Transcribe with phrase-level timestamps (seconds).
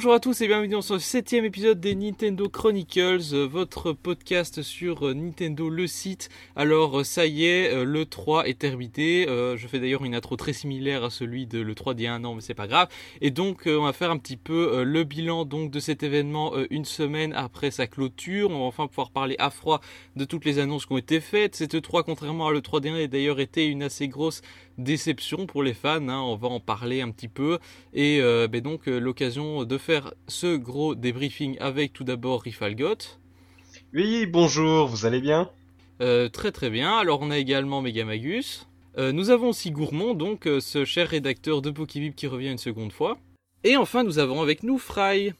[0.00, 4.62] Bonjour à tous et bienvenue dans ce septième épisode des Nintendo Chronicles, euh, votre podcast
[4.62, 6.30] sur euh, Nintendo le site.
[6.56, 9.26] Alors euh, ça y est, le 3 est terminé.
[9.28, 12.14] je fais d'ailleurs une intro très similaire à celui de le 3 d'il y a
[12.14, 12.88] un an, mais c'est pas grave.
[13.20, 16.86] Et donc on va faire un petit peu le bilan donc de cet événement une
[16.86, 18.50] semaine après sa clôture.
[18.50, 19.82] On va enfin pouvoir parler à froid
[20.16, 21.56] de toutes les annonces qui ont été faites.
[21.56, 24.40] Cette 3, contrairement à le 3 dernier, a d'ailleurs été une assez grosse
[24.82, 26.08] déception pour les fans.
[26.08, 26.20] Hein.
[26.20, 27.58] On va en parler un petit peu
[27.92, 32.96] et ben donc l'occasion de faire ce gros débriefing avec tout d'abord Rifalgot.
[33.92, 35.50] Oui, bonjour, vous allez bien?
[36.00, 36.96] Euh, Très très bien.
[36.96, 38.66] Alors on a également Megamagus.
[38.98, 42.58] Euh, nous avons aussi Gourmand, donc euh, ce cher rédacteur de Pokébib qui revient une
[42.58, 43.18] seconde fois.
[43.64, 45.32] Et enfin nous avons avec nous Fry.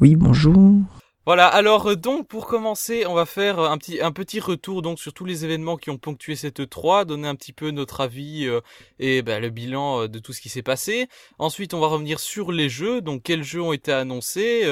[0.00, 0.80] Oui, bonjour.
[1.24, 4.98] Voilà, alors euh, donc pour commencer, on va faire un petit un petit retour donc
[4.98, 8.44] sur tous les événements qui ont ponctué cette 3, donner un petit peu notre avis
[8.48, 8.60] euh,
[8.98, 11.06] et bah, le bilan euh, de tout ce qui s'est passé.
[11.38, 14.64] Ensuite, on va revenir sur les jeux, donc quels jeux ont été annoncés,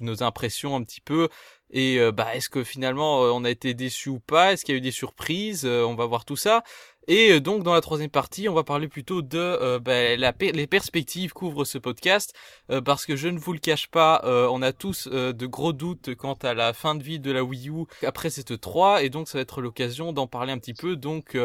[0.00, 1.28] nos impressions un petit peu
[1.72, 4.78] et bah est-ce que finalement on a été déçu ou pas, est-ce qu'il y a
[4.78, 6.64] eu des surprises, on va voir tout ça.
[7.10, 9.80] Et euh, donc dans la troisième partie, on va parler plutôt de euh,
[10.16, 12.32] la les perspectives qu'ouvre ce podcast,
[12.70, 16.14] euh, parce que je ne vous le cache pas, on a tous de gros doutes
[16.14, 19.26] quant à la fin de vie de la Wii U après cette 3, et donc
[19.26, 20.94] ça va être l'occasion d'en parler un petit peu.
[20.94, 21.36] Donc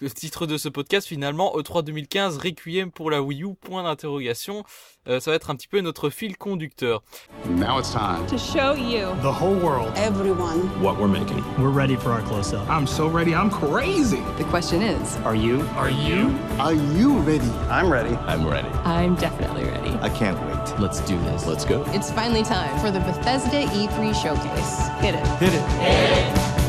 [0.00, 4.64] le titre de ce podcast finalement E3 2015 Requiem pour la Wii U point d'interrogation.
[5.08, 7.02] Euh, ça va être un petit peu notre fil conducteur.
[7.48, 8.26] Now it's time.
[8.26, 9.14] To show you.
[9.22, 9.92] The whole world.
[9.96, 10.68] Everyone.
[10.82, 11.44] What we're making.
[11.58, 13.34] We're ready for our close up I'm so ready.
[13.34, 14.22] I'm crazy.
[14.38, 15.60] The question is are you?
[15.76, 16.34] Are you?
[16.58, 17.50] Are you ready?
[17.70, 18.16] I'm ready.
[18.26, 18.68] I'm ready.
[18.84, 19.90] I'm definitely ready.
[20.00, 20.80] I can't wait.
[20.80, 21.46] Let's do this.
[21.46, 21.84] Let's go.
[21.88, 24.88] It's finally time for the Bethesda E3 showcase.
[25.00, 25.26] Hit it.
[25.38, 26.63] Hit it, hit it.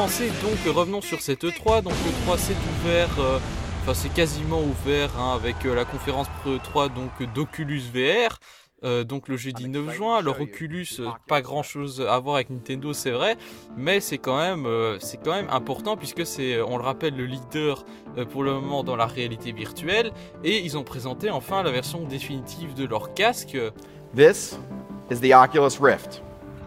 [0.00, 1.82] Commencer, donc revenons sur cette E3.
[1.82, 3.38] Donc le 3 s'est ouvert, euh,
[3.82, 8.38] enfin c'est quasiment ouvert hein, avec euh, la conférence E3 donc d'Oculus VR.
[8.82, 10.16] Euh, donc le jeudi 9 juin.
[10.16, 10.86] Alors Oculus,
[11.28, 13.36] pas grand chose à voir avec Nintendo, c'est vrai,
[13.76, 14.66] mais c'est quand même,
[15.00, 17.84] c'est quand même important puisque c'est, on le rappelle, le leader
[18.30, 20.12] pour le moment dans la réalité virtuelle
[20.44, 23.54] et ils ont présenté enfin la version définitive de leur casque.
[24.16, 24.58] This
[25.10, 26.22] is the Oculus Rift.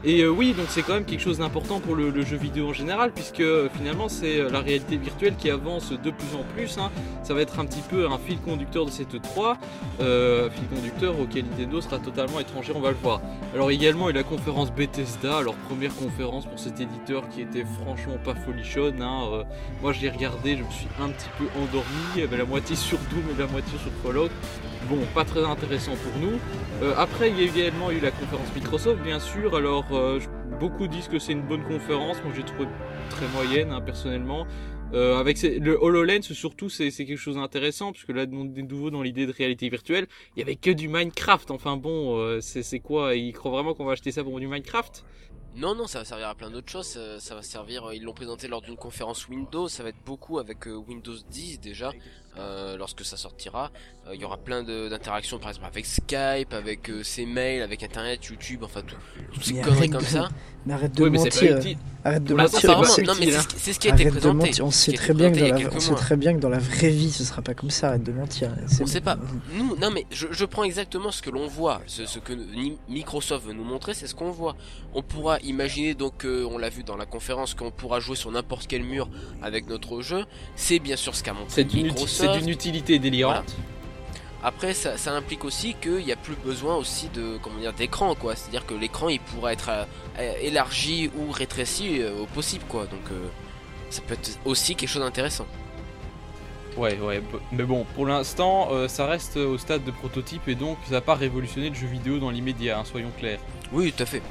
[0.06, 2.74] Et euh, oui, donc c'est quand même quelque chose d'important pour le, jeu vidéo en
[2.74, 6.78] général, puisque euh, finalement c'est euh, la réalité virtuelle qui avance de plus en plus.
[6.78, 6.92] Hein.
[7.24, 9.58] Ça va être un petit peu un fil conducteur de cette 3,
[10.00, 13.22] fil conducteur auquel Nintendo sera totalement étranger, on va le voir.
[13.54, 17.42] Alors également il y a la conférence Bethesda, leur première conférence pour cet éditeur qui
[17.42, 19.02] était franchement pas folichonne.
[19.02, 19.46] Hein.
[19.82, 21.86] moi je l'ai regardé, je me suis un petit peu endormi,
[22.16, 24.32] il y avait la moitié sur Doom et la moitié sur Fallout.
[24.90, 26.92] Bon, pas très intéressant pour nous.
[26.98, 30.20] après il y a également eu la conférence Microsoft bien sûr, alors euh,
[30.60, 32.18] beaucoup disent que c'est une bonne conférence.
[32.24, 32.68] Moi, j'ai trouvé
[33.10, 34.46] très moyenne, hein, personnellement.
[34.94, 39.26] Euh, avec le HoloLens, surtout, c'est quelque chose d'intéressant, puisque là, de nouveau, dans l'idée
[39.26, 41.50] de réalité virtuelle, il y avait que du Minecraft.
[41.52, 43.16] Enfin bon, euh, c'est quoi?
[43.16, 45.04] Ils croient vraiment qu'on va acheter ça pour du Minecraft?
[45.56, 47.00] Non, non, ça va servir à plein d'autres choses.
[47.20, 49.68] Ça, va servir, ils l'ont présenté lors d'une conférence Windows.
[49.68, 51.92] Ça va être beaucoup avec Windows 10 déjà.
[52.40, 53.70] Euh, lorsque ça sortira.
[54.08, 57.84] Euh, il y aura plein d'interactions, par exemple avec Skype, avec euh, ses mails, avec
[57.84, 58.96] Internet, YouTube, enfin tout,
[59.32, 60.30] toutes ces conneries comme ça.
[60.66, 61.60] Mais arrête de mentir.
[62.06, 62.80] Arrête de mentir.
[63.06, 64.62] Non, mais c'est ce qui a été présenté.
[64.62, 66.90] On sait très bien que dans la, on sait très bien que dans la vraie
[66.90, 67.90] vie, ce sera pas comme ça.
[67.90, 68.50] Arrête de mentir.
[68.80, 69.18] On sait pas.
[69.54, 72.32] Nous, non, mais je, je prends exactement ce que l'on voit, ce, ce, que
[72.88, 74.56] Microsoft veut nous montrer, c'est ce qu'on voit.
[74.94, 78.68] On pourra imaginer donc, on l'a vu dans la conférence, qu'on pourra jouer sur n'importe
[78.68, 79.10] quel mur
[79.42, 80.24] avec notre jeu.
[80.56, 83.56] C'est bien sûr ce qu'a montré Microsoft c'est d'une utilité délirante.
[84.44, 88.36] Après, ça, implique aussi qu'il n'y a plus besoin aussi de comment dire d'écran, quoi.
[88.36, 89.70] C'est-à-dire que l'écran il pourra être
[90.20, 92.82] euh, élargi ou rétréci euh, au possible, quoi.
[92.84, 93.28] Donc euh,
[93.90, 95.46] ça peut être aussi quelque chose d'intéressant.
[96.76, 97.22] Ouais, ouais,
[97.52, 101.14] mais bon, pour l'instant, ça reste au stade de prototype et donc ça n'a pas
[101.14, 103.38] révolutionné le jeu vidéo dans l'immédiat, hein, soyons clairs.
[103.72, 104.24] Oui, tout à fait.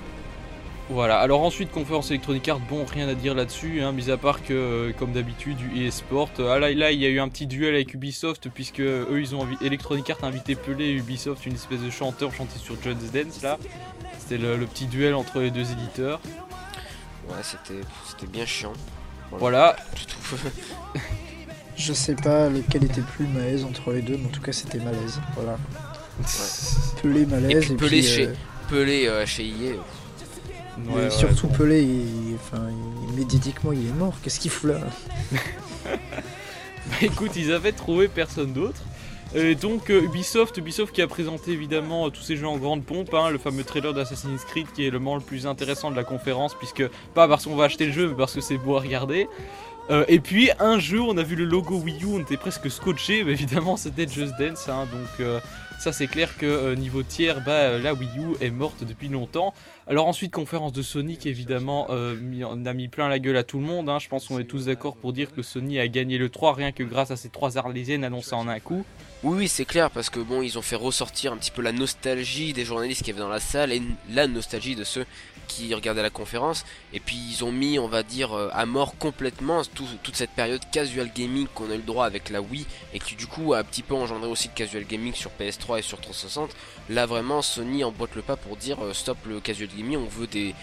[0.92, 4.42] Voilà, alors ensuite, conférence Electronic Arts, bon, rien à dire là-dessus, hein, mis à part
[4.42, 6.28] que, euh, comme d'habitude, du eSport.
[6.40, 9.34] Ah là, là, il y a eu un petit duel avec Ubisoft, puisque eux, ils
[9.34, 13.10] ont Electronic Arts a invité Pelé et Ubisoft, une espèce de chanteur chanté sur Just
[13.10, 13.58] Dance, là.
[14.18, 16.20] C'était le, petit duel entre les deux éditeurs.
[17.30, 18.74] Ouais, c'était bien chiant.
[19.30, 19.76] Voilà.
[21.76, 24.78] Je sais pas lequel était plus malaise entre les deux, mais en tout cas, c'était
[24.78, 25.22] malaise.
[25.36, 25.56] Voilà.
[27.02, 28.34] Pelé malaise et, Pelé chez, euh,
[28.68, 29.24] Pelé euh,
[30.78, 32.62] IE surtout Pelé, il, enfin,
[33.16, 34.14] médiatiquement il est mort.
[34.22, 34.78] Qu'est-ce qu'il fout là
[35.84, 38.80] Bah écoute, ils avaient trouvé personne d'autre.
[39.34, 43.14] Et donc euh, Ubisoft, Ubisoft qui a présenté évidemment tous ces jeux en grande pompe,
[43.14, 46.04] hein, le fameux trailer d'Assassin's Creed qui est le moment le plus intéressant de la
[46.04, 48.80] conférence, puisque pas parce qu'on va acheter le jeu, mais parce que c'est beau à
[48.80, 49.28] regarder.
[49.90, 52.70] Euh, et puis un jour, on a vu le logo Wii U, on était presque
[52.70, 55.40] scotché, mais évidemment c'était Just Dance, hein, donc euh,
[55.80, 59.54] ça c'est clair que euh, niveau tiers, bah, la Wii U est morte depuis longtemps.
[59.88, 63.58] Alors ensuite, conférence de Sony qui évidemment on a mis plein la gueule à tout
[63.58, 63.98] le monde, hein.
[63.98, 66.70] je pense qu'on est tous d'accord pour dire que Sony a gagné le 3 rien
[66.72, 68.84] que grâce à ces trois arlésiennes annoncées en un coup.
[69.24, 71.72] Oui, oui, c'est clair parce que bon, ils ont fait ressortir un petit peu la
[71.72, 75.06] nostalgie des journalistes qui avaient dans la salle et la nostalgie de ceux
[75.48, 78.96] qui regardaient la conférence et puis ils ont mis on va dire euh, à mort
[78.96, 82.98] complètement toute cette période casual gaming qu'on a eu le droit avec la Wii et
[82.98, 85.82] qui du coup a un petit peu engendré aussi le casual gaming sur PS3 et
[85.82, 86.50] sur 360
[86.90, 90.54] là vraiment Sony emboîte le pas pour dire euh, stop le casual on veut des,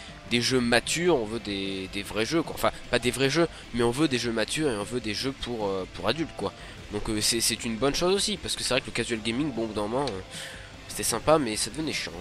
[0.41, 2.55] jeux matures on veut des, vrais jeux quoi.
[2.55, 5.13] enfin pas des vrais jeux mais on veut des jeux matures et on veut des
[5.13, 6.53] jeux pour, euh, adultes quoi
[6.91, 9.67] donc c'est une bonne chose aussi parce que c'est vrai que le casual gaming bon
[9.67, 10.05] d'un moment
[10.87, 12.11] c'était sympa mais ça devenait chiant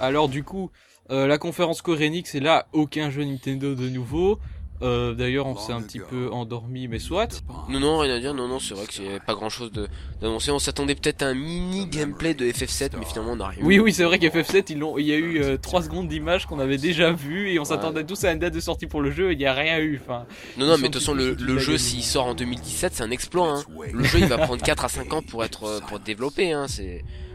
[0.00, 0.70] alors du coup
[1.10, 4.38] euh, la conférence Corénix, c'est là, aucun jeu Nintendo de nouveau.
[4.82, 7.42] Euh, d'ailleurs, on s'est un petit peu endormi, mais soit.
[7.68, 8.34] Non, non, rien à dire.
[8.34, 9.70] Non, non, c'est vrai qu'il n'y avait pas grand chose
[10.20, 10.50] d'annoncer.
[10.50, 13.62] On s'attendait peut-être à un mini gameplay de FF7, mais finalement, on n'a rien.
[13.62, 16.58] Oui, oui, c'est vrai qu'FF7, ils il y a eu 3 euh, secondes d'image qu'on
[16.58, 19.30] avait déjà vu et on s'attendait tous à une date de sortie pour le jeu
[19.30, 20.00] et il n'y a rien eu.
[20.02, 20.24] Enfin,
[20.56, 23.52] non, non, mais de toute façon, le, jeu, s'il sort en 2017, c'est un exploit.
[23.52, 23.64] Hein.
[23.92, 26.52] Le jeu, il va prendre 4 à 5 ans pour être, pour être développé.
[26.52, 26.66] Hein.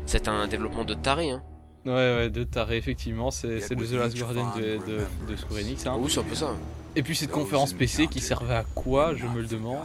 [0.05, 1.31] C'est un développement de taré.
[1.31, 1.43] Hein.
[1.85, 5.85] Ouais, ouais, de taré, effectivement, c'est le The Last Guardian de, de, de Square Enix.
[5.85, 5.95] Hein.
[5.99, 6.55] Oui, c'est un peu ça.
[6.95, 9.79] Et puis cette conférence PC qui servait à quoi, je me le demande.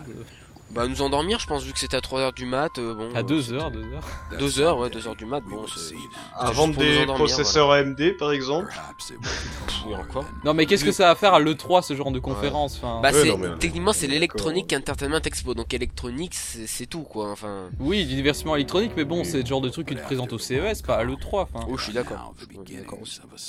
[0.73, 3.25] Bah nous endormir je pense vu que c'était à 3h du mat euh, bon à
[3.25, 5.97] 2h 2h 2h ouais 2h du mat bon c'est
[6.39, 8.73] à vendre des processeurs AMD par exemple.
[10.45, 13.11] Non mais qu'est-ce que ça va faire à l'E3 ce genre de conférence enfin bah
[13.12, 15.55] c'est techniquement c'est l'électronique Entertainment Expo.
[15.55, 17.71] Donc électronique c'est tout quoi enfin.
[17.81, 20.39] Oui du divertissement électronique mais bon c'est le genre de truc que tu présentes au
[20.39, 21.67] CES pas à l'E3 enfin.
[21.69, 22.33] Oh je suis d'accord.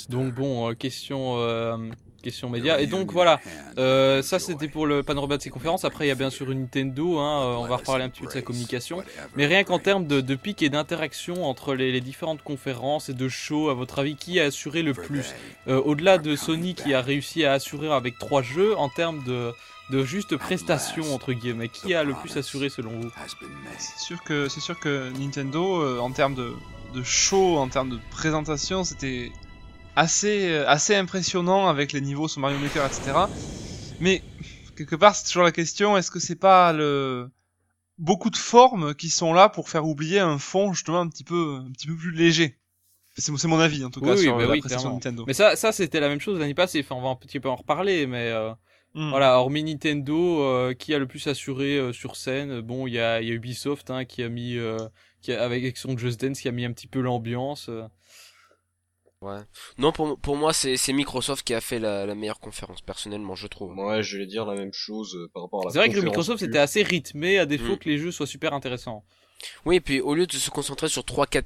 [0.08, 1.76] Donc bon euh, question euh,
[2.22, 2.80] question média.
[2.80, 3.40] Et donc voilà,
[3.78, 5.84] euh, ça c'était pour le panorama de ces conférences.
[5.84, 8.22] Après il y a bien sûr une Nintendo, hein, euh, on va reparler un petit
[8.22, 9.02] peu de sa communication.
[9.36, 13.28] Mais rien qu'en termes de, de pic et d'interaction entre les, différentes conférences et de
[13.28, 15.34] shows, à votre avis, qui a assuré le plus?
[15.68, 19.52] Euh, Au-delà de Sony qui a réussi à assurer avec trois jeux, en termes de,
[19.90, 23.10] de juste prestations entre guillemets, qui a le plus assuré selon vous?
[23.78, 26.52] C'est sûr que sûr que Nintendo, en termes de,
[26.94, 29.32] de show, en termes de présentation, c'était
[29.96, 33.12] assez, euh, assez impressionnant avec les niveaux sur Mario Maker, etc.
[34.00, 34.22] Mais
[34.76, 37.30] quelque part, c'est toujours la question est-ce que c'est pas le
[37.98, 41.60] beaucoup de formes qui sont là pour faire oublier un fond justement un petit peu,
[41.66, 42.58] un petit peu plus léger?
[43.14, 45.24] C'est mon avis en tout cas sur bah de Nintendo.
[45.26, 46.80] Mais ça, ça c'était la même chose l'année passée.
[46.80, 48.52] Enfin, on va un petit peu en reparler, mais euh,
[48.94, 49.10] hmm.
[49.10, 49.38] voilà.
[49.38, 53.30] Hormis Nintendo, euh, qui a le plus assuré sur scène Bon, il y a, y
[53.30, 54.56] a, Ubisoft hein, qui a mis,
[55.20, 57.68] qui a, avec son Just Dance, qui a mis un petit peu l'ambiance.
[59.22, 59.38] Ouais.
[59.78, 63.46] Non, pour, pour moi, c'est Microsoft qui a fait la, la, meilleure conférence, personnellement, je
[63.46, 63.76] trouve.
[63.78, 66.00] Ouais, je vais dire la même chose euh, par rapport à la C'est vrai que
[66.00, 67.78] Microsoft, c'était assez rythmé, à défaut mm.
[67.78, 69.04] que les jeux soient super intéressants.
[69.64, 71.44] Oui, et puis au lieu de se concentrer sur 3-4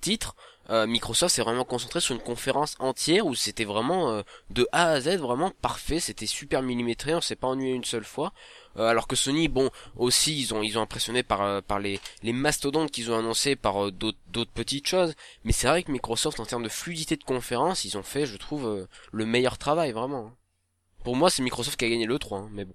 [0.00, 0.34] titres,
[0.70, 4.88] euh, Microsoft s'est vraiment concentré sur une conférence entière où c'était vraiment euh, de A
[4.92, 8.32] à Z vraiment parfait, c'était super millimétré, on s'est pas ennuyé une seule fois.
[8.76, 12.32] Euh, alors que Sony, bon, aussi ils ont ils ont impressionné par par les les
[12.32, 16.46] mastodontes qu'ils ont annoncé par d'autres d'autres petites choses, mais c'est vrai que Microsoft en
[16.46, 20.32] termes de fluidité de conférence, ils ont fait, je trouve, le meilleur travail vraiment.
[21.04, 22.74] Pour moi, c'est Microsoft qui a gagné le 3, hein, mais bon.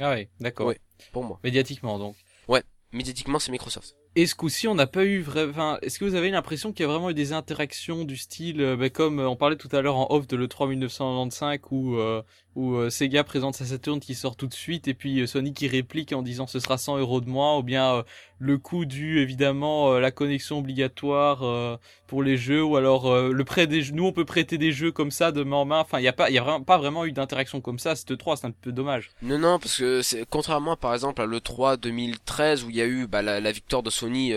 [0.00, 0.66] Ah oui, d'accord.
[0.66, 0.80] Ouais,
[1.12, 1.38] pour moi.
[1.44, 2.16] Médiatiquement donc.
[2.48, 3.94] Ouais, médiatiquement c'est Microsoft.
[4.16, 5.76] Et ce coup-ci, on n'a pas eu vraiment.
[5.80, 8.76] est-ce que vous avez l'impression qu'il y a vraiment eu des interactions du style, euh,
[8.76, 11.96] bah, comme euh, on parlait tout à l'heure en off de le 3 1995 où
[11.96, 12.22] euh,
[12.54, 15.66] où euh, Sega présente sa Saturn qui sort tout de suite et puis Sony qui
[15.66, 18.04] réplique en disant ce sera 100 euros de moins ou bien
[18.38, 23.82] le coût du évidemment la connexion obligatoire pour les jeux ou alors le prêt des
[23.82, 26.04] jeux nous on peut prêter des jeux comme ça de main en main enfin il
[26.04, 28.36] y a pas il y a vraiment pas vraiment eu d'interaction comme ça c'était 3
[28.36, 31.76] c'est un peu dommage non non parce que c'est contrairement par exemple à le 3
[31.76, 34.34] 2013 où il y a eu bah, la, victoire de Sony Sony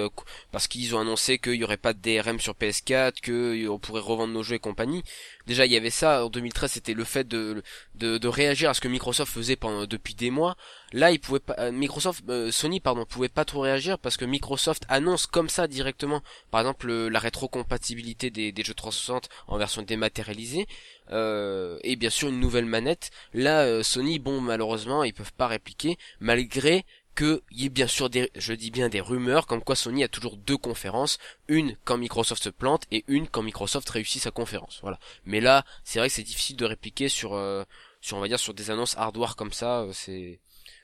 [0.52, 4.02] parce qu'ils ont annoncé qu'il y aurait pas de DRM sur PS4, que on pourrait
[4.02, 5.04] revendre nos jeux et compagnie.
[5.48, 7.64] Déjà, il y avait ça en 2013, c'était le fait de,
[7.96, 10.58] de, réagir à ce que Microsoft faisait pendant depuis des mois.
[10.94, 15.26] Là, il pouvait pas, Microsoft, Sony pardon, pouvait pas trop réagir parce que Microsoft annonce
[15.26, 20.68] comme ça directement, par exemple la rétrocompatibilité des, des jeux 360 en version dématérialisée.
[21.12, 23.12] Euh, et bien sûr une nouvelle manette.
[23.34, 26.86] Là, euh, Sony, bon, malheureusement, ils peuvent pas répliquer, malgré
[27.18, 30.08] qu'il y ait bien sûr des, je dis bien des rumeurs, comme quoi Sony a
[30.08, 34.80] toujours deux conférences, une quand Microsoft se plante et une quand Microsoft réussit sa conférence.
[34.82, 35.00] Voilà.
[35.26, 37.64] Mais là, c'est vrai que c'est difficile de répliquer sur, euh,
[38.02, 39.86] sur on va dire sur des annonces hardware comme ça.
[39.92, 40.40] c'est,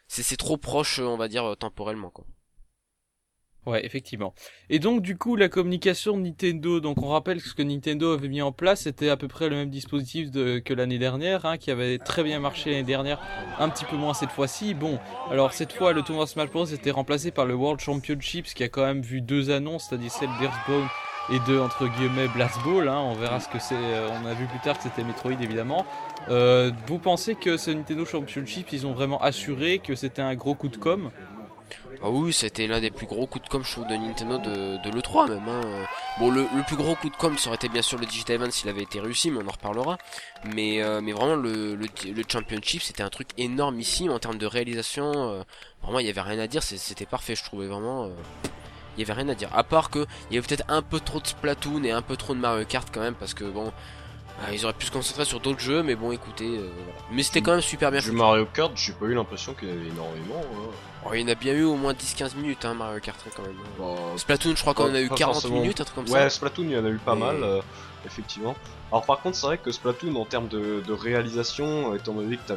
[0.08, 2.12] c'est trop proche, on va dire temporellement.
[3.65, 4.34] Ouais, effectivement.
[4.70, 8.27] Et donc du coup, la communication Nintendo, donc on rappelle que ce que Nintendo avait
[8.27, 11.72] mis en place, c'était à peu près le même dispositif que l'année dernière, hein, qui
[11.72, 13.22] avait très bien marché l'année dernière,
[13.60, 14.74] un petit peu moins cette fois-ci.
[14.74, 15.00] Bon,
[15.32, 18.70] alors cette fois, le tournoi Smash Bros était remplacé par le World Championships, qui a
[18.70, 20.88] quand même vu deux annonces, c'est-à-dire celle d'Earthbound
[21.32, 22.88] et de entre guillemets Blast Ball.
[22.88, 23.75] Hein, on verra ce que c'est.
[23.75, 25.86] Euh, on a vu plus tard que c'était Metroid évidemment.
[26.29, 30.55] Euh, vous pensez que ce Nintendo Championships, ils ont vraiment assuré que c'était un gros
[30.55, 31.12] coup de com'
[32.06, 34.78] Ah oui, c'était l'un des plus gros coups de com, je trouve, de Nintendo de,
[34.84, 35.48] de l'E3 même.
[35.48, 35.62] Hein.
[36.20, 38.52] Bon, le, plus gros coup de com, ça aurait été bien sûr le Digital Event
[38.52, 39.98] s'il avait été réussi, mais on en reparlera.
[40.54, 45.14] Mais, euh, mais vraiment, le, le, Championship, c'était un truc énormissime en termes de réalisation.
[45.16, 45.44] Euh,
[45.82, 48.08] vraiment, il y avait rien à dire, c'était parfait, je trouvais vraiment.
[48.08, 48.10] Euh,
[48.98, 49.50] il y avait rien à dire.
[49.56, 52.18] À part que il y avait peut-être un peu trop de Splatoon et un peu
[52.18, 53.72] trop de Mario Kart quand même, parce que bon.
[54.52, 56.60] ils auraient pu se concentrer sur d'autres jeux, mais bon, écoutez,
[57.14, 58.02] mais c'était quand même super bien.
[58.02, 60.42] Du Mario Kart, j'ai pas eu l'impression qu'il y avait énormément.
[60.42, 60.93] Hein.
[61.06, 63.44] Oh, il y en a bien eu au moins 10-15 minutes, hein, Mario Kart quand
[63.44, 63.56] même.
[63.78, 63.86] Bah,
[64.18, 66.14] Splatoon, je crois qu'on en a eu 40 minutes, un truc comme ça.
[66.14, 67.62] Ouais, Splatoon, il y en a eu pas mal, euh,
[68.06, 68.56] effectivement.
[68.92, 72.54] Alors par contre, c'est vrai que Splatoon, en termes de, réalisation, euh, étant donné que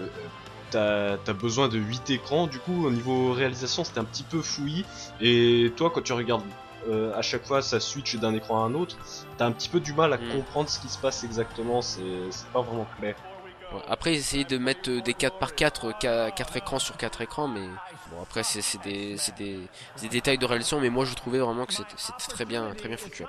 [0.70, 4.42] t'as as, besoin de 8 écrans, du coup, au niveau réalisation, c'était un petit peu
[4.42, 4.84] fouillis.
[5.20, 6.42] Et toi, quand tu regardes
[6.88, 8.96] euh, à chaque fois ça switch d'un écran à un autre,
[9.38, 10.28] t'as un petit peu du mal à mm.
[10.28, 12.02] comprendre ce qui se passe exactement, c'est
[12.52, 13.16] pas vraiment clair.
[13.88, 17.66] Après, essayer de mettre des 4 par 4, 4 écrans sur 4 écrans, mais
[18.10, 19.58] bon, après, c'est des, des,
[20.00, 21.94] des, détails de réalisation, mais moi je trouvais vraiment que c'était
[22.28, 23.24] très bien, très bien foutu.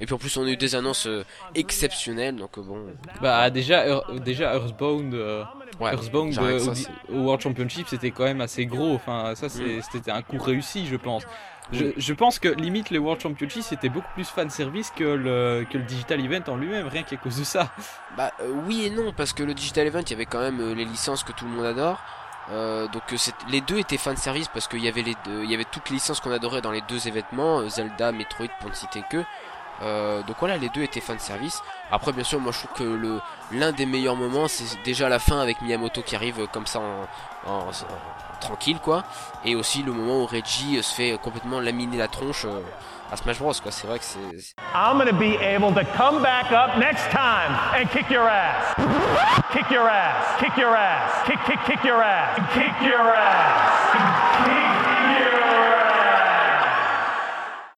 [0.00, 1.24] Et puis en plus, on a eu des annonces euh,
[1.54, 2.86] exceptionnelles, donc euh, bon.
[3.20, 5.44] Bah, déjà, déjà Earthbound, euh,
[5.78, 6.38] Earthbound
[7.10, 9.82] au, World Championship, c'était quand même assez gros, enfin, ça, mm.
[9.92, 11.24] c'était un coup réussi, je pense.
[11.72, 15.78] Je, pense que limite le World Championship c'était beaucoup plus fan service que le, que
[15.78, 17.70] le Digital Event en lui-même, rien qu'à cause de ça.
[18.16, 20.60] Bah euh, oui et non, parce que le Digital Event il y avait quand même
[20.60, 22.00] euh, les licences que tout le monde adore.
[22.50, 23.02] Euh, donc
[23.48, 25.88] les deux étaient fan service parce qu'il y avait les deux, il y avait toutes
[25.90, 29.18] les licences qu'on adorait dans les deux événements, Zelda, Metroid pour ne citer que.
[30.26, 31.62] donc voilà, les deux étaient fan service.
[31.92, 33.20] Après, bien sûr, moi je trouve que
[33.52, 36.80] l'un des meilleurs moments, c'est déjà la fin avec Miyamoto qui arrive comme ça
[37.46, 37.70] en
[38.40, 39.04] tranquille quoi.
[39.44, 42.60] Et aussi le moment où Reggie se fait complètement laminer la tronche euh,
[43.12, 43.70] à Smash Bros quoi.
[43.70, 44.18] C'est vrai que c'est.
[44.74, 48.74] I'm gonna be able to come back up next time and kick your ass.
[49.52, 50.40] Kick your ass.
[50.40, 51.26] Kick your ass.
[51.26, 52.36] Kick kick kick your ass.
[52.54, 53.92] Kick your ass.
[53.92, 54.80] Kick your ass.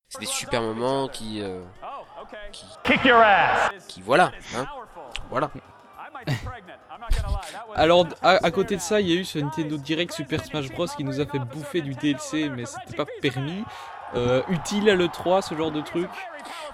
[0.08, 1.62] C'est des super moments qui, euh,
[2.52, 2.66] qui.
[2.84, 3.70] Kick your ass.
[3.88, 4.30] Qui voilà.
[4.56, 4.66] Hein.
[5.30, 5.50] Voilà.
[7.74, 10.86] Alors, à, côté de ça, il y a eu ce Nintendo Direct Super Smash Bros
[10.86, 13.64] qui nous a fait bouffer du DLC, mais c'était pas permis.
[14.14, 16.08] Euh, utile à l'E3, ce genre de truc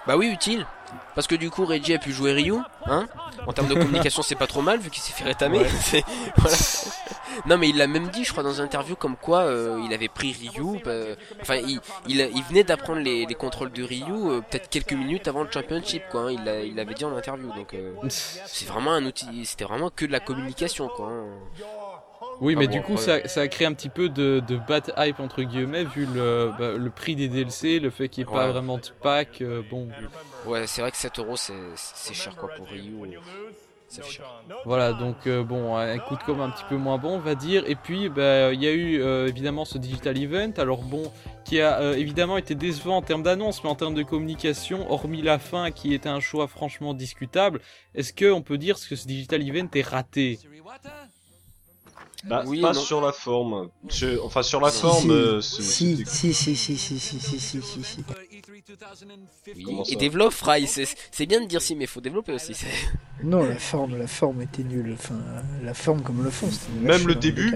[0.07, 0.65] Bah oui, utile.
[1.15, 2.55] Parce que du coup, Reggie a pu jouer Ryu,
[2.85, 3.07] hein
[3.45, 5.61] En termes de communication, c'est pas trop mal vu qu'il s'est fait rétamer.
[7.45, 9.93] Non, mais il l'a même dit, je crois, dans une interview, comme quoi euh, il
[9.93, 10.81] avait pris Ryu.
[10.83, 10.91] Bah,
[11.41, 15.51] enfin, il, il, venait d'apprendre les, contrôles de Ryu euh, peut-être quelques minutes avant le
[15.51, 16.23] championship, quoi.
[16.23, 16.31] Hein.
[16.65, 17.47] il l'avait dit en interview.
[17.53, 17.75] Donc,
[18.09, 19.45] c'est vraiment un outil.
[19.45, 21.07] C'était vraiment que de la communication, quoi.
[21.07, 21.25] Hein.
[22.41, 25.83] Oui, mais du coup, ça, a créé un petit peu de, bad hype entre guillemets,
[25.83, 28.87] vu le, bah, le prix des DLC, le fait qu'il n'y ait pas vraiment de
[29.01, 29.41] pack.
[29.41, 29.87] Euh, bon.
[30.45, 32.93] Ouais, c'est vrai que 7 euros c'est cher quoi pour Ryu.
[33.91, 34.43] Cher.
[34.65, 37.33] Voilà, donc euh, bon, un coup de com un petit peu moins bon, on va
[37.33, 37.63] dire.
[37.67, 40.51] Et puis, bah, il y a eu euh, évidemment ce digital event.
[40.57, 41.11] Alors bon,
[41.43, 45.39] qui a évidemment été décevant en termes d'annonce, mais en termes de communication, hormis la
[45.39, 47.61] fin qui était un choix franchement discutable,
[47.95, 50.37] est-ce qu'on peut dire que ce digital event est raté?
[52.25, 53.69] Bah, oui, pas sur la forme.
[54.23, 55.41] Enfin, sur la forme.
[55.41, 58.03] Si, si, si, si, si, si, si, si, si, si,
[59.55, 62.53] Oui, et développe Fry, c'est bien de dire si, mais faut développer aussi.
[63.23, 64.93] Non, la forme, la forme était nulle.
[64.93, 65.19] Enfin,
[65.63, 67.53] la forme comme le fond, c'était Même le début.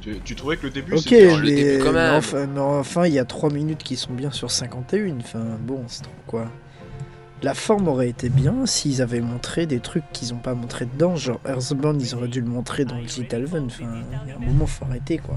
[0.00, 2.14] Tu, tu, trouvais que le début Ok, mais, le début quand même.
[2.14, 5.18] Enfin, mais enfin, il y a 3 minutes qui sont bien sur 51.
[5.20, 6.48] Enfin, bon, c'est trop quoi.
[7.42, 11.16] La forme aurait été bien s'ils avaient montré des trucs qu'ils n'ont pas montré dedans,
[11.16, 13.66] genre Earthbound, ils auraient dû le montrer dans Digital Event.
[13.66, 13.84] Enfin,
[14.24, 15.36] il y a un moment, faut arrêter quoi.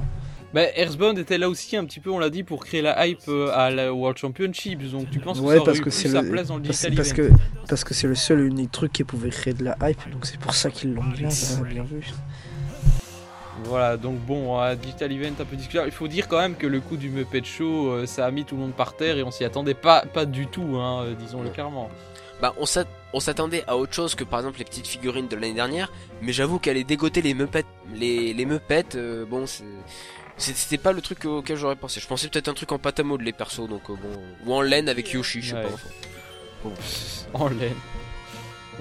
[0.54, 3.28] Bah, Earthbound était là aussi un petit peu, on l'a dit, pour créer la hype
[3.28, 4.90] euh, à la World Championship.
[4.90, 6.30] Donc tu penses que ouais, ça parce que c'est sa le...
[6.30, 7.36] place dans le digital parce, event.
[7.36, 10.26] que parce que c'est le seul unique truc qui pouvait créer de la hype, donc
[10.26, 11.28] c'est pour ça qu'ils l'ont bien,
[11.70, 12.06] bien vu.
[13.64, 15.88] Voilà, donc bon, à Digital Event un peu discutable.
[15.88, 18.44] Il faut dire quand même que le coup du Muppet Show, euh, ça a mis
[18.44, 21.14] tout le monde par terre et on s'y attendait pas, pas du tout, hein, euh,
[21.16, 21.90] disons-le clairement.
[22.42, 25.92] Bah, on s'attendait à autre chose que par exemple les petites figurines de l'année dernière,
[26.22, 29.46] mais j'avoue qu'aller dégoter les Muppets, les, les Muppets, euh, bon,
[30.38, 32.02] c'était pas le truc auquel j'aurais pensé.
[32.02, 33.98] Je pensais peut-être un truc en pâte à les persos, donc bon,
[34.46, 35.70] ou en laine avec Yoshi, je sais pas.
[35.74, 36.76] Enfin.
[37.34, 37.76] en laine.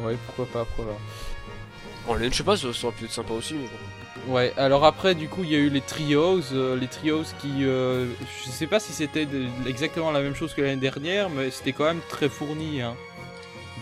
[0.01, 2.13] Ouais, pourquoi pas, pourquoi pas.
[2.13, 4.04] En laine, je sais pas, ça, aurait pu être sympa aussi, mais bon.
[4.29, 7.65] Ouais, alors après, du coup, il y a eu les trios, euh, les trios qui,
[7.65, 8.07] euh,
[8.45, 9.27] je sais pas si c'était
[9.67, 12.81] exactement la même chose que l'année dernière, mais c'était quand même très fourni.
[12.81, 12.95] Hein.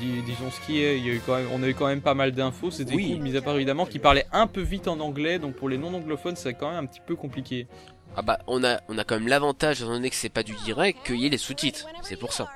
[0.00, 2.00] disons ce qui est, il y a eu quand même, on a eu quand même
[2.00, 3.12] pas mal d'infos, c'était oui.
[3.12, 5.78] cool, mis à part évidemment qui parlait un peu vite en anglais, donc pour les
[5.78, 7.68] non anglophones, c'est quand même un petit peu compliqué.
[8.16, 10.54] Ah bah, on a, on a quand même l'avantage, étant donné que c'est pas du
[10.64, 12.48] direct, qu'il y ait les sous-titres, c'est pour ça.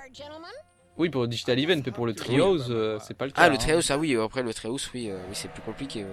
[0.98, 3.42] Oui, pour le Digital Event, mais pour le Trios, euh, c'est pas le cas.
[3.42, 3.58] Ah, le hein.
[3.58, 6.06] Trios, ah oui, après le Trios, oui, oui c'est plus compliqué.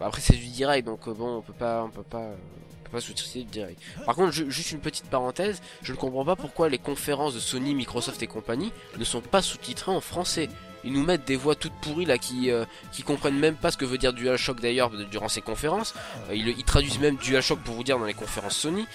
[0.00, 2.30] Après c'est du direct donc euh, bon on peut pas on peut pas
[2.84, 3.80] peut pas sous-titrer du direct.
[4.04, 7.74] Par contre juste une petite parenthèse, je ne comprends pas pourquoi les conférences de Sony,
[7.74, 10.48] Microsoft et compagnie ne sont pas sous-titrées en français.
[10.82, 13.76] Ils nous mettent des voix toutes pourries là qui euh, qui comprennent même pas ce
[13.76, 15.94] que veut dire DualShock d'ailleurs durant ces conférences.
[16.30, 18.86] Euh, ils, ils, traduisent même DualShock pour vous dire dans les conférences Sony.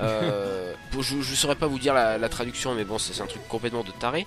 [0.00, 3.82] Euh, je, ne saurais pas vous dire la, traduction, mais bon, c'est un truc complètement
[3.82, 4.26] de taré.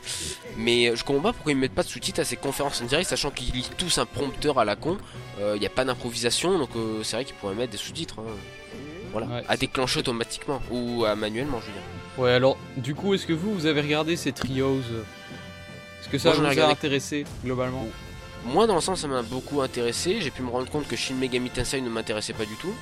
[0.58, 3.10] Mais je comprends pas pourquoi ils mettent pas de sous-titres à ces conférences en direct,
[3.10, 4.98] sachant qu'ils lisent tous un prompteur à la con.
[5.38, 8.16] Il euh, n'y a pas d'improvisation, donc euh, c'est vrai qu'ils pourraient mettre des sous-titres.
[8.20, 8.32] Hein.
[9.12, 11.82] Voilà, à déclencher automatiquement ou à manuellement, je veux dire.
[12.18, 14.80] Ouais, alors du coup, est-ce que vous, vous avez regardé ces trios?
[14.80, 17.86] Est-ce que ça vous a intéressé globalement?
[18.46, 20.18] Moi, dans le sens, ça m'a beaucoup intéressé.
[20.20, 22.74] J'ai pu me rendre compte que Shin Megami Tensei ne m'intéressait pas du tout.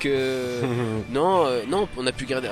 [0.00, 0.60] Que
[1.10, 2.48] non, euh, non, on a pu garder.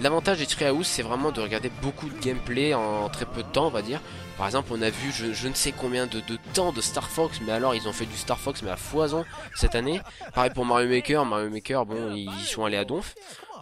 [0.00, 3.66] L'avantage des Treehouse, c'est vraiment de regarder beaucoup de gameplay en très peu de temps,
[3.66, 4.00] on va dire.
[4.36, 6.20] Par exemple, on a vu je, ne sais combien de,
[6.54, 9.24] temps de Star Fox, mais alors ils ont fait du Star Fox mais à foison
[9.54, 10.00] cette année.
[10.34, 13.14] Pareil pour Mario Maker, Mario Maker, bon, ils sont allés à donf.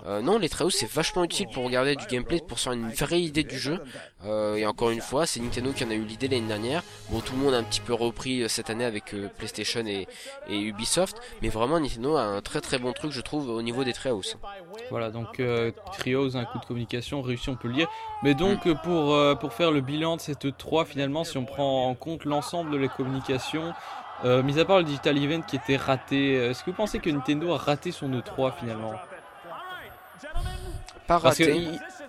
[0.07, 2.88] Euh, non, les Treehouse c'est vachement utile pour regarder du gameplay, pour se faire une
[2.91, 3.81] vraie idée du jeu.
[4.25, 6.83] Euh, et encore une fois, c'est Nintendo qui en a eu l'idée l'année dernière.
[7.11, 10.07] Bon, tout le monde a un petit peu repris euh, cette année avec PlayStation et,
[10.51, 13.93] Ubisoft, mais vraiment Nintendo a un très très bon truc, je trouve, au niveau des
[13.93, 14.37] Treehouse.
[14.91, 15.41] Voilà, donc
[15.99, 17.88] Treehouse, un coup de communication réussi, on peut le dire.
[18.23, 21.95] Mais donc pour pour faire le bilan de cette 3 finalement, si on prend en
[21.95, 23.73] compte l'ensemble de les communications.
[24.25, 27.53] mis à part le Digital Event qui était raté, est-ce que vous pensez que Nintendo
[27.53, 28.95] a raté son E3 finalement?
[31.06, 31.44] Parce que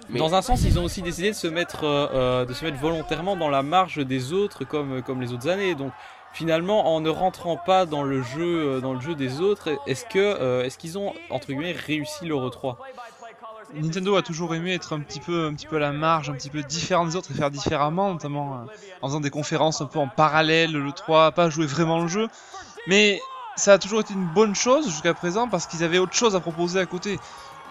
[0.09, 2.77] dans un sens, ils ont aussi décidé de se mettre, euh, euh, de se mettre
[2.77, 5.75] volontairement dans la marge des autres, comme, comme les autres années.
[5.75, 5.91] Donc
[6.33, 10.05] finalement, en ne rentrant pas dans le jeu, euh, dans le jeu des autres, est-ce
[10.05, 12.77] que, est-ce qu'ils ont entre guillemets réussi l'Euro 3
[13.75, 16.33] Nintendo a toujours aimé être un petit peu, un petit peu à la marge, un
[16.33, 18.67] petit peu différent des autres et faire différemment, notamment
[19.01, 22.27] en faisant des conférences un peu en parallèle, le 3, pas jouer vraiment le jeu.
[22.85, 23.19] Mais
[23.55, 26.39] ça a toujours été une bonne chose jusqu'à présent parce qu'ils avaient autre chose à
[26.39, 27.19] proposer à côté.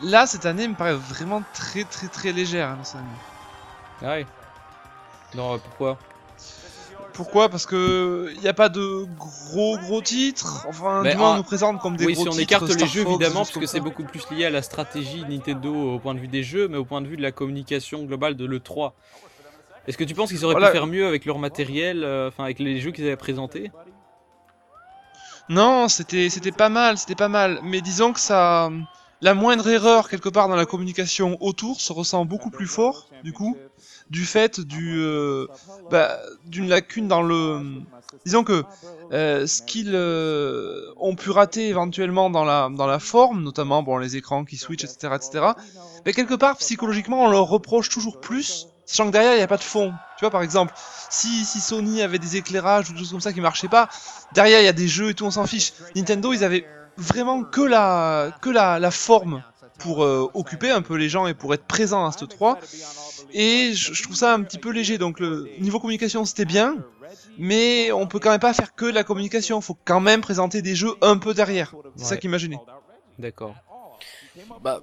[0.03, 2.69] Là, cette année me paraît vraiment très très très légère.
[2.69, 2.83] Hein,
[4.03, 4.27] ah oui.
[5.35, 5.99] Non, pourquoi
[7.13, 7.49] pourquoi?
[7.49, 10.67] Parce que il n'y a pas de gros gros titres.
[10.69, 13.03] Enfin, du moins, on nous présente comme des oui, gros si on écarte les jeux,
[13.07, 16.29] évidemment, parce que c'est beaucoup plus lié à la stratégie Nintendo au point de vue
[16.29, 18.93] des jeux, mais au point de vue de la communication globale de l'E3.
[19.87, 22.61] Est-ce que tu penses qu'ils auraient pu faire mieux avec leur matériel, euh, enfin avec
[22.61, 23.73] les jeux qu'ils avaient présentés?
[25.49, 27.59] Non, c'était c'était pas mal, c'était pas mal.
[27.65, 28.71] Mais disons que ça
[29.23, 33.33] la moindre erreur quelque part dans la communication autour se ressent beaucoup plus fort, du
[33.33, 33.57] coup,
[34.11, 35.47] du fait euh,
[35.91, 37.81] bah, d'une lacune dans le.
[38.27, 38.65] Disons que
[39.13, 43.97] euh, ce qu'ils euh, ont pu rater éventuellement dans la dans la forme, notamment bon
[43.97, 45.47] les écrans qui switchent, etc., etc.
[46.05, 49.49] Mais quelque part psychologiquement on leur reproche toujours plus, sachant que derrière il n'y a
[49.49, 49.93] pas de fond.
[50.19, 50.75] Tu vois par exemple,
[51.11, 53.89] si si Sony avait des éclairages ou des choses comme ça qui marchaient pas,
[54.35, 55.73] derrière il y a des jeux et tout, on s'en fiche.
[55.95, 59.43] Nintendo ils avaient vraiment que la, que la, la forme
[59.79, 62.59] pour euh, occuper un peu les gens et pour être présent à ce 3.
[63.33, 64.99] Et je, trouve ça un petit peu léger.
[64.99, 66.77] Donc le niveau communication c'était bien,
[67.39, 69.61] mais on peut quand même pas faire que de la communication.
[69.61, 71.75] Faut quand même présenter des jeux un peu derrière.
[71.97, 72.59] C'est ça qui m'a gêné.
[73.19, 73.55] D'accord.
[74.63, 74.81] Bah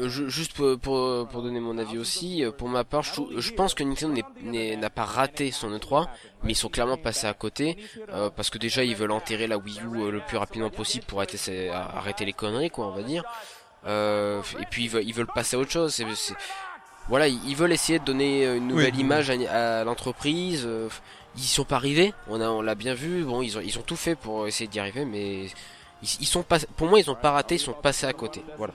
[0.00, 0.78] euh, juste pour,
[1.26, 5.04] pour, donner mon avis aussi, euh, pour ma part, je, pense que Nintendo n'a pas
[5.04, 6.06] raté son E3,
[6.42, 7.76] mais ils sont clairement passés à côté,
[8.12, 11.20] euh, parce que déjà ils veulent enterrer la Wii U le plus rapidement possible pour
[11.20, 13.24] arrêter, arrêter les conneries, quoi, on va dire.
[13.86, 16.02] et puis ils veulent, passer à autre chose.
[17.08, 20.68] voilà, ils veulent essayer de donner une nouvelle image à, l'entreprise.
[21.36, 23.24] ils sont pas arrivés, on a, on l'a bien vu.
[23.24, 25.46] Bon, ils ont, ils ont tout fait pour essayer d'y arriver, mais
[26.02, 28.44] ils, sont pas, pour moi, ils ont pas raté, ils sont passés à côté.
[28.56, 28.74] Voilà.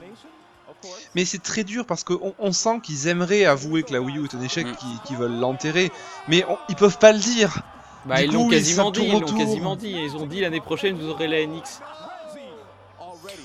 [1.14, 4.24] Mais c'est très dur parce qu'on on sent qu'ils aimeraient avouer que la Wii U
[4.24, 4.76] est un échec, mm.
[5.06, 5.90] qu'ils veulent l'enterrer,
[6.28, 7.62] mais ils peuvent pas le dire.
[8.06, 9.92] Bah, ils l'ont quasiment dit, ils l'ont quasiment dit.
[9.92, 11.80] Ils ont dit l'année prochaine vous aurez la NX.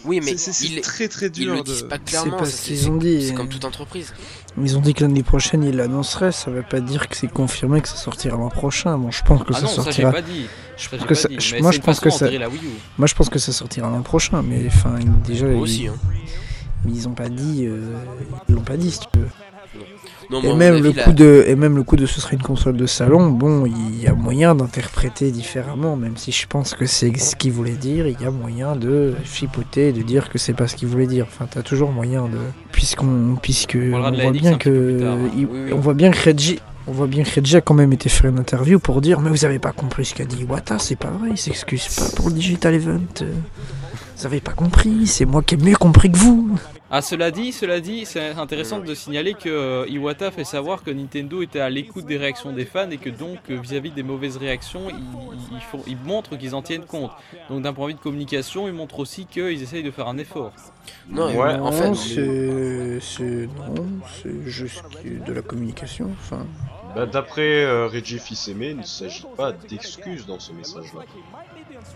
[0.06, 1.54] Oui, mais c'est très très dur.
[1.54, 2.44] Ils le disent pas clairement.
[2.44, 3.28] C'est ce qu'ils ont dit.
[3.28, 4.14] C'est comme toute entreprise.
[4.62, 6.32] Ils ont dit que l'année prochaine ils l'annonceraient.
[6.32, 8.98] Ça veut pas dire que c'est confirmé que ça sortira l'an prochain.
[8.98, 10.12] Bon, je pense que ah ça sortira.
[10.12, 10.46] Ça, pas dit.
[10.78, 11.30] Je pense que ça...
[11.60, 12.30] Moi, je pense que ça.
[12.98, 14.42] Moi, je pense que ça sortira l'an prochain.
[14.42, 15.48] Mais enfin, déjà.
[15.48, 15.88] Moi aussi.
[15.88, 15.96] Hein.
[16.86, 17.66] Mais ils ont pas dit.
[17.66, 17.94] Euh...
[18.48, 19.28] Ils l'ont pas dit, si tu veux
[20.44, 22.86] et, même le coup de, et même le coup de ce serait une console de
[22.86, 27.36] salon, bon, il y a moyen d'interpréter différemment, même si je pense que c'est ce
[27.36, 30.76] qu'il voulait dire, il y a moyen de chipoter, de dire que c'est pas ce
[30.76, 31.26] qu'il voulait dire.
[31.28, 32.38] Enfin, t'as toujours moyen de.
[32.72, 33.38] Puisqu'on.
[33.42, 33.78] Puisque.
[33.78, 35.04] On, voit bien que.
[35.04, 35.18] Hein.
[35.72, 36.60] On voit bien que Reggie.
[36.88, 39.30] On voit bien que Reggie a quand même été faire une interview pour dire Mais
[39.30, 42.30] vous avez pas compris ce qu'a dit Wata, c'est pas vrai, il s'excuse pas pour
[42.30, 43.00] le Digital Event.
[44.20, 46.60] Vous avez pas compris, c'est moi qui ai mieux compris que vous.
[46.92, 50.92] Ah, cela dit, cela dit, c'est intéressant de signaler que euh, Iwata fait savoir que
[50.92, 54.36] Nintendo était à l'écoute des réactions des fans et que donc euh, vis-à-vis des mauvaises
[54.36, 57.12] réactions, ils, font, ils montrent qu'ils en tiennent compte.
[57.50, 60.18] Donc d'un point de vue de communication, ils montrent aussi qu'ils essayent de faire un
[60.18, 60.52] effort.
[61.10, 63.00] Non, ouais, en fait, c'est
[64.44, 66.12] juste de la communication.
[66.20, 66.46] Enfin.
[66.96, 71.02] Bah, D'après euh, Reggie Fils-Aimé, il ne s'agit pas d'excuses dans ce message-là.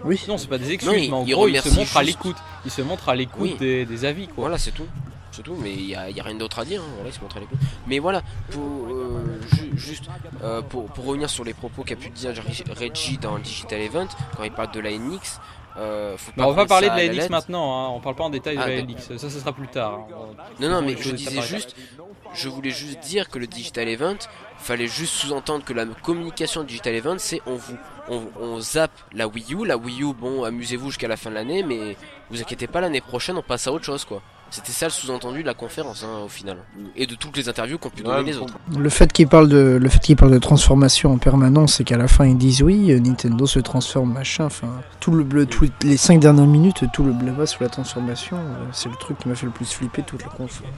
[0.04, 0.22] Oui.
[0.28, 2.38] Non, c'est pas des excuses, mais en gros, il se montre à l'écoute.
[2.66, 4.44] Il se montre à l'écoute des, avis, quoi.
[4.44, 4.88] Voilà, c'est tout.
[5.32, 6.82] C'est tout, mais il n'y a, a, rien d'autre à dire.
[6.82, 6.92] Hein.
[6.96, 7.58] Voilà, il se montre à l'écoute.
[7.88, 9.40] Mais voilà, pour, euh,
[9.76, 10.04] juste
[10.44, 12.34] euh, pour, pour, revenir sur les propos qu'a pu dire
[12.80, 15.40] Reggie dans le Digital Event, quand il parle de la NX,
[15.78, 17.90] euh, faut pas on va parler de la NX maintenant, hein.
[17.96, 20.02] on parle pas en détail de ah, la NX, ça ce sera plus tard.
[20.08, 20.36] Hein.
[20.60, 21.76] Non, non, mais je disais juste,
[22.36, 24.20] je voulais juste dire que le Digital Event,
[24.64, 27.78] fallait juste sous-entendre que la communication Digital Event, c'est on vous
[28.10, 29.66] on, on, zappe la Wii U.
[29.66, 31.96] La Wii U, bon, amusez-vous jusqu'à la fin de l'année, mais
[32.30, 34.22] vous inquiétez pas, l'année prochaine, on passe à autre chose, quoi.
[34.54, 36.58] C'était ça le sous-entendu de la conférence, hein, au final,
[36.96, 38.54] et de toutes les interviews qu'ont pu donner les autres.
[38.78, 41.98] Le fait qu'ils parlent de, le fait qu'ils parlent de transformation en permanence, c'est qu'à
[41.98, 44.46] la fin ils disent oui, euh, Nintendo se transforme, machin.
[44.46, 44.68] Enfin,
[45.00, 48.66] tout le bleu, tous les 5 dernières minutes, tout le blabla sur la transformation, euh,
[48.74, 50.72] c'est le truc qui m'a fait le plus flipper toute la conférence.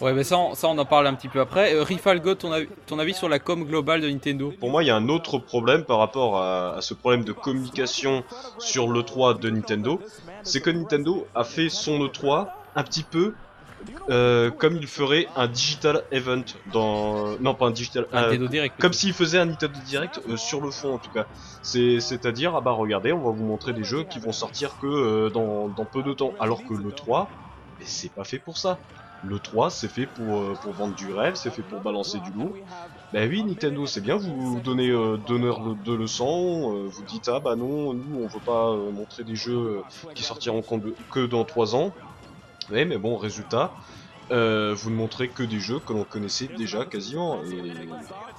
[0.00, 1.74] Ouais, mais ça, on, ça, on en parle un petit peu après.
[1.74, 2.52] Euh, Rifalgo, ton,
[2.86, 4.52] ton, avis sur la com globale de Nintendo?
[4.58, 8.24] Pour moi, il y a un autre problème par rapport à, ce problème de communication
[8.58, 10.00] sur l'E3 de Nintendo.
[10.42, 13.34] C'est que Nintendo a fait son E3 un petit peu
[14.10, 18.74] euh, comme il ferait un digital event dans non pas un digital un euh, Direct,
[18.78, 21.26] comme s'il faisait un Nintendo Direct euh, sur le fond en tout cas.
[21.62, 24.32] C'est c'est à dire ah bah regardez on va vous montrer des jeux qui vont
[24.32, 26.34] sortir que dans, dans peu de temps.
[26.40, 27.28] Alors que le 3
[27.80, 28.78] c'est pas fait pour ça
[29.24, 32.32] le 3, c'est fait pour, euh, pour vendre du rêve, c'est fait pour balancer du
[32.32, 32.54] lourd.
[33.12, 37.40] Ben oui, Nintendo, c'est bien, vous donnez euh, donneur de, leçons, euh, vous dites, ah
[37.40, 39.82] bah non, nous, on veut pas montrer des jeux
[40.14, 40.62] qui sortiront
[41.10, 41.92] que dans 3 ans.
[42.70, 43.72] Ouais, mais bon, résultat,
[44.30, 44.36] vous
[44.90, 47.42] ne montrez que des jeux que l'on connaissait déjà quasiment.
[47.42, 47.72] Et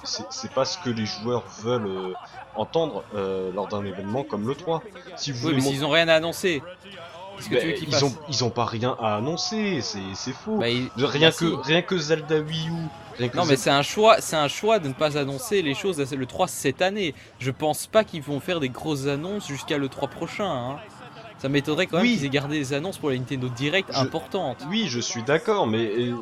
[0.04, 2.14] c'est pas ce que les joueurs veulent
[2.56, 3.04] entendre
[3.54, 4.82] lors d'un événement comme le 3.
[5.16, 6.62] Si vous oui, mais s'ils ont rien à annoncer,
[7.50, 10.58] bah, ils, ont, ils ont pas rien à annoncer, c'est faux.
[10.58, 10.66] Bah,
[10.96, 13.26] rien, bah, que, rien que Zelda Wii U.
[13.34, 16.26] non, mais c'est un choix, c'est un choix de ne pas annoncer les choses le
[16.26, 17.14] 3 cette année.
[17.38, 20.50] Je pense pas qu'ils vont faire des grosses annonces jusqu'à le 3 prochain.
[20.50, 20.76] Hein.
[21.38, 24.58] Ça m'étonnerait quand même qu'ils aient gardé des annonces pour la Nintendo Direct importantes.
[24.68, 26.14] Oui, je suis d'accord, mais euh,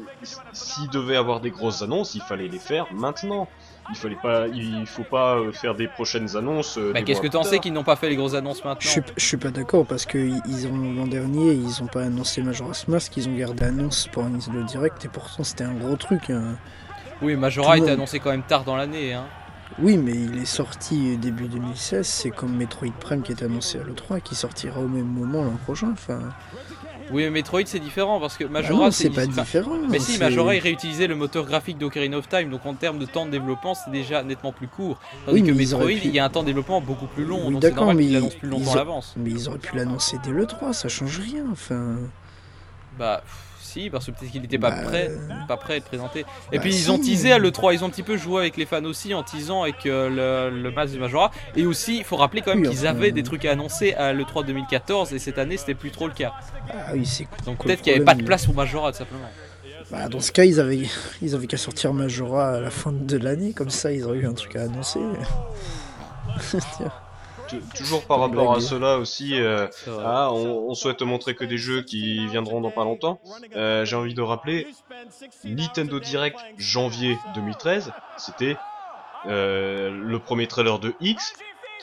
[0.55, 3.47] s'ils devaient avoir des grosses annonces, il fallait les faire maintenant
[3.91, 6.79] il fallait pas, il faut pas euh, faire des prochaines annonces.
[6.79, 8.89] Euh, bah, qu'est-ce que t'en sais qu'ils n'ont pas fait les grosses annonces maintenant je
[8.89, 12.89] suis, suis pas d'accord parce que ils ont l'an dernier, ils ont pas annoncé Majora's
[12.89, 16.31] Mask, ils ont gardé annonce pour un le direct et pourtant c'était un gros truc.
[16.31, 16.57] Hein.
[17.23, 19.13] Oui, Majora a été annoncé quand même tard dans l'année.
[19.13, 19.27] Hein.
[19.79, 22.07] Oui, mais il est sorti début 2016.
[22.07, 25.57] C'est comme Metroid Prime qui est annoncé à l'E3 qui sortira au même moment l'an
[25.65, 25.91] prochain.
[25.93, 26.21] Enfin,
[27.13, 29.77] oui, mais Metroid c'est différent parce que Majora ah c'est pas différent.
[29.89, 33.07] Mais si, Majora il réutilisait le moteur graphique d'Ocarina of Time, donc en termes de
[33.07, 34.99] temps de développement c'est déjà nettement plus court.
[35.27, 37.75] Tandis que Metroid il y a un temps de développement beaucoup plus long, donc c'est
[37.75, 39.15] normal qu'ils l'annoncent plus longtemps à l'avance.
[39.17, 41.97] Mais ils auraient pu l'annoncer dès le 3, ça change rien, enfin.
[42.99, 43.23] Bah
[43.71, 45.11] si, parce que peut-être qu'il n'était pas bah, prêt,
[45.49, 46.21] pas prêt à être présenté.
[46.53, 48.57] Et bah, puis ils ont teasé à l'E3, ils ont un petit peu joué avec
[48.57, 51.31] les fans aussi en teasant avec euh, le, le match de Majora.
[51.57, 54.47] Et aussi, il faut rappeler quand même qu'ils avaient des trucs à annoncer à l'E3
[54.47, 56.33] 2014 et cette année c'était plus trop le cas.
[56.71, 59.31] Ah oui, c'est Donc peut-être qu'il n'y avait pas de place pour Majora tout simplement.
[59.91, 60.83] Bah, dans ce cas, ils avaient,
[61.21, 64.27] ils avaient qu'à sortir Majora à la fin de l'année, comme ça ils auraient eu
[64.27, 65.01] un truc à annoncer.
[67.75, 69.67] toujours par rapport à cela aussi, euh,
[70.05, 73.21] ah, on, souhaite montrer que des jeux qui viendront dans pas longtemps.
[73.57, 74.67] Euh, j'ai envie de rappeler,
[75.45, 78.57] Nintendo Direct janvier 2013, c'était
[79.27, 81.35] euh, le premier trailer de X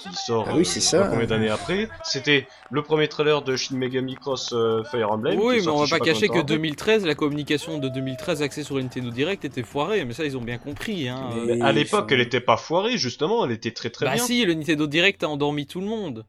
[0.02, 1.08] qui sort ah oui, c'est ça.
[1.10, 1.90] combien d'années après.
[2.04, 4.54] C'était le premier trailer de Shin Megami Cross
[4.90, 5.40] Fire Emblem.
[5.40, 9.10] Oui, mais on va pas cacher que 2013, la communication de 2013 axée sur Nintendo
[9.10, 11.08] Direct était foirée, mais ça ils ont bien compris.
[11.08, 11.30] Hein.
[11.46, 14.22] Mais à l'époque, elle était pas foirée, justement, elle était très très bah bien.
[14.22, 16.26] Bah si, le Nintendo Direct a endormi tout le monde.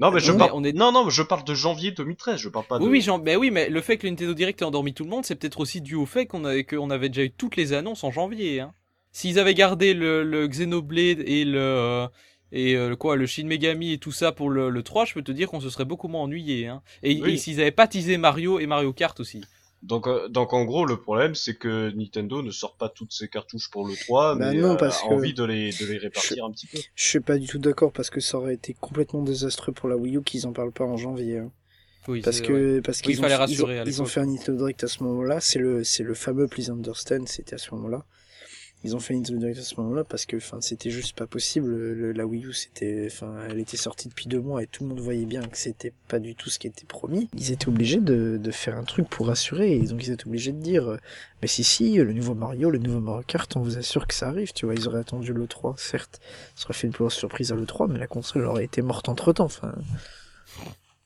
[0.00, 0.50] Non mais je parle.
[0.54, 0.72] On est...
[0.72, 2.38] Non non, je parle de janvier 2013.
[2.38, 2.84] Je parle pas de.
[2.84, 5.10] Oui oui, ben oui, mais le fait que le Nintendo Direct ait endormi tout le
[5.10, 7.72] monde, c'est peut-être aussi dû au fait qu'on avait qu'on avait déjà eu toutes les
[7.72, 8.60] annonces en janvier.
[8.60, 8.72] Hein.
[9.10, 12.06] S'ils avaient gardé le, le Xenoblade et le euh,
[12.52, 15.22] et euh, quoi le Shin Megami et tout ça pour le, le 3, je peux
[15.22, 16.66] te dire qu'on se serait beaucoup moins ennuyé.
[16.66, 16.82] Hein.
[17.02, 19.42] Et, et s'ils avaient pas teasé Mario et Mario Kart aussi.
[19.82, 23.28] Donc, euh, donc en gros, le problème, c'est que Nintendo ne sort pas toutes ses
[23.28, 26.44] cartouches pour le 3, bah mais non, parce a envie de les, de les répartir
[26.44, 26.78] un petit peu.
[26.94, 29.96] Je suis pas du tout d'accord parce que ça aurait été complètement désastreux pour la
[29.96, 31.38] Wii U qu'ils en parlent pas en janvier.
[31.38, 31.52] Hein.
[32.08, 34.88] Oui, parce que parce qu'ils ont, ils ont, ils ont, fait un Nintendo Direct à
[34.88, 35.40] ce moment-là.
[35.40, 37.26] C'est le c'est le fameux Please Understand.
[37.26, 38.06] C'était à ce moment-là.
[38.84, 41.26] Ils ont fait une Nintendo Direct à ce moment-là parce que, enfin, c'était juste pas
[41.26, 42.12] possible.
[42.12, 45.00] la Wii U, c'était, enfin, elle était sortie depuis deux mois et tout le monde
[45.00, 47.28] voyait bien que c'était pas du tout ce qui était promis.
[47.36, 49.76] Ils étaient obligés de, de faire un truc pour rassurer.
[49.76, 50.96] Et donc ils étaient obligés de dire,
[51.42, 54.28] mais si si, le nouveau Mario, le nouveau Mario Kart, on vous assure que ça
[54.28, 54.52] arrive.
[54.52, 56.20] Tu vois, ils auraient attendu le 3, certes,
[56.54, 58.80] ça aurait fait une plus grosse surprise à le 3, mais la console aurait été
[58.82, 59.44] morte entre temps.
[59.44, 59.74] Enfin.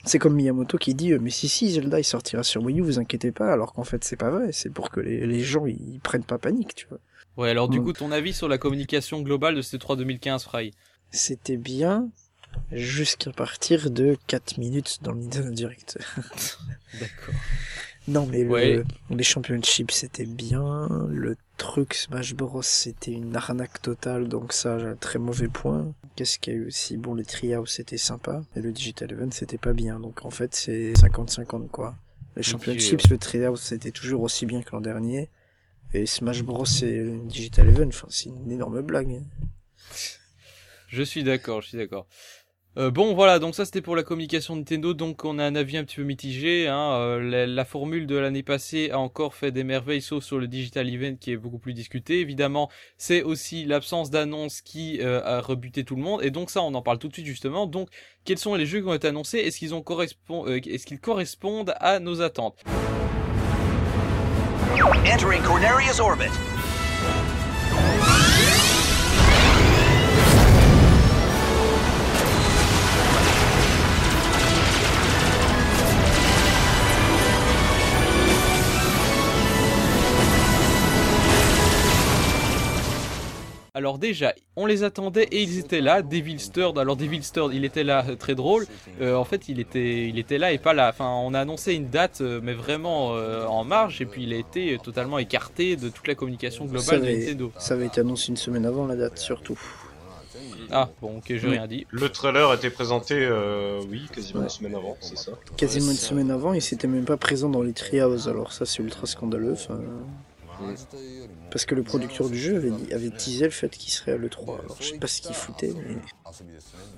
[0.05, 2.99] C'est comme Miyamoto qui dit mais si si Zelda il sortira sur Wii U vous
[2.99, 6.01] inquiétez pas alors qu'en fait c'est pas vrai c'est pour que les, les gens ils
[6.03, 6.99] prennent pas panique tu vois.
[7.37, 10.73] Ouais, alors du coup, ton avis sur la communication globale de ce 3 2015, Fry?
[11.11, 12.11] C'était bien
[12.71, 15.99] jusqu'à partir de 4 minutes dans le Nintendo Direct.
[17.01, 17.35] D'accord.
[18.09, 20.89] Non, mais le, les championships c'était bien.
[21.09, 25.95] Le truc Smash Bros c'était une arnaque totale, donc ça j'ai un très mauvais point.
[26.17, 26.97] Qu'est-ce qu'il y a eu aussi?
[26.97, 30.55] Bon, les Treehouse c'était sympa, et le Digital Event c'était pas bien, donc en fait
[30.55, 31.95] c'est 50-50 quoi.
[32.37, 35.29] Les championships, le Treehouse c'était toujours aussi bien que l'an dernier.
[35.95, 39.21] Et Smash Bros et Digital Event, enfin, c'est une énorme blague.
[40.89, 42.07] Je suis d'accord, je suis d'accord.
[42.79, 45.77] Euh, bon voilà, donc ça c'était pour la communication Nintendo, donc on a un avis
[45.77, 46.69] un petit peu mitigé.
[46.69, 46.93] Hein.
[46.95, 50.89] Euh, la, formule de l'année passée a encore fait des merveilles, sauf sur le Digital
[50.89, 52.21] Event qui est beaucoup plus discuté.
[52.21, 56.63] Évidemment, c'est aussi l'absence d'annonce qui euh, a rebuté tout le monde, et donc ça
[56.63, 57.67] on en parle tout de suite justement.
[57.67, 57.91] Donc
[58.25, 59.39] quels sont les jeux qui ont été annoncés?
[59.41, 59.59] Est-ce
[60.87, 62.65] qu'ils correspondent à nos attentes?
[65.05, 66.52] Entering Corneria's orbit.
[83.83, 86.03] Alors déjà, on les attendait et ils étaient là.
[86.03, 88.65] Devil Stirred, alors Devil Stirred, il était là, euh, très drôle.
[89.01, 90.89] Euh, en fait, il était, il était là et pas là.
[90.89, 94.37] Enfin, on a annoncé une date, euh, mais vraiment en marge, et puis il a
[94.37, 97.51] été totalement écarté de toute la communication globale de Nintendo.
[97.59, 99.59] Ça avait été annoncé une semaine avant la date, surtout.
[100.71, 101.85] Ah, bon, ok, j'ai rien dit.
[101.91, 103.29] Le trailer a été présenté,
[103.91, 107.17] oui, quasiment une semaine avant, c'est ça Quasiment une semaine avant, il s'était même pas
[107.17, 109.57] présent dans les Treehouse, alors ça c'est ultra scandaleux.
[111.51, 114.17] Parce que le producteur du jeu avait, dit, avait teasé le fait qu'il serait à
[114.17, 114.61] l'E3.
[114.61, 115.97] Alors je sais pas ce qu'il foutait, mais.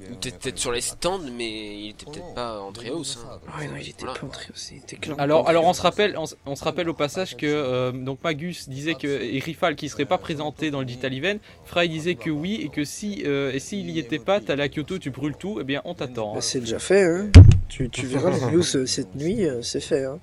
[0.06, 3.18] Il était peut-être sur les stands, mais il était peut-être pas en Treehouse.
[3.24, 3.40] Hein.
[3.48, 5.22] Ah ouais, non, il était pas en Treehouse, il était clairement.
[5.22, 8.94] Alors, alors on, se rappelle, on, se rappelle au passage que euh, donc Magus disait
[8.94, 9.08] que.
[9.08, 11.38] Et Rifal qui serait pas présenté dans le Digital Event.
[11.64, 14.68] Fry disait que oui, et que si euh, et s'il y était pas, t'allais à
[14.68, 16.32] Kyoto, tu brûles tout, et eh bien on t'attend.
[16.32, 16.36] Hein.
[16.36, 17.30] Bah, c'est déjà fait, hein.
[17.68, 20.20] Tu, tu verras les news euh, cette nuit, c'est fait, hein.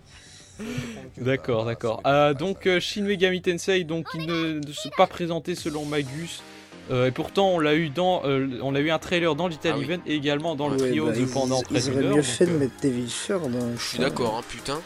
[1.18, 2.02] D'accord, d'accord.
[2.06, 6.42] Euh, donc euh, Shin Megami Tensei, donc il ne, s'est pas présenté selon Magus.
[6.90, 9.84] Euh, et pourtant, on l'a eu dans, on a eu un trailer dans l'Italy ah
[9.84, 12.52] Event et également dans le trio bah, de pendant ils, ils auraient mieux fait de
[12.52, 13.78] mettre Devil Shore dans.
[13.78, 14.82] Je suis d'accord, hein, putain.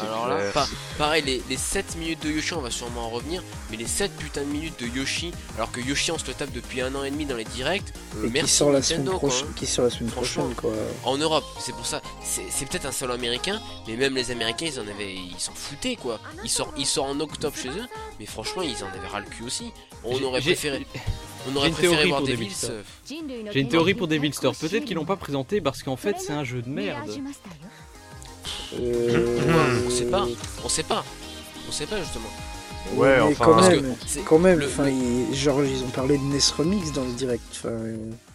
[0.00, 0.38] Alors là,
[0.98, 4.12] pareil, les, les, 7 minutes de Yoshi, on va sûrement en revenir, mais les 7
[4.16, 7.04] putains de minutes de Yoshi, alors que Yoshi on se le tape depuis un an
[7.04, 9.90] et demi dans les directs, euh, merci qui sort la semaine prochaine, qui sort la
[9.90, 10.72] semaine prochaine quoi.
[11.04, 14.78] En Europe, c'est pour ça, c'est peut-être un salon américain, mais même les Américains ils
[14.78, 16.20] en avaient, ils s'en foutaient quoi.
[16.44, 17.86] Il sort, il sort en octobre chez eux,
[18.20, 19.72] mais franchement ils en avaient ras le cul aussi.
[20.04, 20.86] On aurait préféré.
[21.50, 22.50] On aurait préféré voir Devil
[23.08, 24.54] J'ai une théorie pour Devil Store.
[24.54, 27.10] Peut-être qu'ils l'ont pas présenté parce qu'en fait c'est un jeu de merde.
[28.80, 29.80] Euh...
[29.86, 30.26] on sait pas,
[30.64, 31.04] on sait pas,
[31.68, 32.28] on sait pas justement.
[32.96, 34.88] Ouais, enfin, quand même, quand même, enfin,
[35.32, 37.42] genre ils ont parlé de NES Remix dans le direct.
[37.52, 37.70] Enfin,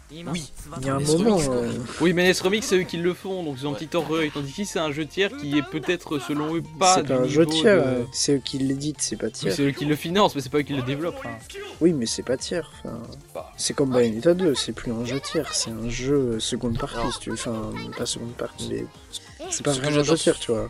[0.10, 1.38] oui, il y a un moment.
[1.50, 3.96] Euh, oui, mais NES Remix, c'est eux qui le font, donc ils ont un petit
[3.96, 4.32] orgueil.
[4.32, 6.96] Tandis qu'ici, c'est un jeu tiers qui est peut-être, selon eux, pas.
[6.96, 9.54] C'est pas un jeu tiers, c'est eux qui l'éditent, c'est pas tiers.
[9.54, 11.26] c'est eux qui le financent, mais c'est pas eux qui le développent.
[11.26, 11.38] Hein.
[11.82, 12.72] Oui, mais c'est pas tiers.
[12.84, 13.00] Enfin,
[13.36, 13.52] bah.
[13.58, 17.20] c'est comme Bayonetta 2, c'est plus un jeu tiers, c'est un jeu seconde partie, si
[17.20, 17.36] tu veux.
[17.36, 18.86] Enfin, pas seconde partie, mais
[19.50, 20.70] c'est pas vraiment un jeu tiers, tu vois.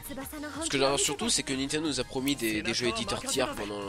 [0.64, 3.82] Ce que j'adore surtout, c'est que Nintendo nous a promis des, jeux éditeurs tiers pendant,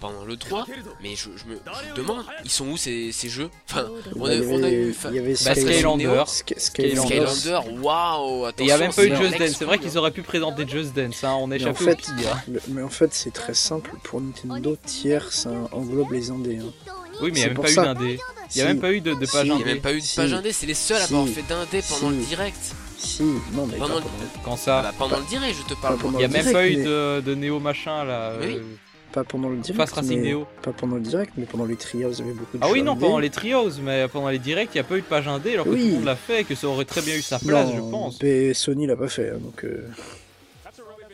[0.00, 0.66] pendant le 3,
[1.02, 1.58] mais je, me,
[1.96, 3.50] demande, ils sont où ces, ces jeux?
[3.68, 4.94] Enfin, on, a, on a eu.
[5.10, 6.24] Il y avait Skylander.
[6.56, 10.22] Skylander, waouh Il n'y a même pas eu Just Dance, c'est vrai qu'ils auraient pu
[10.22, 12.52] présenter Just Dance, hein, on est échappé en fait, hein.
[12.68, 16.58] Mais en fait, c'est très simple, pour Nintendo, tiers, ça englobe les indés.
[16.58, 16.92] Hein.
[17.20, 18.20] Oui, mais il n'y a même pas eu d'indé.
[18.54, 19.50] Il n'y a même pas eu de, page indé.
[19.50, 21.42] Il n'y a même pas eu de page indé, c'est les seuls à avoir fait
[21.42, 22.74] d'indé pendant le direct.
[22.98, 23.22] Si,
[23.54, 24.02] non, mais pendant, le...
[24.44, 25.96] Quand ça bah, Pendant le direct, je te parle.
[26.04, 28.32] Il n'y a même pas eu de, de Néo machin là.
[28.40, 28.58] Oui.
[29.12, 29.78] Pas pendant le direct.
[29.78, 30.46] Face Racing Néo.
[30.62, 32.82] Pas pendant le direct, mais pendant les trios, il y avait beaucoup de Ah oui,
[32.82, 35.28] non, pendant les trios, mais pendant les directs, il n'y a pas eu de page
[35.28, 37.22] indé alors que tout le monde l'a fait et que ça aurait très bien eu
[37.22, 38.20] sa place, je pense.
[38.22, 39.64] Mais Sony l'a pas fait, hein, donc.
[39.64, 39.88] Euh...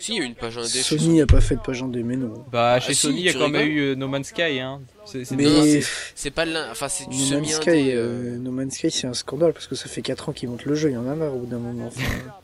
[0.05, 0.69] Si, il y a une page indé.
[0.69, 2.45] Sony n'a pas fait de page indé, mais non.
[2.53, 4.83] Bah, chez ah, Sony, il y a quand même eu euh, No Man's Sky, hein.
[5.07, 5.81] C'est mais...
[6.14, 8.37] c'est pas l'un, enfin c'est du no Man's Sky, euh, euh...
[8.37, 10.75] No Man's Sky, c'est un scandale parce que ça fait 4 ans qu'ils montent le
[10.75, 11.88] jeu, il y en a marre au bout d'un moment.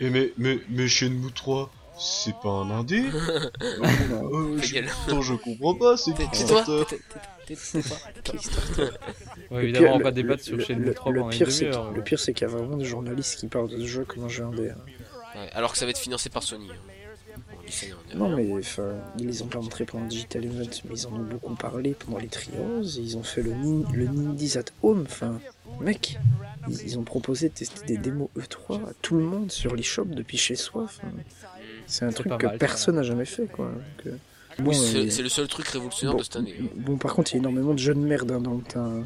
[0.00, 3.02] Et mais, mais, mais Shenmue 3, c'est pas un indé
[3.60, 5.20] euh, je...
[5.20, 6.12] je comprends pas, c'est.
[9.50, 11.92] Ouais, évidemment, on va pas débattre sur Shenmue 3 pendant une demi-heure.
[11.92, 14.24] Le pire, c'est qu'il y a vraiment des journalistes qui parlent de ce jeu comme
[14.24, 14.70] un jeu indé.
[14.70, 14.78] Hein.
[15.38, 16.70] Ouais, alors que ça va être financé par Sony.
[18.14, 21.24] Non, mais enfin, ils les ont pas montré pendant Digital Event, mais ils en ont
[21.24, 22.82] beaucoup parlé pendant les trios.
[22.82, 23.52] Ils ont fait le,
[23.92, 25.04] le Nindies at Home.
[25.06, 25.40] Enfin,
[25.80, 26.18] mec,
[26.68, 30.36] ils, ont proposé de tester des démos E3 à tout le monde sur l'eShop depuis
[30.36, 30.86] chez soi.
[31.86, 33.72] c'est un truc que personne n'a jamais fait, quoi.
[34.58, 36.54] Oui, euh, c'est le seul truc révolutionnaire de cette année.
[36.74, 39.04] Bon, par contre, il y a énormément de jeunes merdes hein, dans le teint.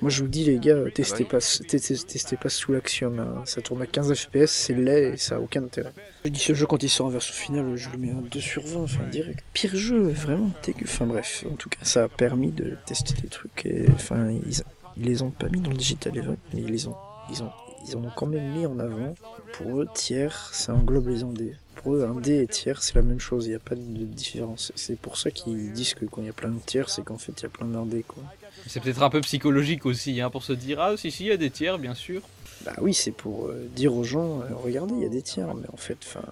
[0.00, 3.42] Moi je vous dis les gars, testez, pas, testez, pas sous l'action, hein.
[3.44, 5.92] ça tourne à 15 fps, c'est laid et ça a aucun intérêt.
[6.24, 8.40] Je dis ce jeu quand il sort en version finale, je le mets un 2
[8.40, 9.42] sur 20, enfin direct.
[9.52, 10.84] Pire jeu, vraiment dégueu.
[10.84, 14.62] Enfin bref, en tout cas ça a permis de tester des trucs et enfin ils,
[14.98, 16.96] ils les ont pas mis dans le digital event, mais ils les ont,
[17.30, 17.50] ils ont,
[17.86, 19.14] ils en ont quand même mis en avant.
[19.52, 21.54] Pour eux, tiers, ça englobe les indés.
[21.76, 23.80] Pour eux, un dé et tiers, c'est la même chose, il n'y a pas de
[23.80, 24.72] différence.
[24.74, 27.18] C'est pour ça qu'ils disent que quand il y a plein de tiers, c'est qu'en
[27.18, 28.22] fait il y a plein d'indés quoi.
[28.66, 31.32] C'est peut-être un peu psychologique aussi, hein, pour se dire ah si si il y
[31.32, 32.22] a des tiers bien sûr.
[32.64, 35.54] Bah oui, c'est pour euh, dire aux gens, euh, regardez, il y a des tiers,
[35.54, 36.24] mais en fait, enfin,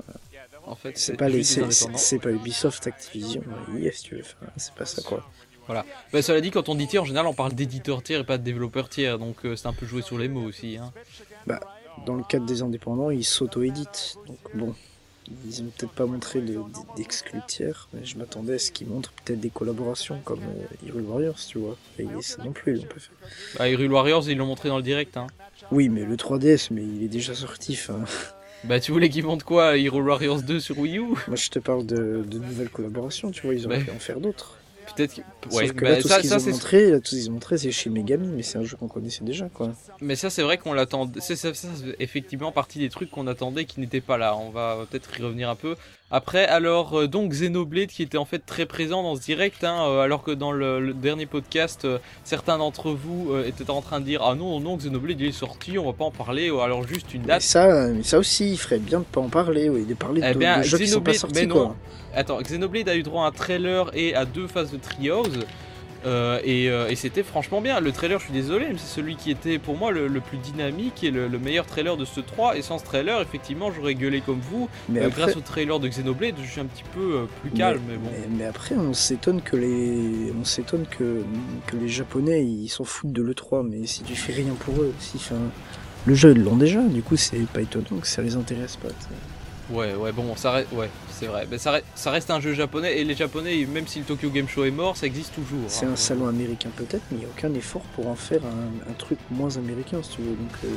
[0.66, 3.42] en fait, c'est pas les, c'est pas Ubisoft, Activision,
[3.78, 4.24] yes, tu veux,
[4.56, 5.24] c'est pas ça quoi.
[5.66, 5.84] Voilà.
[6.12, 8.38] Bah, cela dit, quand on dit tiers, en général, on parle d'éditeur tiers et pas
[8.38, 10.76] de développeur tiers, donc euh, c'est un peu joué sur les mots aussi.
[10.76, 10.92] Hein.
[11.46, 11.60] Bah,
[12.06, 14.74] dans le cadre des indépendants, ils s'auto-éditent, donc bon.
[15.46, 16.40] Ils ont peut-être pas montré
[16.96, 21.02] d'exclus tiers, mais je m'attendais à ce qu'ils montrent peut-être des collaborations comme euh, Hyrule
[21.02, 21.76] Warriors, tu vois.
[21.98, 23.58] Et ça non plus, ils l'ont pas fait.
[23.58, 25.16] Bah, Hyrule Warriors, ils l'ont montré dans le direct.
[25.16, 25.26] Hein.
[25.70, 27.78] Oui, mais le 3DS, mais il est déjà sorti.
[28.64, 31.02] Bah, tu voulais qu'ils montrent quoi Hyrule Warriors 2 sur Wii U?
[31.28, 34.18] Moi, je te parle de, de nouvelles collaborations, tu vois, ils auraient pu en faire
[34.18, 34.58] d'autres.
[34.96, 35.20] Peut-être
[35.52, 37.70] Ouais, que là, tout ça, ce ont montré, là, tout ce qu'ils ont montré, c'est
[37.70, 39.72] chez Megami, mais c'est un jeu qu'on connaissait déjà, quoi.
[40.00, 41.20] Mais ça, c'est vrai qu'on l'attendait.
[41.20, 41.50] C'est ça,
[42.00, 44.36] effectivement partie des trucs qu'on attendait qui n'étaient pas là.
[44.36, 45.76] On va peut-être y revenir un peu.
[46.12, 49.88] Après, alors, euh, donc Xenoblade qui était en fait très présent dans ce direct, hein,
[49.88, 54.04] euh, alors que dans le, dernier podcast, euh, certains d'entre vous étaient en train de
[54.04, 56.86] dire Ah non, non, Xenoblade il est sorti, on va pas en parler, ou alors
[56.86, 57.38] juste une date.
[57.38, 60.26] Mais ça, ça aussi, il ferait bien de pas en parler, oui, de parler de,
[60.28, 61.74] eh jeux qui sont pas sortis, mais non.
[62.14, 65.24] Attends, Xenoblade a eu droit à un trailer et à deux phases de trios.
[66.04, 67.80] Euh, euh, et, c'était franchement bien.
[67.80, 71.02] Le trailer, je suis désolé, mais c'est celui qui était pour moi le, plus dynamique
[71.04, 72.56] et le, meilleur trailer de ce 3.
[72.56, 74.68] Et sans ce trailer, effectivement, j'aurais gueulé comme vous.
[74.88, 77.80] Mais euh, grâce au trailer de Xenoblade, je suis un petit peu plus calme.
[77.88, 78.10] Mais, bon.
[78.36, 81.22] mais, après, on s'étonne que les, on s'étonne que,
[81.66, 83.66] que les Japonais ils s'en foutent de l'E3.
[83.68, 85.36] Mais si tu fais rien pour eux, si, fin,
[86.04, 86.80] le jeu ils l'ont déjà.
[86.82, 88.88] Du coup, c'est pas étonnant que ça les intéresse pas.
[89.70, 91.46] Ouais, ouais, bon, ça reste, ouais, c'est vrai.
[91.50, 94.30] Mais ça, reste, ça reste un jeu japonais et les japonais, même si le Tokyo
[94.30, 95.64] Game Show est mort, ça existe toujours.
[95.66, 95.90] C'est hein.
[95.92, 99.18] un salon américain peut-être, mais il n'y a aucun effort pour en faire un, truc
[99.30, 100.30] moins américain, si tu veux.
[100.30, 100.68] Donc, euh,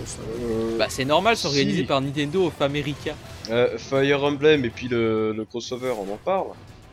[0.42, 3.12] euh, Bah, c'est normal, c'est organisé par Nintendo of America.
[3.52, 6.48] Euh, Fire Emblem et puis le, crossover, on en parle.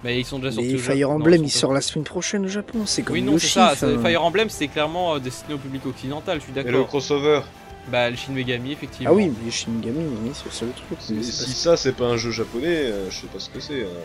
[0.05, 0.77] Mais ils sont déjà sortis.
[0.77, 2.81] Fire Emblem, il sort la semaine prochaine au Japon.
[2.85, 3.75] C'est comme Oui, non, c'est ça.
[3.75, 6.41] Fire Emblem, c'est clairement destiné au public occidental.
[6.41, 6.71] Je suis d'accord.
[6.71, 7.41] Et le crossover
[7.91, 9.11] bah, le Shin Megami, effectivement.
[9.13, 10.99] Ah oui, mais le Shin Megami, oui, c'est le seul truc.
[11.01, 13.83] si ça, c'est pas un jeu japonais, euh, je sais pas ce que c'est.
[13.83, 14.01] Hein.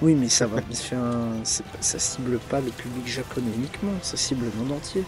[0.00, 1.44] Oui, mais ça va un...
[1.44, 5.02] ça cible pas le public japonais uniquement, ça cible le monde entier.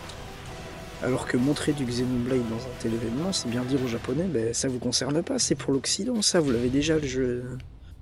[1.03, 4.53] Alors que montrer du Xenoblade dans un tel événement, c'est bien dire aux japonais, ben,
[4.53, 7.45] ça vous concerne pas, c'est pour l'Occident, ça, vous l'avez déjà le jeu.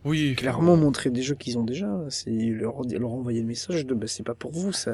[0.04, 0.34] Oui.
[0.34, 4.08] Clairement, montrer des jeux qu'ils ont déjà, c'est leur, leur envoyer le message de ben,
[4.08, 4.92] c'est pas pour vous, ça.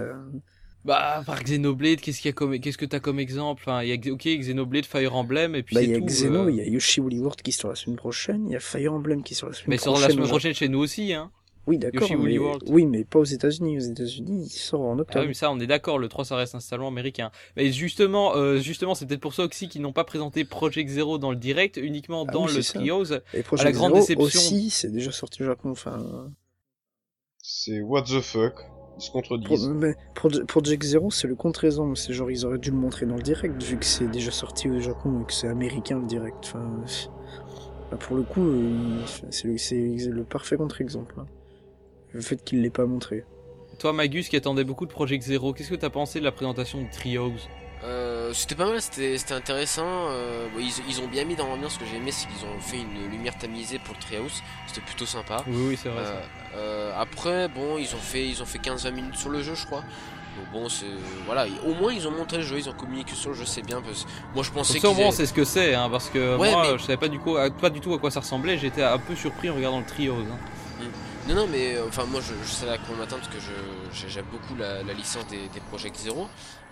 [0.85, 3.63] Bah, par Xenoblade, qu'est-ce qu'il y a comme, qu'est-ce que t'as comme exemple?
[3.65, 6.45] Enfin, il y a, ok, Xenoblade, Fire Emblem, et puis bah, il y a Xeno,
[6.45, 6.51] euh.
[6.51, 8.93] il y a Yoshi Woolly World qui sort la semaine prochaine, il y a Fire
[8.93, 9.93] Emblem qui sort la semaine prochaine.
[9.93, 11.31] Mais sort la semaine prochaine chez nous aussi, hein.
[11.67, 12.09] Oui, d'accord.
[12.19, 12.39] Mais...
[12.67, 13.79] Oui, mais pas aux États-Unis.
[13.79, 15.13] Aux États-Unis, il sort en octobre.
[15.15, 15.99] Ah oui, mais ça, on est d'accord.
[15.99, 17.31] Le 3, ça reste un salon américain.
[17.57, 21.17] Mais justement, euh, justement, c'est peut-être pour ça aussi qu'ils n'ont pas présenté Project Zero
[21.17, 23.15] dans le direct, uniquement ah dans le Trios.
[23.33, 24.57] Et Project à la grande Zero déception.
[24.57, 25.71] aussi, c'est déjà sorti au Japon.
[25.71, 26.31] Enfin.
[27.43, 28.55] C'est what the fuck.
[28.99, 29.71] Ils se contredisent.
[30.15, 31.95] Pour, pour, Jack Zero, c'est le contre-raison.
[31.95, 34.69] C'est genre, ils auraient dû le montrer dans le direct, vu que c'est déjà sorti
[34.69, 36.37] au Japon et que c'est américain le direct.
[36.45, 36.83] Enfin,
[37.91, 41.15] bah, pour le coup, euh, c'est le, le, parfait contre-exemple.
[41.19, 41.27] Hein.
[42.13, 43.25] Le fait qu'il l'ait pas montré.
[43.79, 46.81] Toi, Magus, qui attendait beaucoup de Project Zero, qu'est-ce que t'as pensé de la présentation
[46.81, 47.33] de Trios
[47.85, 50.09] euh, c'était pas mal, c'était intéressant.
[50.09, 51.75] Euh, ils, ont bien mis dans l'ambiance.
[51.75, 54.43] Ce que j'ai aimé, c'est qu'ils ont fait une lumière tamisée pour le Treehouse.
[54.67, 55.43] C'était plutôt sympa.
[55.47, 56.03] Oui, oui, c'est vrai.
[56.57, 59.67] Euh, après, bon, ils ont fait, ils ont fait 15-20 minutes sur le jeu, je
[59.67, 59.83] crois.
[60.37, 60.87] Donc bon, c'est
[61.27, 61.47] voilà.
[61.65, 63.83] Au moins, ils ont montré le jeu, ils ont communiqué sur le jeu, c'est bien.
[63.83, 64.07] Parce...
[64.35, 65.11] Moi, je pensais que.
[65.13, 67.81] C'est ce que c'est, hein, parce que moi, je savais pas du coup, pas du
[67.81, 68.57] tout à quoi ça ressemblait.
[68.57, 70.27] J'étais un peu surpris en regardant le Treehouse.
[70.31, 70.39] Hein.
[70.81, 71.29] Mm.
[71.29, 74.55] Non, non, mais enfin, moi, je, je sais à quoi m'attendre parce que j'aime beaucoup
[74.59, 76.29] la, licence des, des Project Zero.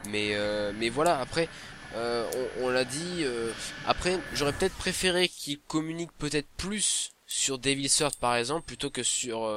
[0.08, 1.48] Mais, euh, mais voilà, après,
[1.96, 2.24] euh,
[2.60, 3.22] on, l'a dit.
[3.22, 3.52] Euh,
[3.86, 9.02] après, j'aurais peut-être préféré qu'ils communiquent peut-être plus sur Devil Third par exemple plutôt que
[9.02, 9.50] sur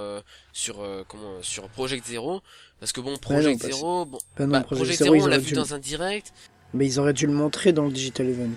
[0.53, 0.77] sur
[1.09, 2.41] comment sur Project Zero.
[2.79, 6.31] Parce que bon Project Zero bon bah, Project, Zero, on l'a vu dans un direct.
[6.73, 8.49] Mais ils auraient dû le montrer dans le digital event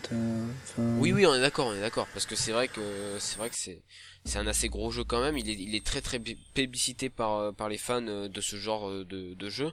[0.99, 2.07] oui oui on est d'accord on est d'accord.
[2.13, 2.81] Parce que c'est vrai que
[3.19, 3.83] c'est vrai que c'est
[4.25, 5.37] c'est un assez gros jeu quand même.
[5.37, 6.21] Il est il est très très
[6.55, 9.73] publicité par par les fans de ce genre de, de jeu.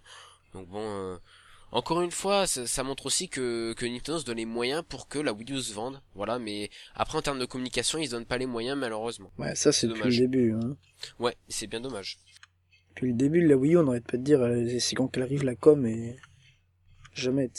[0.53, 1.19] Donc bon
[1.75, 5.19] encore une fois, ça, montre aussi que, que Nintendo se donne les moyens pour que
[5.19, 6.01] la Wii U se vende.
[6.15, 9.29] Voilà, mais après en termes de communication, ils se donnent pas les moyens malheureusement.
[9.37, 10.53] Ouais, ça c'est depuis le début.
[10.53, 10.77] Hein.
[11.19, 12.17] Ouais, c'est bien dommage.
[12.91, 15.09] Depuis le début de la Wii U, on n'arrête pas de dire euh, c'est quand
[15.09, 16.15] qu'elle arrive la com et
[17.13, 17.51] jamais.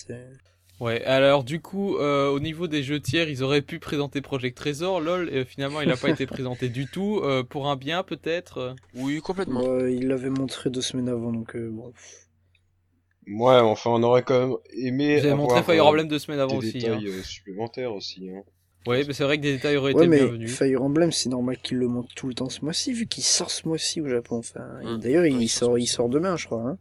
[0.80, 4.56] Ouais, alors du coup, euh, au niveau des jeux tiers, ils auraient pu présenter Project
[4.56, 8.02] Trésor, lol, et finalement il n'a pas été présenté du tout, euh, pour un bien
[8.02, 9.78] peut-être Oui, complètement.
[9.86, 11.92] il l'avait montré deux semaines avant, donc bon.
[13.28, 15.18] Ouais, enfin, on aurait quand même aimé.
[15.20, 16.78] J'avais montré Fire euh, Emblem deux semaines avant des aussi.
[16.78, 17.10] Détails hein.
[17.10, 18.30] Euh, supplémentaires aussi.
[18.30, 18.42] Hein.
[18.86, 20.56] Ouais, mais c'est vrai que des détails auraient été mais bienvenus.
[20.56, 23.50] Fire Emblem, c'est normal qu'il le montre tout le temps ce mois-ci, vu qu'il sort
[23.50, 24.38] ce mois-ci au Japon.
[24.38, 25.00] Enfin, hum.
[25.00, 26.62] D'ailleurs, il, sort, il sort demain, je crois.
[26.62, 26.78] Hein.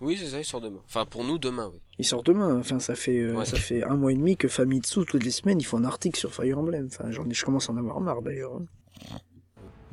[0.00, 0.80] Oui, c'est ça, il sort demain.
[0.86, 1.80] Enfin, pour nous, demain, oui.
[1.98, 2.58] Il sort demain.
[2.58, 5.60] Enfin, ça fait, euh, ça fait un mois et demi que Famitsu, toutes les semaines,
[5.60, 6.86] il faut un article sur Fire Emblem.
[6.86, 8.54] Enfin, j'en ai, je commence à en avoir marre d'ailleurs.
[8.54, 9.18] Hein.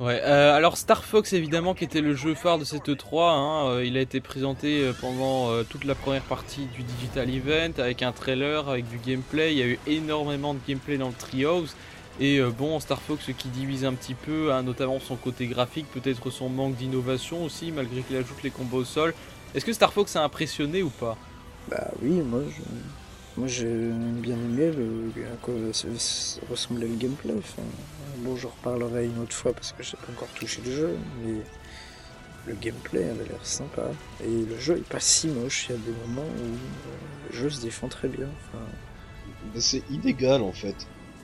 [0.00, 3.66] Ouais, euh, alors Star Fox évidemment qui était le jeu phare de cette 3, hein,
[3.66, 8.02] euh, il a été présenté euh, pendant toute la première partie du Digital Event avec
[8.04, 11.74] un trailer, avec du gameplay, il y a eu énormément de gameplay dans le Treehouse
[12.20, 16.30] et bon Star Fox qui divise un petit peu, hein, notamment son côté graphique, peut-être
[16.30, 19.14] son manque d'innovation aussi malgré qu'il ajoute les combos au sol.
[19.56, 21.16] Est-ce que Star Fox a impressionné ou pas?
[21.68, 22.62] Bah oui, moi je...
[23.46, 24.72] J'ai bien aimé
[25.32, 25.54] à quoi
[26.50, 27.34] ressemblait le gameplay.
[28.18, 30.96] Bon, j'en reparlerai une autre fois parce que je n'ai pas encore touché le jeu,
[31.24, 31.34] mais
[32.46, 33.90] le gameplay avait l'air sympa.
[34.24, 37.36] Et le jeu est pas si moche, il y a des moments où euh, le
[37.36, 38.28] jeu se défend très bien.
[39.56, 40.76] C'est inégal en fait.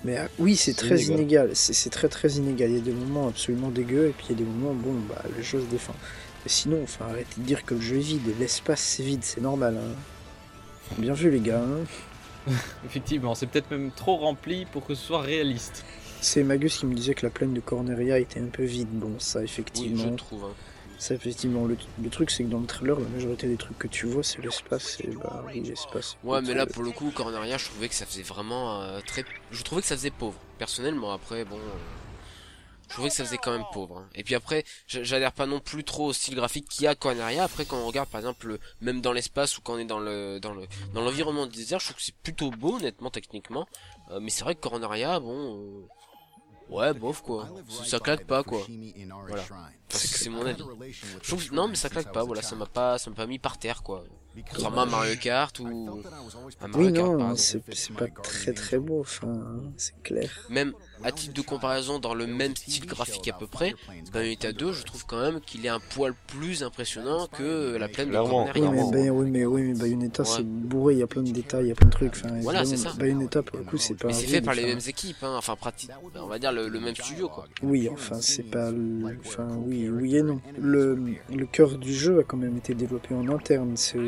[0.04, 2.70] Mais ah, oui, c'est très inégal, c'est très très inégal.
[2.70, 4.94] Il y a des moments absolument dégueux et puis il y a des moments, bon,
[5.08, 5.94] bah le jeu se défend.
[6.44, 9.40] Mais sinon, enfin, arrêtez de dire que le jeu est vide, l'espace c'est vide, c'est
[9.40, 9.78] normal.
[9.78, 10.94] Hein.
[10.98, 11.62] Bien vu les gars.
[11.62, 12.52] Hein.
[12.84, 15.84] Effectivement, c'est peut-être même trop rempli pour que ce soit réaliste.
[16.24, 18.88] C'est Magus qui me disait que la plaine de Corneria était un peu vide.
[18.90, 20.04] Bon, ça effectivement.
[20.04, 20.44] Oui, je trouve.
[20.44, 20.54] Hein.
[20.98, 21.66] Ça effectivement.
[21.66, 21.76] Le,
[22.08, 24.98] truc c'est que dans le trailer, la majorité des trucs que tu vois, c'est l'espace
[25.00, 26.16] et bah l'espace.
[26.24, 29.22] Ouais, mais là pour le coup, Corneria, je trouvais que ça faisait vraiment euh, très.
[29.50, 30.38] Je trouvais que ça faisait pauvre.
[30.56, 31.58] Personnellement, après, bon.
[31.58, 31.78] Euh,
[32.88, 33.98] je trouvais que ça faisait quand même pauvre.
[33.98, 34.08] Hein.
[34.14, 37.44] Et puis après, j'adhère pas non plus trop au style graphique qu'il y a Corneria.
[37.44, 40.38] Après, quand on regarde par exemple, même dans l'espace ou quand on est dans le
[40.40, 43.66] dans le dans l'environnement du désert, je trouve que c'est plutôt beau, honnêtement, techniquement.
[44.10, 45.86] Euh, mais c'est vrai que Corneria, bon, euh,
[46.68, 47.48] Ouais, bof quoi.
[47.84, 48.66] Ça claque pas quoi.
[49.28, 49.42] Voilà.
[49.88, 50.62] C'est mon avis.
[51.22, 52.24] Je trouve non mais ça claque pas.
[52.24, 54.04] Voilà, ça m'a pas, ça m'a pas mis par terre quoi.
[54.50, 56.02] Contrairement à Mario Kart ou
[56.60, 57.60] Mario oui, non, c'est
[57.92, 59.00] pas très très beau.
[59.00, 60.30] Enfin, c'est clair.
[60.48, 63.74] Même à titre de comparaison, dans le même style graphique à peu près,
[64.12, 68.10] Bayonetta 2, je trouve quand même qu'il est un poil plus impressionnant que la plaine
[68.10, 68.18] de.
[68.18, 71.66] Oui, mais, oui, mais, oui, mais Bayonetta c'est bourré, il y a plein de détails,
[71.66, 72.14] il y a plein de trucs.
[72.16, 72.92] Enfin, voilà, c'est ça.
[72.98, 74.08] Bayonetta pour le coup, c'est pas.
[74.08, 75.34] Mais c'est fait par les mêmes équipes, hein.
[75.36, 77.46] enfin pratique, on va dire le, même studio quoi.
[77.62, 78.70] Oui, enfin c'est pas,
[79.24, 80.40] enfin oui, oui et non.
[80.58, 80.98] Le,
[81.34, 83.76] le cœur du jeu a quand même été développé en interne.
[83.76, 83.98] C'est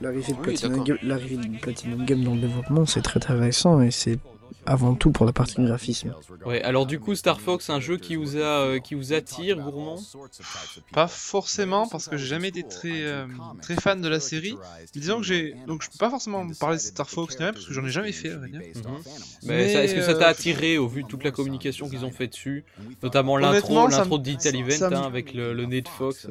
[0.00, 4.18] l'arrivée de, Platinum de Platinum Game dans le développement, c'est très très récent et c'est
[4.66, 6.14] avant tout pour la partie graphisme.
[6.44, 9.58] Ouais, alors du coup Star Fox, un jeu qui vous a euh, qui vous attire,
[9.58, 9.98] gourmand?
[10.92, 13.26] Pas forcément parce que j'ai jamais été très euh,
[13.62, 14.56] très fan de la série.
[14.92, 17.84] Disons que j'ai donc je peux pas forcément parler de Star Fox parce que j'en
[17.84, 18.30] ai jamais fait.
[18.30, 18.62] Mhm.
[19.44, 22.10] Mais, est-ce que ça t'a euh, attiré au vu de toute la communication qu'ils ont
[22.10, 22.64] fait dessus,
[23.02, 26.26] notamment l'intro, l'intro de Digital Event hein, avec le, le, nez de Fox.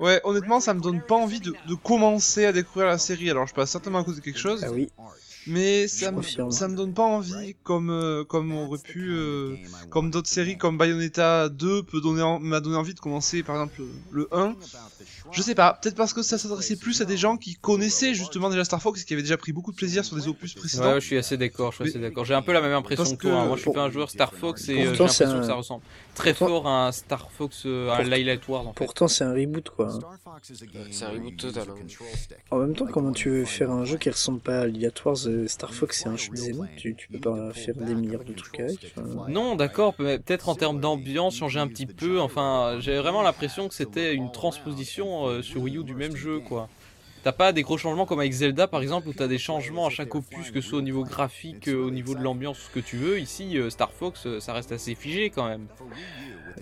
[0.00, 3.30] Ouais, honnêtement, ça me donne pas envie de, de commencer à découvrir la série.
[3.30, 4.64] Alors je passe certainement à cause de quelque chose.
[4.64, 4.88] Ah oui.
[5.46, 9.56] Mais ça me, ça me donne pas envie comme euh, comme on aurait pu euh,
[9.90, 13.82] comme d'autres séries comme Bayonetta 2 peut donner m'a donné envie de commencer par exemple
[14.10, 14.54] le 1
[15.32, 18.50] je sais pas peut-être parce que ça s'adressait plus à des gens qui connaissaient justement
[18.50, 20.94] déjà Star Fox et qui avaient déjà pris beaucoup de plaisir sur des opus précédents.
[20.94, 22.24] Ouais, je suis assez d'accord je suis assez d'accord.
[22.24, 23.46] J'ai un peu la même impression que, toi hein.
[23.46, 25.82] moi je suis pas un joueur Star Fox et euh, j'ai l'impression que ça ressemble
[26.14, 28.84] très fort à un Star Fox à un Light Wars en fait.
[28.84, 29.88] pourtant c'est un reboot quoi
[30.42, 32.04] c'est un reboot total hein.
[32.50, 35.16] en même temps comment tu veux faire un jeu qui ressemble pas à Light Wars
[35.46, 36.12] Star Fox c'est
[36.76, 38.94] tu, peux pas faire des milliards de trucs avec.
[39.28, 42.20] Non, d'accord, peut-être en termes d'ambiance, changer un petit peu.
[42.20, 46.40] Enfin, j'ai vraiment l'impression que c'était une transposition euh, sur Wii U du même jeu,
[46.40, 46.68] quoi.
[47.22, 49.90] T'as pas des gros changements comme avec Zelda par exemple où t'as des changements à
[49.90, 52.80] chaque opus que ce soit au niveau graphique, euh, au niveau de l'ambiance, ce que
[52.80, 53.20] tu veux.
[53.20, 55.66] Ici, euh, Star Fox, ça reste assez figé quand même.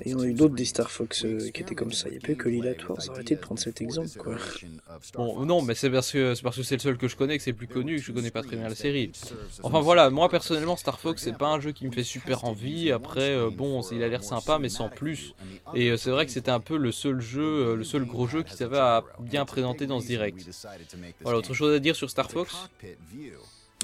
[0.04, 2.08] Il y en a eu d'autres des Star Fox euh, qui étaient comme ça.
[2.08, 2.98] Il n'y a pas que Lila Wars.
[3.10, 4.36] Arrêtez de prendre cet exemple, quoi.
[5.14, 7.36] Bon, non, mais c'est parce que c'est parce que c'est le seul que je connais,
[7.36, 9.12] que c'est plus connu, que je connais pas très bien la série.
[9.62, 12.92] Enfin voilà, moi personnellement, Star Fox, c'est pas un jeu qui me fait super envie.
[12.92, 15.34] Après, euh, bon, il a l'air sympa, mais sans plus.
[15.74, 18.42] Et euh, c'est vrai que c'était un peu le seul jeu, le seul gros jeu
[18.42, 20.49] qui savait à bien présenter dans ce direct.
[21.20, 22.54] Voilà, autre chose à dire sur Star Fox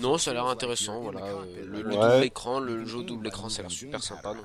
[0.03, 1.23] non, ça a l'air intéressant, voilà.
[1.65, 4.35] Le, double écran, le jeu double écran, ça a l'air super sympa.
[4.35, 4.45] Donc,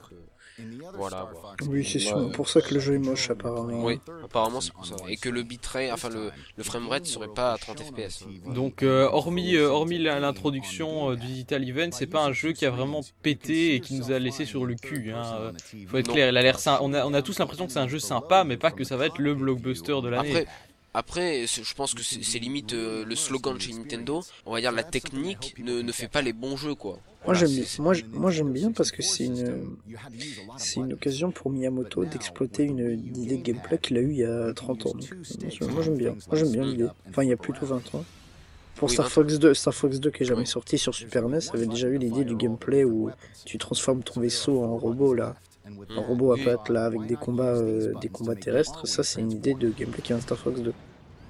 [0.95, 1.29] voilà.
[1.67, 2.31] Oui, c'est sûr.
[2.31, 3.83] pour ça que le jeu est moche, apparemment.
[3.83, 4.95] Oui, apparemment c'est pour ça.
[5.07, 8.25] Et que le bitrate, enfin le, le framerate serait pas à 30 fps.
[8.53, 12.65] Donc, euh, hormis, euh, hormis l'introduction euh, du Digital Event, c'est pas un jeu qui
[12.65, 15.11] a vraiment pété et qui nous a laissé sur le cul.
[15.11, 15.51] Hein.
[15.87, 17.87] Faut être clair, il a l'air on a, on a tous l'impression que c'est un
[17.87, 20.45] jeu sympa, mais pas que ça va être le blockbuster de l'année.
[20.93, 24.21] Après, je pense que c'est limite le slogan chez Nintendo.
[24.45, 26.99] On va dire la technique ne, ne fait pas les bons jeux, quoi.
[27.25, 29.77] Moi j'aime moi j'aime bien parce que c'est une
[30.57, 34.25] c'est une occasion pour Miyamoto d'exploiter une, idée de gameplay qu'il a eu il y
[34.25, 34.93] a 30 ans.
[35.69, 36.15] moi j'aime bien.
[36.27, 36.87] Moi j'aime bien l'idée.
[37.09, 38.05] Enfin il y a plutôt 20 ans.
[38.75, 41.67] Pour Star Fox 2, Star Fox 2 qui est jamais sorti sur Super NES avait
[41.67, 43.11] déjà eu l'idée du gameplay où
[43.45, 45.35] tu transformes ton vaisseau en robot là,
[45.95, 48.87] en robot à pattes là avec des combats euh, des combats terrestres?
[48.87, 50.73] Ça c'est une idée de gameplay qui est un Star Fox 2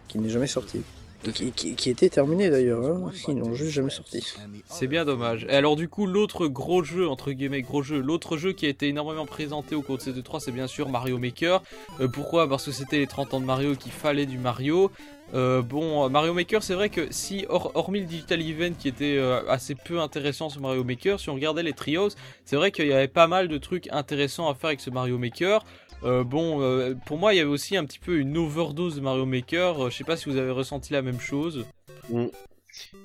[0.08, 0.82] qui n'est jamais sorti.
[1.24, 3.12] Qui, était terminé d'ailleurs, hein.
[3.28, 4.26] ils n'ont juste jamais sorti.
[4.66, 5.46] C'est bien dommage.
[5.50, 8.70] Et alors du coup, l'autre gros jeu, entre guillemets gros jeu, l'autre jeu qui a
[8.70, 11.62] été énormément présenté au cours de ces 2 3 c'est bien sûr Mario Maker.
[12.00, 12.50] Euh, pourquoi?
[12.50, 14.90] Parce que c'était les 30 ans de Mario qu'il fallait du Mario.
[15.34, 19.48] Euh, bon, Mario Maker, c'est vrai que si, hormis le Digital Event qui était euh,
[19.48, 22.10] assez peu intéressant sur Mario Maker, si on regardait les trios,
[22.44, 25.18] c'est vrai qu'il y avait pas mal de trucs intéressants à faire avec ce Mario
[25.18, 25.64] Maker.
[26.04, 29.02] Euh, bon, euh, pour moi, il y avait aussi un petit peu une overdose de
[29.02, 29.86] Mario Maker.
[29.86, 31.66] Euh, je sais pas si vous avez ressenti la même chose.
[32.10, 32.26] Mm.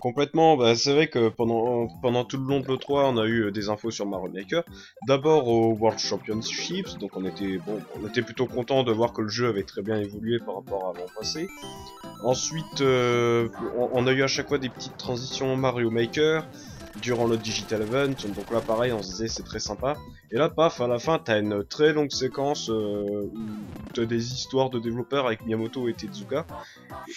[0.01, 3.69] Complètement, bah, c'est vrai que pendant, tout le long de l'E3, on a eu des
[3.69, 4.63] infos sur Mario Maker.
[5.07, 9.23] D'abord au World Championships, donc on était, bon, on était plutôt content de voir que
[9.23, 11.49] le jeu avait très bien évolué par rapport à l'an passé.
[12.23, 16.47] Ensuite, on, a eu à chaque fois des petites transitions Mario Maker
[17.01, 19.97] durant le Digital Event, donc là pareil on se disait c'est très sympa.
[20.31, 23.39] Et là paf, à la fin t'as une très longue séquence euh, où
[23.95, 26.47] t'as des histoires de développeurs avec Miyamoto et Tezuka.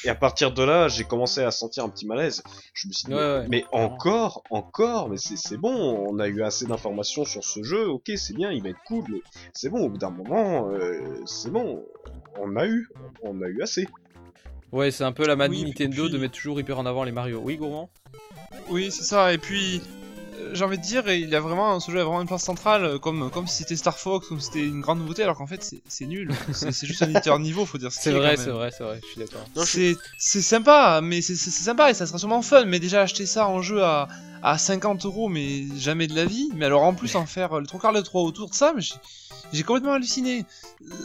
[0.04, 2.44] Et à partir de là j'ai commencé à sentir un petit malaise.
[2.74, 3.14] Je me suis dit
[3.50, 8.12] mais, encore, encore, mais c'est bon, on a eu assez d'informations sur ce jeu, ok
[8.16, 9.22] c'est bien, il va être cool, mais
[9.54, 11.84] c'est bon, au bout d'un moment, euh, c'est bon,
[12.40, 12.88] on a eu,
[13.24, 13.88] on a eu assez.
[14.72, 17.42] Ouais, c'est un peu la manie Nintendo de mettre toujours hyper en avant les Mario.
[17.44, 17.90] Oui, Gourmand
[18.70, 19.34] oui, c'est ça.
[19.34, 19.82] Et puis,
[20.40, 22.84] euh, j'ai envie de dire, il a vraiment, ce jeu a vraiment une place centrale,
[22.84, 25.48] euh, comme, comme si c'était Star Fox, comme si c'était une grande nouveauté, alors qu'en
[25.48, 26.32] fait, c'est nul.
[26.54, 27.92] C'est juste un éditeur niveau, faut dire.
[27.92, 29.46] C'est vrai, c'est vrai, c'est vrai, je suis d'accord.
[29.66, 33.62] C'est sympa, mais c'est sympa et ça sera sûrement fun, mais déjà acheter ça en
[33.62, 34.08] jeu à,
[34.44, 36.50] à 50 euros, mais jamais de la vie.
[36.56, 38.82] Mais alors en plus en faire le trois quarts de trois autour de ça, mais
[39.52, 40.46] j'ai complètement halluciné.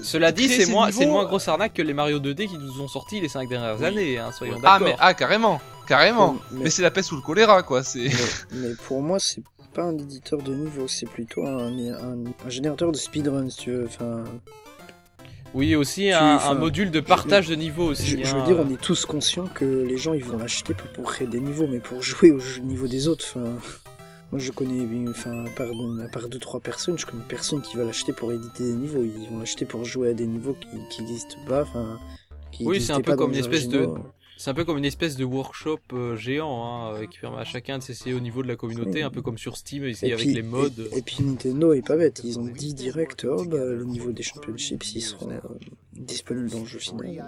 [0.02, 2.88] Cela dit, c'est moins, c'est moins grosse arnaque que les Mario 2D qui nous ont
[2.88, 4.70] sorti les 5 dernières années, hein, soyons d'accord.
[4.72, 6.36] Ah mais ah carrément, carrément.
[6.52, 7.82] mais, c'est la peste ou le choléra quoi.
[7.82, 8.10] C'est.
[8.52, 12.96] Mais, pour moi c'est pas un éditeur de niveau, c'est plutôt un, un, générateur de
[12.96, 13.86] speedrun si tu veux.
[13.86, 14.24] Enfin.
[15.54, 18.06] Oui, aussi un, module de partage de niveau aussi.
[18.06, 18.44] Je, veux hein.
[18.44, 21.68] dire, on est tous conscients que les gens ils vont l'acheter pour créer des niveaux,
[21.68, 23.24] mais pour jouer au niveau des autres.
[23.36, 23.56] Enfin,
[24.32, 25.68] moi je connais, enfin, à part,
[26.04, 29.04] à part deux trois personnes, je connais personne qui va l'acheter pour éditer des niveaux.
[29.04, 30.56] Ils vont l'acheter pour jouer à des niveaux
[30.90, 31.62] qui n'existent pas.
[31.62, 32.00] Enfin,
[32.60, 33.88] oui, c'est un peu comme une espèce de
[34.44, 37.44] c'est un peu comme une espèce de workshop euh, géant hein, euh, qui permet à
[37.44, 40.26] chacun de s'essayer au niveau de la communauté, un peu comme sur Steam ici avec
[40.26, 40.90] les modes.
[40.94, 44.22] Et, puis Nintendo est pas bête, ils ont dit direct, oh, bah, le niveau des
[44.22, 45.40] championships ils seront euh,
[45.94, 47.24] disponibles dans le jeu final.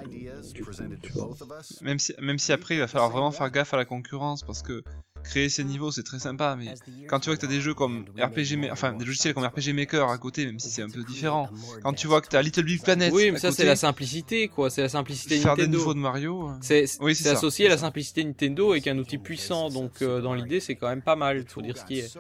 [1.81, 4.61] Même si, même si après il va falloir vraiment faire gaffe à la concurrence parce
[4.61, 4.85] que
[5.27, 6.75] créer ces niveaux, c'est très sympa, mais
[7.09, 9.73] quand tu vois que tu as des jeux comme RPG, enfin des logiciels comme RPG
[9.75, 11.49] Maker à côté, même si c'est un peu différent,
[11.83, 13.13] quand tu vois que tu as Little Big Planet.
[13.13, 14.71] Oui, mais ça c'est la simplicité, quoi.
[14.71, 15.71] C'est la simplicité faire Nintendo.
[15.71, 16.51] des niveaux de Mario.
[16.61, 20.61] C'est oui, associé à la simplicité Nintendo avec un outil puissant, donc euh, dans l'idée
[20.61, 22.17] c'est quand même pas mal, faut dire ce qui est.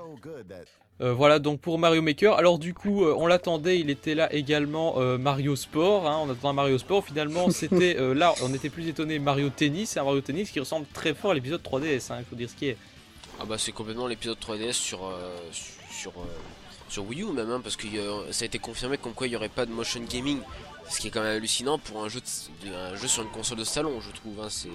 [1.03, 2.39] Euh, voilà donc pour Mario Maker.
[2.39, 6.09] Alors du coup, euh, on l'attendait, il était là également Mario Sport.
[6.09, 7.05] Hein, on attendait Mario Sport.
[7.05, 9.91] Finalement, c'était là, on était plus étonné Mario Tennis.
[9.91, 12.13] C'est un Mario Tennis qui ressemble très fort à l'épisode 3DS.
[12.13, 12.77] Hein, il faut dire ce qui est.
[13.41, 15.13] Ah bah c'est complètement l'épisode 3DS sur
[15.91, 16.13] sur
[16.89, 17.87] sur Wii U même, hein, parce que
[18.31, 20.39] ça a été confirmé comme quoi il n'y aurait pas de motion gaming.
[20.89, 22.21] Ce qui est quand même hallucinant pour un jeu,
[22.67, 24.41] un jeu sur une console de salon, je trouve.
[24.41, 24.69] Hein, c'est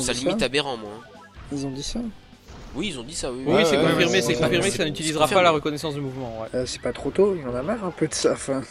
[0.00, 0.90] ça limite aberrant, moi.
[0.98, 1.24] Hein.
[1.52, 2.00] Ils ont dit ça
[2.74, 3.44] Oui, ils ont dit ça, oui.
[3.46, 6.40] Oui, c'est confirmé, c'est confirmé que ça n'utilisera pas la reconnaissance de mouvement.
[6.40, 6.48] Ouais.
[6.54, 8.32] Euh, c'est pas trop tôt, il y en a marre un peu de ça.
[8.32, 8.62] Enfin,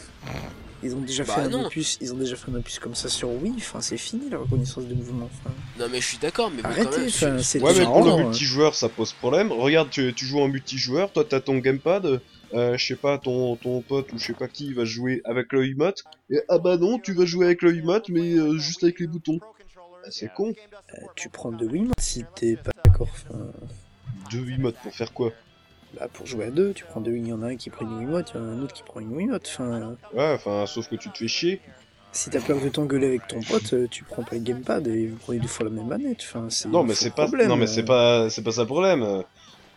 [0.84, 3.10] ils ont déjà bah fait un opus, ils ont déjà fait un opus comme ça
[3.10, 3.54] sur Wii.
[3.58, 5.30] Enfin, c'est fini la reconnaissance de mouvement.
[5.80, 7.10] Non, mais je suis d'accord, mais arrêtez.
[7.10, 8.24] c'est ouais, mais pour le hein.
[8.26, 9.52] multijoueur, ça pose problème.
[9.52, 12.22] Regarde, tu, joues en multijoueur, toi t'as ton gamepad.
[12.54, 15.52] Euh, je sais pas, ton, ton pote ou je sais pas qui va jouer avec
[15.52, 18.84] le Wiimote, et ah bah non, tu vas jouer avec le Wiimote, mais euh, juste
[18.84, 19.40] avec les boutons.
[20.06, 20.54] Ah, c'est con.
[20.94, 23.10] Euh, tu prends deux Wiimotes si t'es pas d'accord.
[23.12, 23.40] Enfin...
[24.30, 25.32] Deux Wiimotes pour faire quoi?
[26.00, 27.86] Bah pour jouer à deux, tu prends deux il y en a un qui prend
[27.86, 29.48] une Wiimote, il y en a un autre qui prend une Wiimote.
[29.54, 29.96] Enfin...
[30.14, 31.62] Ouais, enfin, sauf que tu te fais chier.
[32.12, 35.08] Si t'as peur de t'engueuler avec ton pote, euh, tu prends pas le gamepad et
[35.08, 36.20] vous prenez deux fois la même manette.
[36.22, 39.24] Enfin, c'est non, mais c'est pas, non, mais c'est pas, c'est pas ça le problème.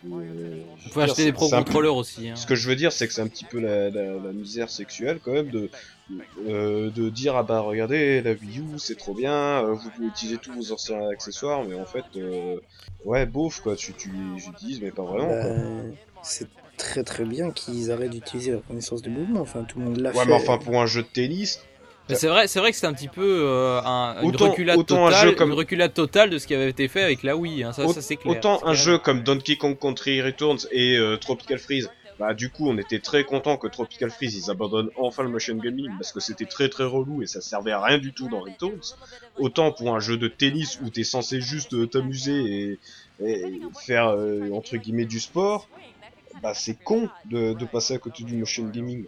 [0.03, 2.29] Vous pouvez acheter des pro contrôleurs aussi.
[2.29, 2.35] Hein.
[2.35, 3.89] Ce que je veux dire, c'est que c'est un petit peu la,
[4.31, 5.69] misère sexuelle quand même de,
[6.47, 10.07] euh, de dire ah bah regardez la Wii U c'est trop bien, euh, vous pouvez
[10.07, 12.59] utiliser tous vos anciens accessoires, mais en fait euh,
[13.05, 15.27] ouais bof quoi, tu, utilises mais pas vraiment.
[15.27, 19.41] Bah, c'est très très bien qu'ils arrêtent d'utiliser la connaissance de mouvement.
[19.41, 20.19] Enfin tout le monde l'a fait.
[20.19, 21.61] Ouais mais enfin pour un jeu de tennis,
[22.15, 25.53] c'est vrai, c'est vrai que c'est un petit peu euh, un, une, reculade totale, comme...
[25.53, 27.63] reculade totale de ce qui avait été fait avec la Wii.
[27.63, 27.73] Hein.
[27.73, 28.35] Ça, ça c'est clair.
[28.35, 31.89] Autant un jeu comme Donkey Kong Country Returns et euh, Tropical Freeze.
[32.19, 35.55] Bah du coup on était très content que Tropical Freeze ils abandonnent enfin le motion
[35.55, 38.39] gaming parce que c'était très très relou et ça servait à rien du tout dans
[38.39, 38.95] Returns.
[39.37, 42.79] Autant pour un jeu de tennis où t'es censé juste euh, t'amuser
[43.21, 44.15] et, faire
[44.51, 45.67] entre guillemets du sport,
[46.41, 49.05] bah c'est con de, de passer à côté du motion gaming.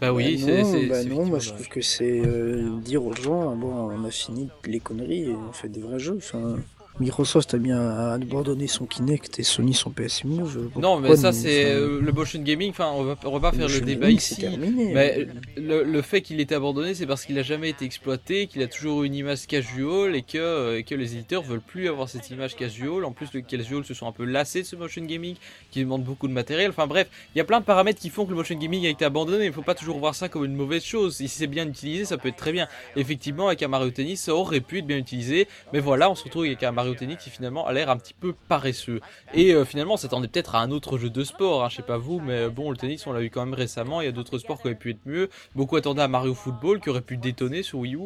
[0.00, 0.86] Bah oui, bah c'est.
[0.86, 4.50] Bah non, moi je trouve que c'est euh, dire aux gens, bon, on a fini
[4.64, 6.16] les conneries et on fait des vrais jeux.
[6.18, 6.56] Enfin,
[6.98, 7.78] Microsoft a bien
[8.12, 10.70] abandonné son Kinect et Sony son PS Move.
[10.76, 12.70] Non, mais ça c'est euh, le motion gaming.
[12.70, 14.36] Enfin, on va, on va pas faire le débat ici.
[14.36, 15.26] Terminé, mais
[15.56, 18.66] le, le, fait qu'il ait abandonné, c'est parce qu'il a jamais été exploité, qu'il a
[18.66, 22.30] toujours eu une image casual et que, euh, que les éditeurs veulent plus avoir cette
[22.30, 23.04] image casual.
[23.04, 25.36] En plus, les casual se sont un peu lassés de ce motion gaming,
[25.70, 26.70] qui demande beaucoup de matériel.
[26.70, 28.88] Enfin bref, il y a plein de paramètres qui font que le motion gaming a
[28.88, 29.44] été abandonné.
[29.44, 31.16] Il faut pas toujours voir ça comme une mauvaise chose.
[31.16, 32.68] Si c'est bien utilisé, ça peut être très bien.
[32.96, 35.46] Effectivement, avec un Mario Tennis, ça aurait pu être bien utilisé.
[35.74, 38.14] Mais voilà, on se retrouve avec un Mario Tennis qui finalement a l'air un petit
[38.14, 39.00] peu paresseux.
[39.34, 41.82] Et euh, finalement, on s'attendait peut-être à un autre jeu de sport, hein, je sais
[41.82, 44.08] pas vous, mais euh, bon, le tennis, on l'a eu quand même récemment, il y
[44.08, 45.28] a d'autres sports qui auraient pu être mieux.
[45.54, 47.98] Beaucoup attendaient à Mario Football qui aurait pu détonner sur Wii U.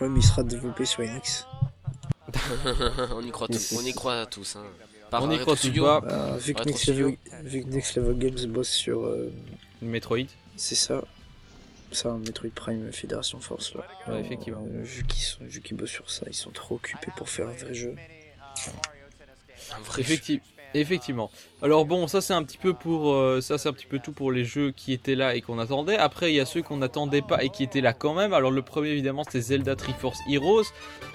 [0.00, 1.46] Ouais, mais il sera développé sur NX.
[3.14, 4.56] on y croit tous, on y croit tous.
[4.56, 4.64] Hein.
[5.12, 6.00] on y croit tous pas.
[6.00, 9.32] Bah, vu, que Next Level, vu, que Next Level, Games bosse sur euh,
[9.82, 10.26] Metroid.
[10.56, 11.02] C'est ça.
[12.04, 13.84] Un Metroid Prime Fédération Force là.
[14.08, 14.64] Ouais, effectivement.
[14.64, 17.96] vu qu'ils qu bossent sur ça, ils sont trop occupés pour faire un vrai jeu.
[20.72, 21.30] Effectivement.
[21.62, 24.12] Alors bon, ça c'est un petit peu pour euh, ça c'est un petit peu tout
[24.12, 25.96] pour les jeux qui étaient là et qu'on attendait.
[25.96, 28.32] Après il y a ceux qu'on n'attendait pas et qui étaient là quand même.
[28.32, 30.66] Alors le premier évidemment c'était Zelda Triforce Heroes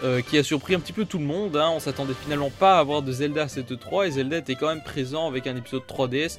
[0.04, 1.56] euh, qui a surpris un petit peu tout le monde.
[1.56, 1.72] Hein.
[1.74, 5.28] On s'attendait finalement pas à avoir de Zelda 7.3 et Zelda était quand même présent
[5.28, 6.38] avec un épisode 3DS.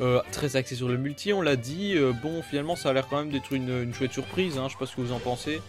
[0.00, 1.94] Euh, très axé sur le multi, on l'a dit.
[2.22, 4.58] bon, finalement, ça a l'air quand même d'être une, chouette surprise.
[4.58, 4.64] Hein.
[4.66, 5.62] Je sais pas ce que vous en pensez.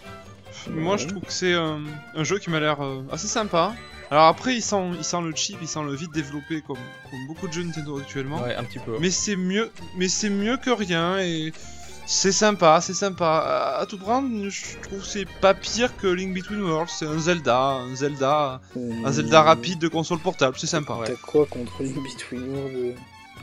[0.69, 2.77] Moi, je trouve que c'est un jeu qui m'a l'air
[3.11, 3.73] assez sympa.
[4.09, 7.27] Alors après, il sent, il sent le chip, il sent le vite développé comme, comme
[7.27, 8.41] beaucoup de jeux Nintendo actuellement.
[8.41, 8.97] Ouais, un petit peu.
[8.99, 11.51] Mais c'est mieux, mais c'est mieux que rien et
[12.05, 13.77] c'est sympa, c'est sympa.
[13.81, 16.89] À, tout prendre, je trouve c'est pas pire que Link Between Worlds.
[16.89, 20.55] C'est un Zelda, un Zelda, un Zelda rapide de console portable.
[20.57, 20.99] C'est sympa.
[21.05, 22.95] T'as quoi contre Link Between Worlds?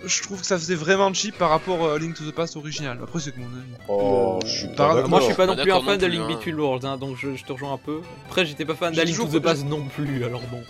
[0.04, 2.98] Je trouve que ça faisait vraiment cheap par rapport à Link to the Past original.
[3.02, 3.72] Après, c'est que mon avis.
[3.88, 6.58] Oh, je suis pas Moi, je suis pas non plus un fan de Link Between
[6.58, 8.00] Worlds, hein, donc je, te rejoins un peu.
[8.26, 10.62] Après, j'étais pas fan de Link to the Past non plus, alors bon.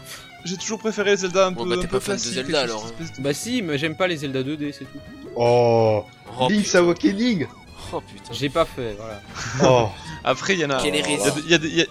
[0.44, 1.64] J'ai toujours préféré Zelda un peu.
[1.66, 2.84] Bah, t'es pas fan de Zelda alors.
[2.86, 3.04] Hein.
[3.20, 4.98] Bah, si, mais j'aime pas les Zelda 2D, c'est tout.
[5.36, 6.04] Oh,
[6.38, 7.46] oh Link's Awakening
[7.92, 8.32] Oh putain.
[8.32, 9.20] J'ai pas fait, voilà.
[9.62, 9.88] Oh.
[10.24, 10.82] Après, il y en a.
[10.82, 11.86] Quelle Il y a, y, a,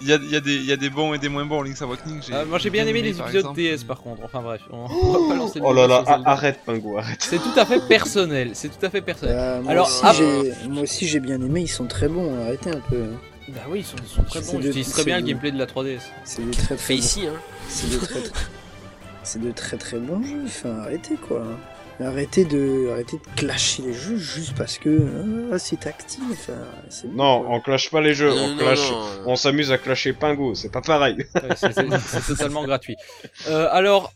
[0.00, 1.80] il y a, y, a des, y a des bons et des moins bons Link's
[1.82, 2.20] Awakening.
[2.32, 4.22] Euh, moi j'ai bien aimé les épisodes DS par contre.
[4.24, 7.22] Enfin bref, on, va pas lancer Oh là là, arrête Pingo, arrête.
[7.22, 8.50] C'est tout à fait personnel.
[8.54, 9.36] C'est tout à fait personnel.
[9.38, 11.62] Euh, moi, Alors, aussi, moi aussi j'ai bien aimé.
[11.62, 12.42] Ils sont très bons.
[12.42, 13.06] Arrêtez un peu.
[13.48, 14.60] Bah oui, ils sont, ils sont très bons.
[14.60, 16.00] J'utilise très bien le gameplay de la 3DS.
[16.24, 17.38] C'est du très fait ici, hein.
[17.68, 18.20] C'est du très
[19.24, 20.44] c'est de très très bons jeux.
[20.46, 21.44] Enfin, arrêtez quoi.
[22.00, 25.78] Arrêtez de, arrêtez de clasher les jeux juste parce que ah, c'est.
[26.32, 26.52] Enfin,
[27.12, 28.92] non, on clash pas les jeux, on, clash,
[29.26, 31.16] on s'amuse à clasher Pingo, c'est pas pareil.
[31.60, 32.96] c'est totalement gratuit.
[33.48, 34.12] Euh, alors,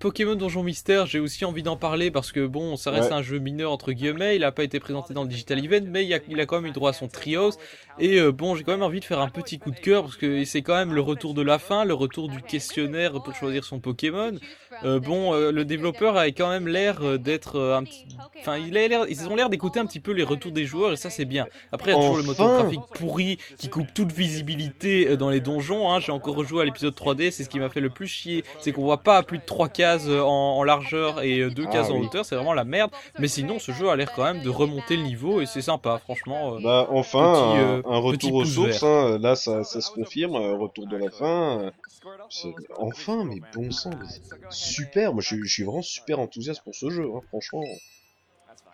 [0.00, 3.38] Pokémon Donjon Mystère, j'ai aussi envie d'en parler parce que bon, ça reste un jeu
[3.38, 4.36] mineur entre guillemets.
[4.36, 6.56] Il a pas été présenté dans le Digital Event, mais il a, il a quand
[6.62, 7.50] même eu droit à son Trios.
[7.98, 10.16] Et euh, bon, j'ai quand même envie de faire un petit coup de cœur parce
[10.16, 13.64] que c'est quand même le retour de la fin, le retour du questionnaire pour choisir
[13.64, 14.32] son Pokémon.
[14.84, 18.06] Euh, bon, euh, le développeur a quand même l'air d'être un petit,
[18.40, 20.92] enfin, il a l'air, ils ont l'air d'écouter un petit peu les retours des joueurs
[20.92, 21.46] et ça c'est bien.
[21.72, 25.40] Après, il y a toujours le moteur graphique pourri qui coupe toute visibilité dans les
[25.40, 25.90] donjons.
[25.90, 26.00] Hein.
[26.00, 28.72] J'ai encore rejoué à l'épisode 3D, c'est ce qui m'a fait le plus chier, c'est
[28.72, 32.24] qu'on voit pas plus de 3 cases en, largeur et 2 ah cases en hauteur,
[32.24, 32.92] c'est vraiment la merde.
[33.18, 35.98] Mais sinon, ce jeu a l'air quand même de remonter le niveau et c'est sympa,
[35.98, 36.60] franchement.
[36.60, 39.18] bah enfin, un retour aux sources, hein.
[39.18, 41.72] là ça, se confirme, retour de la fin.
[42.78, 43.90] Enfin, mais bon sang,
[44.50, 47.20] super, moi je, suis vraiment super enthousiaste pour ce jeu, hein.
[47.28, 47.64] franchement.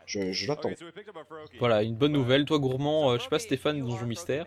[0.07, 0.71] Je, l'attends.
[1.59, 2.45] Voilà, une bonne nouvelle.
[2.45, 4.45] Toi, Gourmand, euh, je sais pas Stéphane de Donjon Mystère.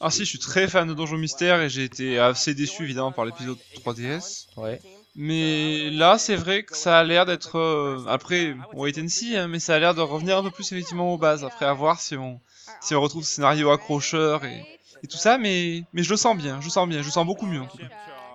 [0.00, 3.12] Ah si, je suis très fan de Donjon Mystère et j'ai été assez déçu évidemment
[3.12, 4.48] par l'épisode 3DS.
[4.56, 4.80] Ouais.
[5.16, 7.58] Mais là, c'est vrai que ça a l'air d'être...
[7.58, 10.72] Euh, après, wait and see, hein, mais ça a l'air de revenir un peu plus
[10.72, 11.44] effectivement aux bases.
[11.44, 12.40] Après, à voir si on,
[12.80, 14.64] si on retrouve ce scénario accrocheur et,
[15.08, 17.26] tout ça, mais, mais je le sens bien, je le sens bien, je le sens
[17.26, 17.84] beaucoup mieux en tout cas.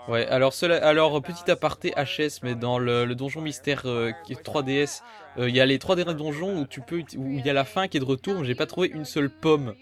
[0.08, 4.44] Ouais, alors, cela, alors petit aparté HS, mais dans le, donjon mystère euh, qui est
[4.44, 5.02] 3DS,
[5.38, 7.54] euh, il y a les 3 derniers donjons où tu peux, où il y a
[7.54, 8.44] la fin qui est de retour.
[8.44, 9.74] J'ai pas trouvé une seule pomme.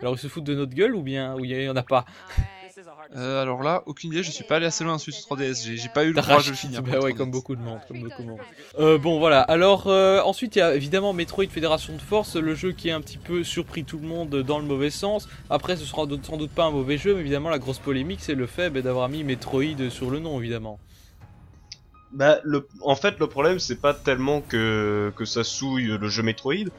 [0.00, 2.04] Alors ils se foutent de notre gueule ou bien où il y en a pas?
[3.16, 6.04] Euh, alors là, aucune idée, je suis pas allé assez loin sur 3DS, j'ai pas
[6.04, 6.82] eu le droit de le finir.
[6.82, 7.78] Bah ouais, comme beaucoup de monde.
[8.78, 12.54] Euh, bon voilà, alors euh, ensuite il y a évidemment Metroid Fédération de Force, le
[12.54, 15.28] jeu qui a un petit peu surpris tout le monde dans le mauvais sens.
[15.50, 18.34] Après ce sera sans doute pas un mauvais jeu, mais évidemment la grosse polémique c'est
[18.34, 20.78] le fait bah, d'avoir mis Metroid sur le nom évidemment.
[22.12, 26.22] Bah, le, en fait, le problème, c'est pas tellement que, que ça souille le jeu
[26.22, 26.70] Metroid,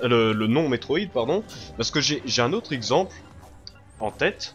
[0.00, 1.42] le, le nom Metroid, pardon,
[1.76, 3.16] parce que j'ai un autre exemple
[4.00, 4.54] en tête,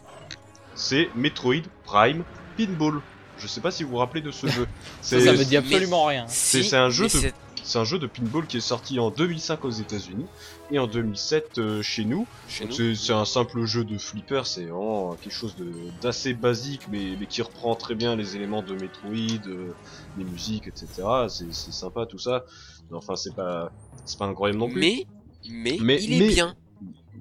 [0.74, 2.24] c'est Metroid Prime
[2.56, 3.00] Pinball.
[3.38, 4.66] Je sais pas si vous vous rappelez de ce jeu.
[5.00, 6.24] Ça, ça me dit absolument rien.
[6.28, 7.32] C'est un jeu de
[7.64, 10.26] c'est un jeu de pinball qui est sorti en 2005 aux États-Unis
[10.70, 12.26] et en 2007 euh, chez nous.
[12.46, 15.56] C'est un simple jeu de flipper, c'est vraiment quelque chose
[16.02, 19.72] d'assez basique, mais, mais, qui reprend très bien les éléments de Metroid, euh,
[20.18, 20.86] les musiques, etc.
[21.28, 22.44] C'est sympa tout ça.
[22.92, 23.72] Enfin, c'est pas,
[24.04, 24.80] c'est pas incroyable non plus.
[24.80, 25.06] Mais,
[25.48, 26.54] mais, mais il est bien.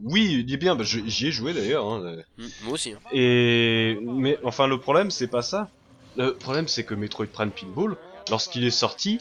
[0.04, 1.86] Oui, il est bien, bah, j'y ai joué d'ailleurs.
[1.86, 2.18] Hein.
[2.38, 2.94] Mm, moi aussi.
[2.94, 3.00] Hein.
[3.12, 5.70] Et mais enfin le problème c'est pas ça.
[6.18, 7.96] Le problème c'est que Metroid Prime Pinball,
[8.30, 9.20] lorsqu'il est sorti,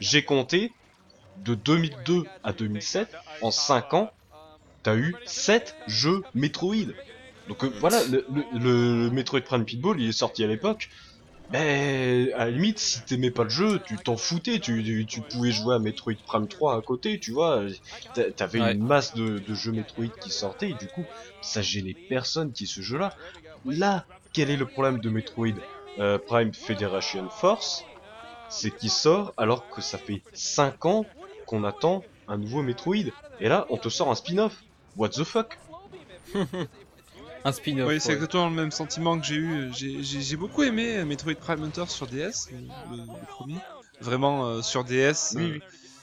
[0.00, 0.72] j'ai compté
[1.44, 4.10] de 2002 à 2007, en 5 ans,
[4.82, 6.92] t'as eu 7 jeux Metroid.
[7.48, 10.88] Donc euh, voilà, le, le, Metroid Prime Pinball il est sorti à l'époque,
[11.50, 15.52] mais à la limite, si t'aimais pas le jeu, tu t'en foutais, tu, tu, pouvais
[15.52, 17.64] jouer à Metroid Prime 3 à côté, tu vois.
[18.36, 21.04] T'avais une masse de, jeux Metroid qui sortaient, et du coup,
[21.42, 23.14] ça gênait personne qui ce jeu-là.
[23.66, 25.54] Là, quel est le problème de Metroid
[25.98, 27.84] euh, Prime Federation Force?
[28.48, 31.06] C'est qu'il sort alors que ça fait 5 ans
[31.46, 33.10] qu'on attend un nouveau Metroid.
[33.40, 34.62] Et là, on te sort un spin-off.
[34.96, 35.58] What the fuck?
[37.44, 37.88] un spin-off.
[37.88, 39.70] Oui, c'est exactement le même sentiment que j'ai eu.
[39.74, 43.56] J'ai beaucoup aimé Metroid Prime Hunter sur DS, le, premier.
[44.00, 45.36] Vraiment euh, sur DS.
[45.36, 45.58] Euh,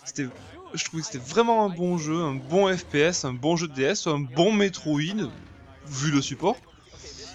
[0.05, 0.27] c'était,
[0.73, 3.73] je trouvais que c'était vraiment un bon jeu, un bon FPS, un bon jeu de
[3.73, 5.29] DS, un bon Metroid
[5.87, 6.57] vu le support.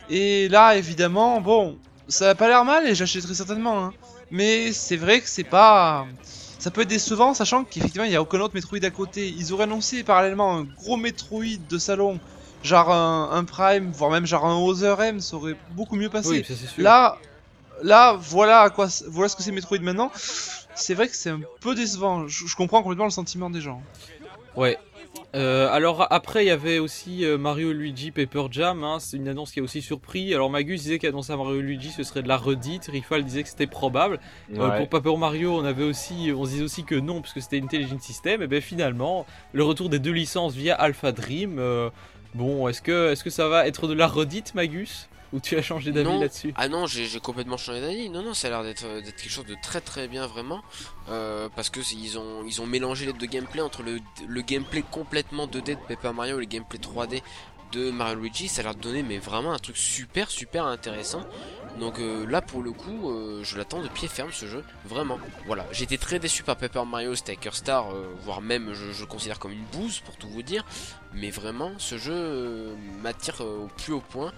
[0.08, 1.78] Et là, évidemment, bon,
[2.08, 3.86] ça a pas l'air mal et j'achèterai certainement.
[3.86, 3.94] Hein.
[4.30, 6.06] Mais c'est vrai que c'est pas.
[6.58, 9.28] Ça peut être décevant, sachant qu'effectivement il n'y a aucun autre Metroid à côté.
[9.28, 12.18] Ils auraient annoncé parallèlement un gros Metroid de salon
[12.66, 16.44] genre un, Prime, voire même genre un Other M, ça aurait beaucoup mieux passé.
[16.78, 17.18] Là,
[17.82, 20.10] là, voilà à quoi, voilà ce que c'est Metroid maintenant.
[20.74, 22.28] C'est vrai que c'est un peu décevant.
[22.28, 23.82] Je, comprends complètement le sentiment des gens.
[24.56, 24.78] Ouais.
[25.34, 28.98] Euh, alors après il y avait aussi euh, Mario Luigi Paper Jam, hein.
[29.00, 30.34] c'est une annonce qui a aussi surpris.
[30.34, 33.48] Alors Magus disait qu'annoncer à Mario Luigi ce serait de la redite, Rifal disait que
[33.48, 34.20] c'était probable.
[34.54, 37.60] Euh, pour Paper Mario on avait aussi, on se disait aussi que non puisque c'était
[37.60, 38.42] Intelligent System.
[38.42, 41.58] Et bien finalement le retour des deux licences via Alpha Dream,
[42.34, 45.08] Bon, est-ce que, est que ça va être de la redite, Magus?
[45.32, 46.54] Ou tu as changé d'avis là-dessus?
[46.56, 48.08] Ah non, j'ai complètement changé d'avis.
[48.08, 50.62] Non, non, ça a l'air d'être quelque chose de très très bien, vraiment.
[51.08, 54.84] Euh, parce que ils ont, ils ont mélangé les deux gameplays entre le, le gameplay
[54.88, 57.22] complètement 2D de Paper Mario et le gameplay 3D
[57.72, 58.48] de Mario Luigi.
[58.48, 61.22] Ça a l'air de donner mais vraiment un truc super super intéressant.
[61.80, 65.18] Donc euh, là pour le coup euh, je l'attends de pied ferme ce jeu, vraiment.
[65.46, 69.38] Voilà, j'étais très déçu par Paper Mario Stacker Star, euh, voire même je, le considère
[69.38, 70.64] comme une bouse pour tout vous dire.
[71.12, 74.32] Mais vraiment ce jeu m'attire au plus haut point.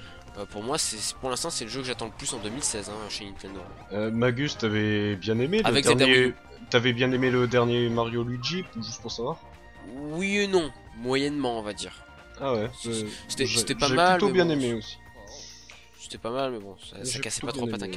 [0.50, 2.92] pour moi, c'est pour l'instant, c'est le jeu que j'attends le plus en 2016 hein,
[3.08, 3.60] chez Nintendo.
[4.10, 6.34] Magus, t'avais bien aimé le dernier...
[6.70, 9.38] T'avais bien aimé le dernier Mario Luigi, juste pour savoir?
[10.10, 11.92] Oui et non, moyennement, on va dire.
[12.40, 12.70] Ah ouais.
[13.28, 14.20] C'était pas mal.
[14.20, 14.98] J'ai plutôt bien aimé aussi.
[15.98, 17.88] C'était pas mal, mais bon, ça, cassait pas trop patin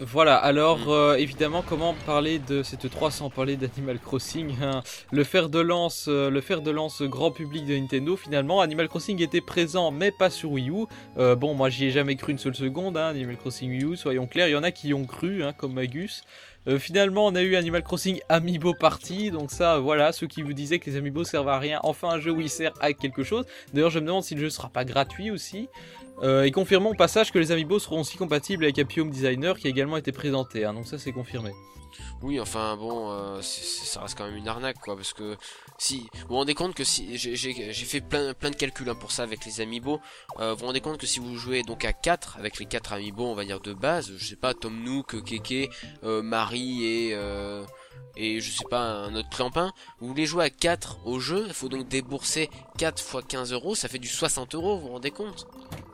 [0.00, 0.90] voilà, alors mm.
[0.90, 4.82] euh, évidemment, comment parler de cette 3 sans parler d'Animal Crossing hein
[5.12, 8.16] Le fer de lance, euh, le fer de lance grand public de Nintendo.
[8.16, 10.86] Finalement, Animal Crossing était présent, mais pas sur Wii U.
[11.18, 12.96] Euh, bon, moi, j'y ai jamais cru une seule seconde.
[12.96, 14.48] Hein, Animal Crossing Wii U, soyons clairs.
[14.48, 16.24] Il y en a qui y ont cru, hein, comme Magus.
[16.78, 20.78] Finalement, on a eu Animal Crossing Amiibo Party, donc ça, voilà, ceux qui vous disaient
[20.78, 23.44] que les Amiibo servent à rien, enfin un jeu où il sert à quelque chose.
[23.72, 25.68] D'ailleurs, je me demande si le jeu sera pas gratuit aussi.
[26.22, 29.66] Euh, et confirmons au passage que les amiibo seront aussi compatibles avec Happy Designer qui
[29.66, 31.50] a également été présenté, hein, donc ça c'est confirmé.
[32.22, 35.36] Oui, enfin bon, euh, ça reste quand même une arnaque quoi, parce que
[35.78, 39.12] si vous vous rendez compte que si j'ai fait plein, plein de calculs hein, pour
[39.12, 40.00] ça avec les amiibo,
[40.38, 42.94] euh, vous vous rendez compte que si vous jouez donc à 4 avec les 4
[42.94, 45.70] amiibo, on va dire de base, je sais pas, Tom Nook, Keke,
[46.02, 47.16] Marie et
[48.16, 51.54] et je sais pas un autre clampin, vous voulez jouer à 4 au jeu, il
[51.54, 55.10] faut donc débourser 4 fois 15 euros, ça fait du 60 euros, vous vous rendez
[55.10, 55.46] compte?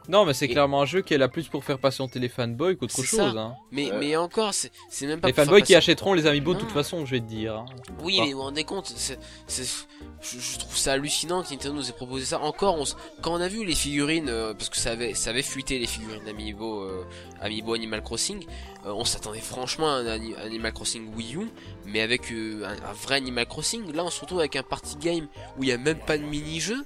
[0.08, 2.76] Non, mais c'est clairement un jeu qui est là plus pour faire patienter les fanboys
[2.76, 3.36] qu'autre chose.
[3.36, 3.54] Hein.
[3.70, 7.04] Mais, mais encore, c'est même pas Les fanboys qui achèteront les amiibo de toute façon,
[7.04, 7.56] je vais te dire.
[7.56, 7.66] Hein.
[8.02, 12.24] Oui, mais vous vous rendez compte, je, trouve ça hallucinant que Nintendo nous ait proposé
[12.24, 12.40] ça.
[12.40, 12.82] Encore,
[13.20, 15.86] quand on a vu les figurines, euh, parce que ça avait, ça avait fuité les
[15.86, 17.04] figurines Amiibo, euh,
[17.42, 18.44] Amiibo Animal Crossing,
[18.86, 20.06] euh, on s'attendait franchement à un
[20.42, 21.48] Animal Crossing Wii U,
[21.84, 23.92] mais avec un, un, vrai Animal Crossing.
[23.92, 25.26] Là, on se retrouve avec un party game
[25.58, 26.82] où il y a même pas de mini-jeu.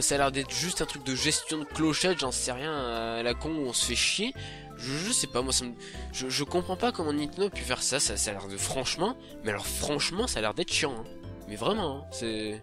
[0.00, 3.22] Ça a l'air d'être juste un truc de gestion de clochette, j'en sais rien, à
[3.22, 4.34] la con où on se fait chier.
[4.78, 5.72] Je, sais pas, moi ça me...
[6.12, 9.16] je, je comprends pas comment Nintendo a pu faire ça, ça, a l'air de franchement,
[9.44, 10.94] mais alors franchement ça a l'air d'être chiant.
[10.98, 11.04] Hein.
[11.48, 12.60] Mais vraiment, hein, c'est...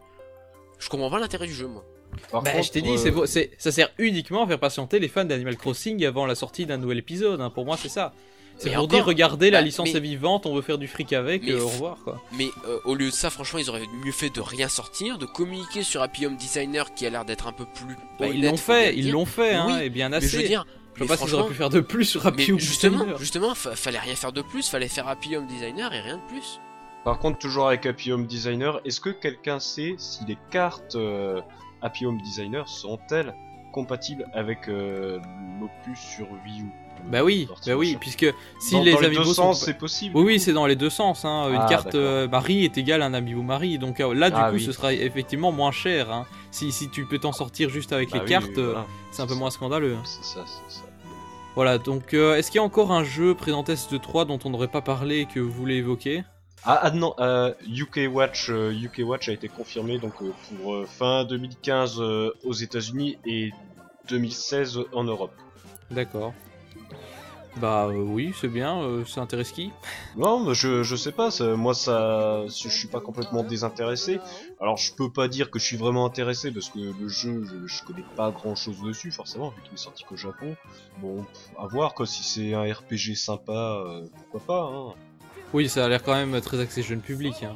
[0.79, 1.85] Je comprends pas l'intérêt du jeu moi.
[2.33, 5.57] bah, je t'ai dit, euh, c'est, ça sert uniquement à faire patienter les fans d'Animal
[5.57, 7.39] Crossing avant la sortie d'un nouvel épisode.
[7.41, 7.49] Hein.
[7.49, 8.13] Pour moi, c'est ça.
[8.59, 11.47] C'est pour dire, regardez, la bah, licence est vivante, on veut faire du fric avec,
[11.47, 12.21] euh, au revoir quoi.
[12.33, 15.25] Mais euh, au lieu de ça, franchement, ils auraient mieux fait de rien sortir, de
[15.25, 17.95] communiquer sur Happy Home Designer qui a l'air d'être un peu plus.
[18.19, 20.27] Bah, ils l'ont fait, ils l'ont fait, hein, et bien assez.
[20.27, 22.59] je veux dire, je sais pas s'ils auraient pu faire de plus sur Happy Home
[22.59, 23.17] justement, Designer.
[23.19, 26.59] Justement, fallait rien faire de plus, fallait faire Happy Home Designer et rien de plus.
[27.05, 31.39] Par contre, toujours avec Happy Home Designer, est-ce que quelqu'un sait si les cartes euh,
[31.81, 33.33] Happy Home Designer sont-elles
[33.71, 36.88] compatibles avec l'opus sur Wii U?
[37.07, 38.25] Bah oui, bah oui, puisque
[38.59, 40.15] si dans, les dans les deux sens, c'est possible.
[40.15, 41.25] Oui, oui, c'est dans les deux sens.
[41.25, 41.49] Hein.
[41.49, 44.35] Une ah, carte euh, Marie est égale à un amiibo Marie, donc euh, là, du
[44.37, 46.11] ah coup, ce sera effectivement moins cher.
[46.11, 46.25] Hein.
[46.51, 48.75] Si, si tu peux t'en sortir juste avec bah les cartes, euh,
[49.11, 49.95] c'est un peu moins scandaleux.
[49.95, 50.03] Hein.
[50.05, 50.81] C'est ça, c'est ça.
[51.55, 54.67] Voilà, donc est-ce qu'il y a encore un jeu présenté s 3 dont on n'aurait
[54.67, 56.23] pas parlé que vous voulez évoquer?
[56.63, 57.15] Ah, ah, non,
[57.67, 60.13] UK Watch, UK Watch a été confirmé donc
[60.61, 63.51] pour fin 2015 aux États-Unis et
[64.09, 65.33] 2016 en Europe.
[65.91, 66.33] D'accord.
[67.57, 69.71] Bah euh, oui, c'est bien, euh, ça intéresse qui?
[70.15, 74.19] Non, je, je sais pas, moi ça, je suis pas complètement désintéressé.
[74.61, 77.83] Alors je peux pas dire que je suis vraiment intéressé parce que le jeu, je,
[77.83, 80.55] connais pas grand chose dessus forcément, vu qu'il est sorti qu'au Japon.
[80.99, 81.25] Bon,
[81.57, 84.71] à voir quoi, si c'est un RPG sympa, euh, pourquoi pas.
[84.71, 84.93] Hein.
[85.53, 87.43] Oui, ça a l'air quand même très axé jeune public.
[87.43, 87.55] Hein.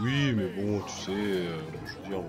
[0.00, 2.22] Oui, mais bon, tu sais, je veux dire,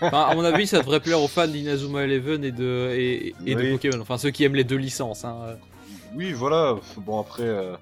[0.00, 3.72] Enfin, à mon avis, ça devrait plaire aux fans d'Inazuma Eleven et de, et, de
[3.72, 4.00] Pokémon.
[4.00, 5.24] Enfin, ceux qui aiment les deux licences.
[5.24, 5.56] Hein.
[6.14, 6.76] Oui, voilà.
[6.98, 7.76] Bon, après, euh,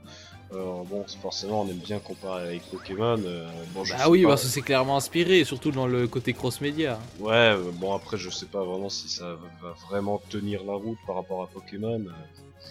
[0.52, 3.18] euh, bon, forcément, on aime bien comparer avec Pokémon.
[3.24, 6.98] Euh, bon, bah oui, parce que c'est clairement inspiré, surtout dans le côté cross-média.
[7.20, 11.16] Ouais, bon, après, je sais pas vraiment si ça va vraiment tenir la route par
[11.16, 12.02] rapport à Pokémon.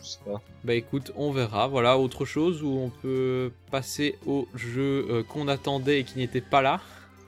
[0.01, 0.41] je sais pas.
[0.63, 1.67] Bah écoute, on verra.
[1.67, 6.61] Voilà, autre chose où on peut passer au jeu qu'on attendait et qui n'était pas
[6.61, 6.81] là?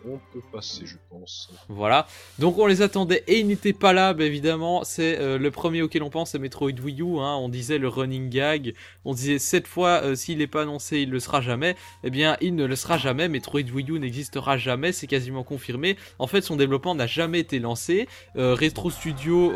[0.05, 1.51] On peut passer, je pense.
[1.67, 2.07] Voilà.
[2.37, 4.83] Donc on les attendait et ils n'étaient pas là, bah, évidemment.
[4.83, 7.19] C'est euh, le premier auquel on pense, c'est Metroid Wii U.
[7.19, 7.35] Hein.
[7.35, 8.73] On disait le running gag.
[9.05, 11.75] On disait cette fois, euh, s'il n'est pas annoncé, il le sera jamais.
[12.03, 13.27] Eh bien, il ne le sera jamais.
[13.27, 14.91] Metroid Wii U n'existera jamais.
[14.91, 15.97] C'est quasiment confirmé.
[16.17, 18.07] En fait, son développement n'a jamais été lancé.
[18.35, 19.53] Euh, Retro Studio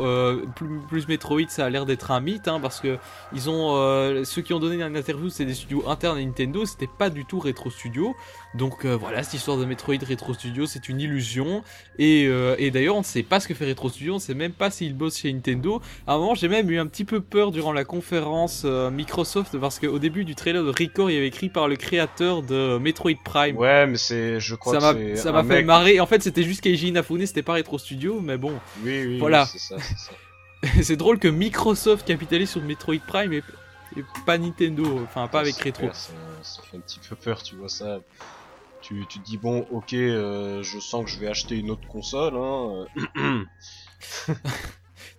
[0.89, 2.98] plus, Metroid, ça a l'air d'être un mythe, hein, parce que
[3.34, 6.66] ils ont ceux qui ont donné une interview, c'est des studios internes à Nintendo.
[6.66, 8.16] C'était pas du tout Retro Studio.
[8.56, 11.64] Donc voilà, cette histoire de Metroid Retro Studio, c'est une illusion.
[11.99, 14.34] Euh, et, d'ailleurs, on ne sait pas ce que fait Retro Studio, on ne sait
[14.34, 15.82] même pas s'il bosse chez Nintendo.
[16.08, 19.58] À un moment, j'ai même eu un petit peu peur durant la conférence euh, Microsoft
[19.58, 22.78] parce qu'au début du trailer de Record, il y avait écrit par le créateur de
[22.78, 23.58] Metroid Prime.
[23.58, 25.99] Ouais, mais c'est, je crois ça que Ça m'a fait marrer.
[25.99, 28.54] En fait, c'était juste Keiji Inafune, c'était pas Retro Studio, mais bon.
[28.84, 29.45] Oui, oui, voilà.
[29.45, 30.12] c'est ça, c'est ça.
[30.82, 33.43] c'est drôle que Microsoft capitalise sur Metroid Prime et,
[34.26, 35.88] pas Nintendo, enfin pas avec Retro.
[35.93, 37.99] ça, fait un petit peu peur, tu vois ça.
[38.94, 41.88] Tu, tu te dis bon ok euh, je sens que je vais acheter une autre
[41.88, 42.86] console hein.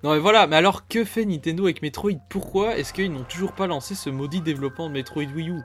[0.03, 2.19] Non mais voilà, mais alors que fait Nintendo avec Metroid?
[2.29, 5.63] Pourquoi est-ce qu'ils n'ont toujours pas lancé ce maudit développement de Metroid Wii U?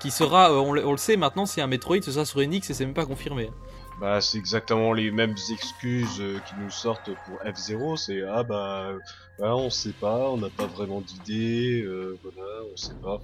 [0.00, 2.74] Qui sera, euh, on, le sait maintenant, si un Metroid, ce sera sur NX et
[2.74, 3.50] c'est même pas confirmé.
[4.00, 8.92] Bah c'est exactement les mêmes excuses euh, qui nous sortent pour F0, c'est ah bah,
[9.38, 13.20] bah on sait pas, on n'a pas vraiment d'idée, euh, voilà, on sait pas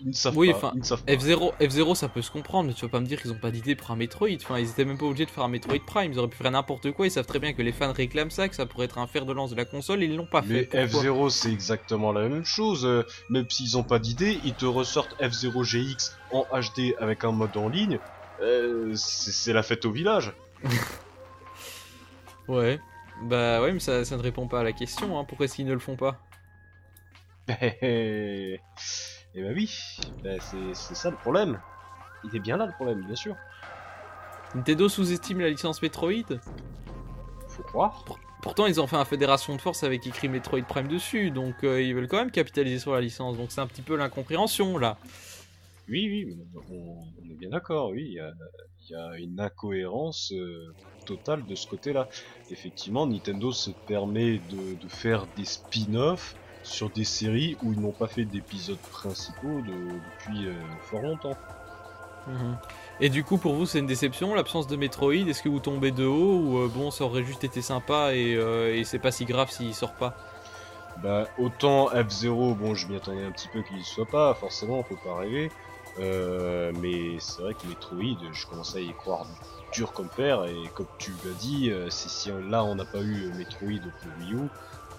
[0.00, 0.72] ils ne savent oui, pas.
[0.74, 3.50] F0, F0, ça peut se comprendre, mais tu vas pas me dire qu'ils ont pas
[3.50, 4.28] d'idée pour un Metroid.
[4.42, 6.12] Enfin, ils étaient même pas obligés de faire un Metroid Prime.
[6.12, 7.06] Ils auraient pu faire n'importe quoi.
[7.06, 9.24] Ils savent très bien que les fans réclament ça, que ça pourrait être un fer
[9.24, 10.02] de lance de la console.
[10.02, 10.68] Et ils l'ont pas fait.
[10.72, 12.84] Mais F0, c'est exactement la même chose.
[12.84, 17.32] Euh, même s'ils ont pas d'idée, ils te ressortent F0 GX en HD avec un
[17.32, 17.98] mode en ligne.
[18.40, 20.32] Euh, c'est la fête au village.
[22.48, 22.78] ouais.
[23.22, 25.18] Bah ouais, mais ça, ça, ne répond pas à la question.
[25.18, 25.24] Hein.
[25.24, 26.20] Pourquoi est-ce qu'ils ne le font pas?
[29.36, 29.70] Et eh bah oui,
[30.24, 31.60] bah c'est ça le problème.
[32.24, 33.36] Il est bien là le problème, bien sûr.
[34.54, 36.38] Nintendo sous-estime la licence Metroid
[37.46, 38.02] Faut croire.
[38.40, 41.82] pourtant, ils ont fait un fédération de force avec écrit Metroid Prime dessus, donc euh,
[41.82, 43.36] ils veulent quand même capitaliser sur la licence.
[43.36, 44.96] Donc c'est un petit peu l'incompréhension là.
[45.86, 46.38] Oui, oui,
[46.70, 48.14] on, est bien d'accord, oui, il
[48.88, 50.74] y a, une incohérence euh,
[51.04, 52.08] totale de ce côté-là.
[52.50, 56.34] Effectivement, Nintendo se permet de, de faire des spin-offs
[56.66, 61.36] sur des séries où ils n'ont pas fait d'épisodes principaux depuis euh, fort longtemps.
[62.26, 62.56] Mhm.
[62.98, 65.28] Et du coup, pour vous, c'est une déception l'absence de Metroid?
[65.28, 68.74] Est-ce que vous tombez de haut ou euh, bon, ça aurait juste été sympa euh,
[68.74, 70.16] et, c'est pas si grave s'il sort pas?
[71.02, 74.82] Bah, autant F0, bon, je m'y attendais un petit peu qu'il soit pas, forcément, on
[74.82, 75.52] peut pas rêver.
[75.98, 79.26] mais c'est vrai que Metroid, je commence à y croire
[79.72, 83.82] dur comme fer et comme tu l'as dit, si là on n'a pas eu Metroid
[84.00, 84.48] pour Wii U,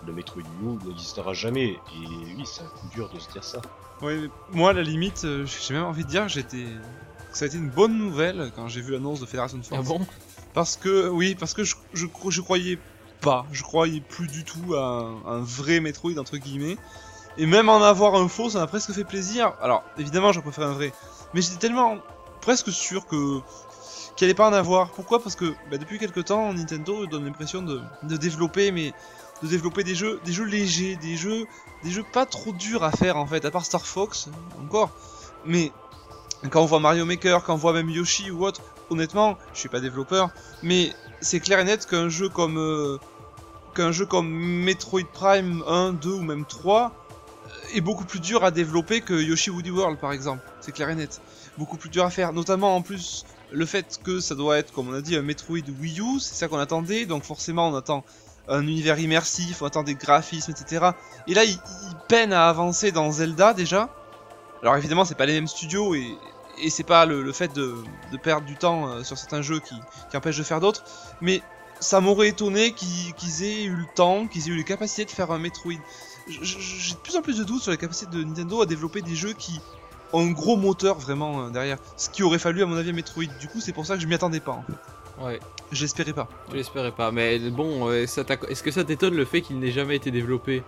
[0.05, 1.69] le Metroid Mew n'existera jamais.
[1.71, 3.61] Et oui, c'est un coup dur de se dire ça.
[4.01, 6.65] Oui, moi, à la limite, euh, j'ai même envie de dire j'étais...
[7.31, 9.81] que ça a été une bonne nouvelle quand j'ai vu l'annonce de Fédération de Force.
[9.83, 10.05] Ah bon?
[10.53, 12.79] Parce que, oui, parce que je, je, je, croyais
[13.21, 16.77] pas, je croyais plus du tout à un, vrai Metroid, entre guillemets.
[17.37, 19.53] Et même en avoir un faux, ça m'a presque fait plaisir.
[19.61, 20.93] Alors, évidemment, j'en préfère un vrai.
[21.33, 21.97] Mais j'étais tellement
[22.41, 23.39] presque sûr que
[24.15, 24.89] qu'il allait pas en avoir.
[24.91, 25.21] Pourquoi?
[25.21, 28.93] Parce que bah, depuis quelques temps, Nintendo donne l'impression de, de développer, mais
[29.43, 31.45] de développer des jeux, des jeux légers, des jeux,
[31.83, 34.29] des jeux pas trop durs à faire en fait, à part Star Fox
[34.63, 34.91] encore.
[35.45, 35.71] Mais
[36.49, 39.69] quand on voit Mario Maker, quand on voit même Yoshi ou autre, honnêtement, je suis
[39.69, 40.29] pas développeur,
[40.63, 42.97] mais c'est clair et net qu'un jeu comme euh,
[43.75, 46.91] qu'un jeu comme Metroid Prime 1, 2 ou même 3
[47.73, 50.41] est beaucoup plus dur à développer que Yoshi Woody World par exemple.
[50.61, 51.21] C'est clair et net.
[51.57, 54.89] Beaucoup plus dur à faire, notamment en plus le fait que ça doit être, comme
[54.89, 58.03] on a dit, un Metroid Wii U, c'est ça qu'on attendait, donc forcément on attend
[58.47, 60.91] un univers immersif, on attend des graphismes, etc.
[61.27, 61.59] Et là, il,
[62.07, 63.89] peine à avancer dans Zelda déjà.
[64.61, 66.17] Alors évidemment, c'est pas les mêmes studios et,
[66.61, 67.75] et c'est pas le, fait de,
[68.23, 69.75] perdre du temps euh, sur certains jeux qui,
[70.15, 70.83] empêche de faire d'autres,
[71.21, 71.41] mais
[71.79, 75.31] ça m'aurait étonné qu'ils aient eu le temps, qu'ils aient eu les capacités de faire
[75.31, 75.73] un Metroid.
[76.27, 79.15] J'ai de plus en plus de doutes sur les capacités de Nintendo à développer des
[79.15, 79.61] jeux qui
[80.11, 81.77] ont un gros moteur vraiment euh, derrière.
[81.97, 83.25] Ce qui aurait fallu à mon avis à Metroid.
[83.39, 85.23] Du coup, c'est pour ça que je m'y attendais pas en fait.
[85.23, 85.39] Ouais.
[85.71, 86.29] J'espérais pas.
[86.53, 90.11] J'espérais pas, mais bon, euh, est-ce que ça t'étonne le fait qu'il n'ait jamais été
[90.11, 90.63] développé?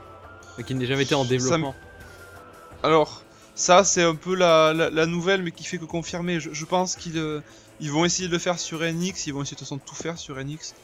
[0.66, 1.74] Qu'il n'ait jamais été en développement?
[2.84, 3.22] Alors,
[3.56, 6.40] ça c'est un peu la, nouvelle, mais qui fait que confirmer.
[6.40, 7.42] Je, pense qu'ils euh,
[7.80, 9.96] ils vont essayer de le faire sur NX, ils vont essayer de, toute façon, tout
[9.96, 10.76] faire sur NX.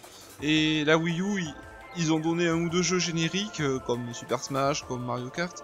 [0.41, 1.43] Et la Wii U,
[1.97, 5.63] ils, ont donné un ou deux jeux génériques, euh, comme Super Smash, comme Mario Kart.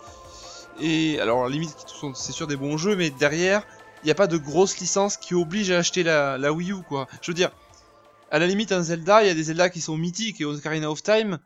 [0.80, 1.76] Et alors, limite,
[2.16, 3.64] c'est sûr des bons jeux, mais derrière,
[4.04, 6.82] il n'y a pas de grosse licence qui oblige à acheter la, la Wii U,
[6.88, 7.08] quoi.
[7.22, 7.52] Je veux dire,
[8.32, 10.90] à la limite, un Zelda, il y a des Zelda qui sont mythiques et Ocarina
[10.90, 11.38] of Time,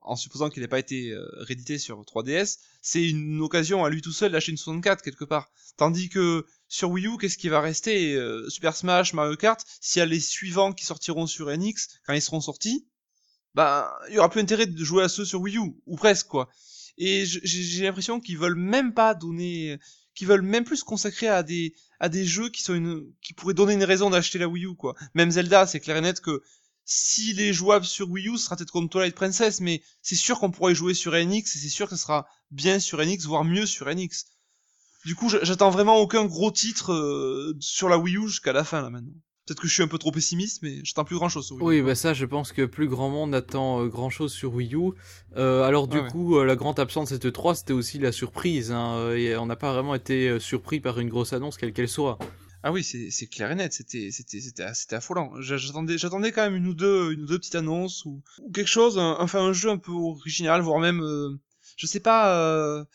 [0.00, 4.00] en supposant qu'il n'ait pas été euh, réédité sur 3DS, c'est une occasion à lui
[4.00, 5.52] tout seul d'acheter une 64 quelque part.
[5.76, 10.00] Tandis que sur Wii U, qu'est-ce qui va rester euh, Super Smash, Mario Kart, s'il
[10.00, 12.86] y a les suivants qui sortiront sur NX quand ils seront sortis,
[13.54, 16.28] bah il y aura plus intérêt de jouer à ceux sur Wii U ou presque
[16.28, 16.48] quoi.
[16.96, 19.78] Et j'ai l'impression qu'ils veulent même pas donner
[20.14, 23.34] qui veulent même plus se consacrer à des à des jeux qui sont une qui
[23.34, 24.94] pourraient donner une raison d'acheter la Wii U quoi.
[25.14, 26.42] Même Zelda, c'est clair et net que
[26.84, 30.40] s'il est jouable sur Wii U, ce sera peut-être comme Twilight Princess, mais c'est sûr
[30.40, 33.44] qu'on pourrait jouer sur NX et c'est sûr que ce sera bien sur NX, voire
[33.44, 34.26] mieux sur NX.
[35.04, 38.82] Du coup, j'attends vraiment aucun gros titre euh, sur la Wii U jusqu'à la fin
[38.82, 39.14] là maintenant.
[39.50, 41.64] Peut-être que je suis un peu trop pessimiste, mais j'attends plus grand chose sur Wii
[41.64, 41.80] U.
[41.80, 44.76] Oui, bah ça, je pense que plus grand monde attend euh, grand chose sur Wii
[44.76, 44.92] U.
[45.36, 48.70] Euh, alors, du coup, euh, la grande absence de cette 3, c'était aussi la surprise.
[48.70, 52.16] Hein, et on n'a pas vraiment été surpris par une grosse annonce, quelle qu'elle soit.
[52.62, 55.32] Ah oui, c'est clair et net, c'était affolant.
[55.40, 58.22] J'attendais j'attendais quand même une ou deux une ou deux petites annonces ou,
[58.54, 61.02] quelque chose, enfin un jeu un peu original, voire même
[61.76, 62.86] je sais pas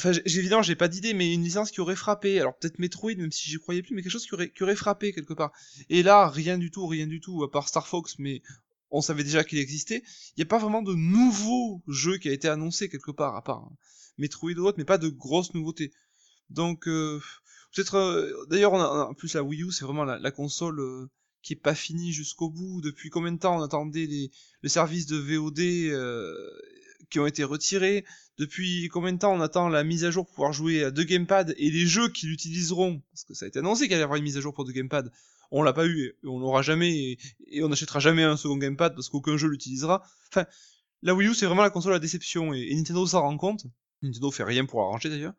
[0.00, 2.40] Enfin, évidemment, j'ai pas d'idée, mais une licence qui aurait frappé.
[2.40, 5.34] Alors peut-être Metroid, même si j'y croyais plus, mais quelque chose qui aurait, frappé quelque
[5.34, 5.52] part.
[5.90, 8.40] Et là, rien du tout, rien du tout, à part Star Fox, mais
[8.90, 10.02] on savait déjà qu'il existait.
[10.30, 13.44] Il n'y a pas vraiment de nouveau jeu qui a été annoncé quelque part, à
[13.44, 13.68] part
[14.16, 15.92] Metroid ou autre, mais pas de grosses nouveautés.
[16.48, 17.20] Donc, euh,
[17.74, 17.96] peut-être.
[17.96, 21.10] Euh, d'ailleurs, en plus la Wii U, c'est vraiment la, console euh,
[21.42, 22.80] qui est pas finie jusqu'au bout.
[22.80, 24.30] Depuis combien de temps on attendait les,
[24.62, 26.70] les services de VOD
[27.10, 28.06] qui ont été retirés?
[28.40, 31.04] Depuis combien de temps on attend la mise à jour pour pouvoir jouer à deux
[31.04, 33.02] gamepads et les jeux qui l'utiliseront?
[33.12, 34.72] Parce que ça a été annoncé qu'il y avoir une mise à jour pour deux
[34.72, 35.10] gamepads
[35.50, 37.18] on l'a pas eu et on l'aura jamais
[37.48, 40.02] et, on n'achètera jamais un second gamepad parce qu'aucun jeu l'utilisera.
[40.30, 40.46] Enfin,
[41.02, 43.66] la Wii U c'est vraiment la console à déception et, Nintendo s'en rend compte.
[44.00, 45.34] Nintendo fait rien pour arranger d'ailleurs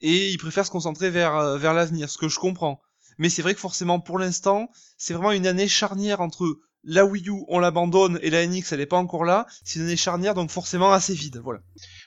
[0.00, 2.80] et il préfère se concentrer vers euh, vers l'avenir, ce que je comprends.
[3.18, 7.28] Mais c'est vrai que forcément pour l'instant, c'est vraiment une année charnière entre la Wii
[7.28, 9.46] U, on l'abandonne et la NX, elle est pas encore là.
[9.64, 11.40] C'est une année charnière, donc forcément assez vide.
[11.42, 11.60] Voilà.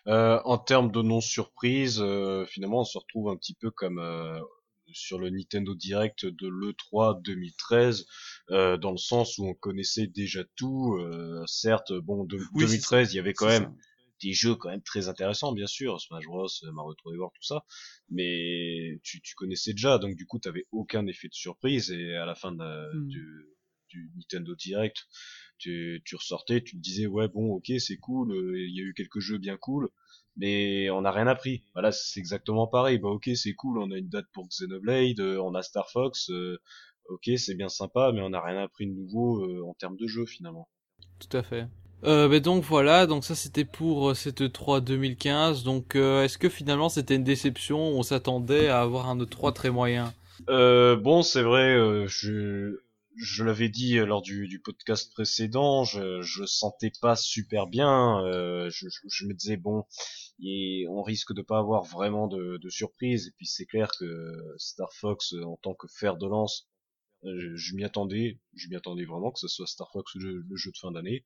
[0.08, 4.00] Euh, en termes de non surprise, euh, finalement, on se retrouve un petit peu comme
[4.94, 8.06] sur le Nintendo Direct de l'E3 2013,
[8.52, 10.98] euh, dans le sens où on connaissait déjà tout.
[11.00, 13.74] Euh, certes, bon, de, 2013, il y avait quand même
[14.22, 17.64] des jeux quand même très intéressants, bien sûr, Smash Bros, Mario 3D World, tout ça,
[18.10, 22.26] mais tu, tu connaissais déjà, donc du coup, t'avais aucun effet de surprise, et à
[22.26, 23.08] la fin hmm.
[23.08, 23.46] du,
[23.90, 25.06] du Nintendo Direct,
[25.58, 28.84] tu, tu ressortais, tu te disais, ouais, bon, ok, c'est cool, euh, il y a
[28.84, 29.90] eu quelques jeux bien cool,
[30.38, 31.64] mais on n'a rien appris.
[31.74, 33.00] Voilà, c'est exactement pareil.
[33.00, 36.30] Bah ok, c'est cool, on a une date pour Xenoblade, euh, on a Star Fox,
[36.30, 36.58] euh,
[37.10, 40.08] ok, c'est bien sympa, mais on n'a rien appris de nouveau euh, en termes de
[40.08, 40.70] jeu finalement.
[41.20, 41.68] Tout à fait.
[42.04, 45.64] Euh, donc voilà, donc ça c'était pour cette 3 2015.
[45.64, 47.80] Donc est-ce que finalement c'était une déception?
[47.80, 50.14] On s'attendait à avoir un E3 très moyen?
[50.48, 52.78] bon, c'est vrai, je
[53.18, 58.22] je l'avais dit lors du, du, podcast précédent, je, je sentais pas super bien.
[58.70, 59.86] je, je, me disais bon,
[60.40, 63.28] et on risque de pas avoir vraiment de, de surprise.
[63.28, 66.68] Et puis c'est clair que Star Fox en tant que fer de lance,
[67.26, 70.72] euh, je, m'y attendais, je m'y attendais vraiment que ce soit Star Fox le, jeu
[70.72, 71.24] de fin d'année.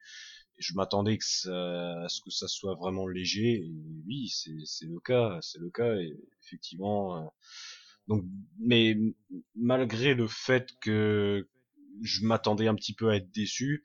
[0.57, 3.65] Et je m'attendais que ça, à ce que ça soit vraiment léger.
[3.65, 3.73] Et
[4.05, 5.95] oui, c'est le cas, c'est le cas.
[5.95, 7.27] Et effectivement, euh,
[8.07, 8.25] donc,
[8.59, 8.97] mais
[9.55, 11.47] malgré le fait que
[12.01, 13.83] je m'attendais un petit peu à être déçu,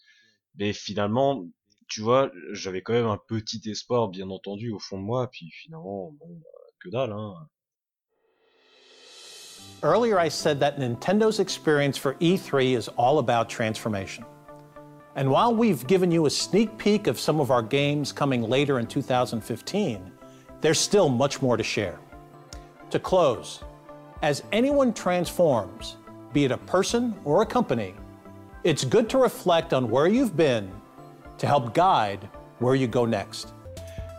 [0.57, 1.47] mais finalement
[1.89, 5.51] tu vois, j'avais quand même un petit espoir, bien entendu, au fond de moi, puis
[5.51, 6.41] finalement, bon,
[6.81, 7.35] que dalle, hein.
[9.83, 14.25] Earlier, I said that Nintendo's experience for E3 is all about transformation.
[15.15, 18.79] And while we've given you a sneak peek of some of our games coming later
[18.79, 20.13] in 2015,
[20.61, 21.99] there's still much more to share.
[22.91, 23.63] To close,
[24.23, 25.97] as anyone transforms,
[26.37, 27.95] be it a person or a company,
[28.63, 30.71] it's good to reflect on where you've been
[31.39, 32.29] to help guide
[32.59, 33.55] where you go next.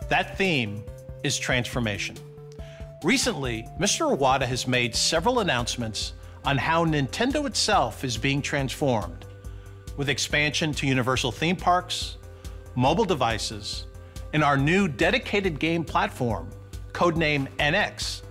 [0.08, 0.82] That theme
[1.22, 2.16] is transformation.
[3.04, 4.12] Recently, Mr.
[4.12, 6.14] Iwata has made several announcements
[6.44, 9.24] on how Nintendo itself is being transformed,
[9.96, 12.16] with expansion to Universal theme parks,
[12.74, 13.86] mobile devices,
[14.32, 16.50] and our new dedicated game platform,
[16.90, 18.22] codenamed NX,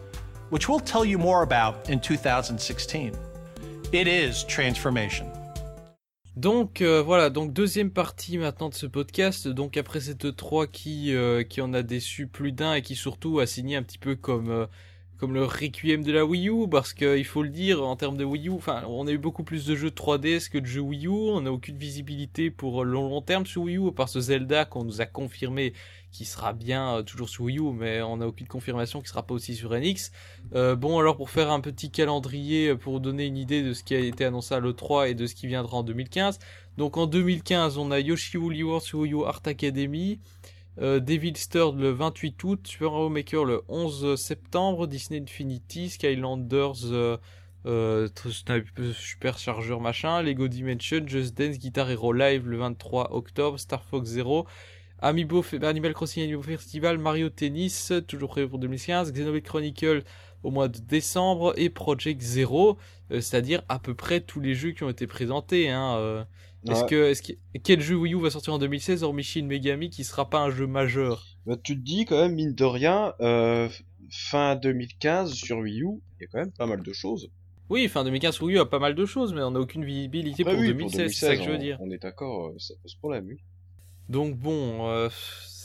[0.49, 3.17] which we'll tell you more about in 2016.
[3.93, 5.27] It is transformation.
[6.35, 9.47] Donc euh, voilà, donc deuxième partie maintenant de ce podcast.
[9.47, 13.39] Donc après cette 3 qui euh, qui en a déçu plus d'un et qui surtout
[13.39, 14.65] a signé un petit peu comme euh,
[15.17, 18.25] comme le requiem de la Wii U parce qu'il faut le dire en termes de
[18.25, 21.07] Wii U, enfin on a eu beaucoup plus de jeux 3DS que de jeux Wii
[21.07, 24.65] U, on n'a aucune visibilité pour le long, terme sur Wii U par ce Zelda
[24.65, 25.71] qu'on nous a confirmé
[26.17, 29.21] qui sera bien euh, toujours sur Wii U, mais on n'a aucune confirmation qui sera
[29.21, 30.11] pas aussi sur NX.
[30.55, 33.83] Euh, bon, alors pour faire un petit calendrier, euh, pour donner une idée de ce
[33.83, 36.39] qui a été annoncé à l'E3 et de ce qui viendra en 2015.
[36.77, 40.19] Donc en 2015, on a Yoshi Woolly World sur Wii U Art Academy,
[40.81, 46.77] euh, Devil Stir le 28 août, Super Mario Maker le 11 septembre, Disney Infinity, Skylanders,
[48.95, 54.09] Super Chargeur machin, Lego Dimension, Just Dance, Guitar Hero Live le 23 octobre, Star Fox
[54.09, 54.47] Zero,
[54.99, 60.03] Amiibo, Animal Crossing Amiibo Festival, Mario Tennis, toujours prévu pour 2015, Xenoblade Chronicle
[60.43, 62.77] au mois de décembre et Project Zero,
[63.11, 65.69] euh, c'est-à-dire à peu près tous les jeux qui ont été présentés.
[65.69, 66.23] Hein, euh.
[66.67, 70.03] Est-ce que, est-ce quel jeu Wii U va sortir en 2016 hormis Shin Megami qui
[70.03, 71.25] sera pas un jeu majeur?
[71.45, 73.69] Bah, Tu te dis quand même mine de rien, euh,
[74.09, 77.29] fin 2015 sur Wii U, il y a quand même pas mal de choses.
[77.69, 79.85] Oui, fin 2015 sur Wii U a pas mal de choses, mais on n'a aucune
[79.85, 81.77] visibilité pour, 2016, c'est ça que je veux dire.
[81.81, 83.37] On est d'accord, ça pose problème, oui.
[84.09, 85.09] Donc bon, euh,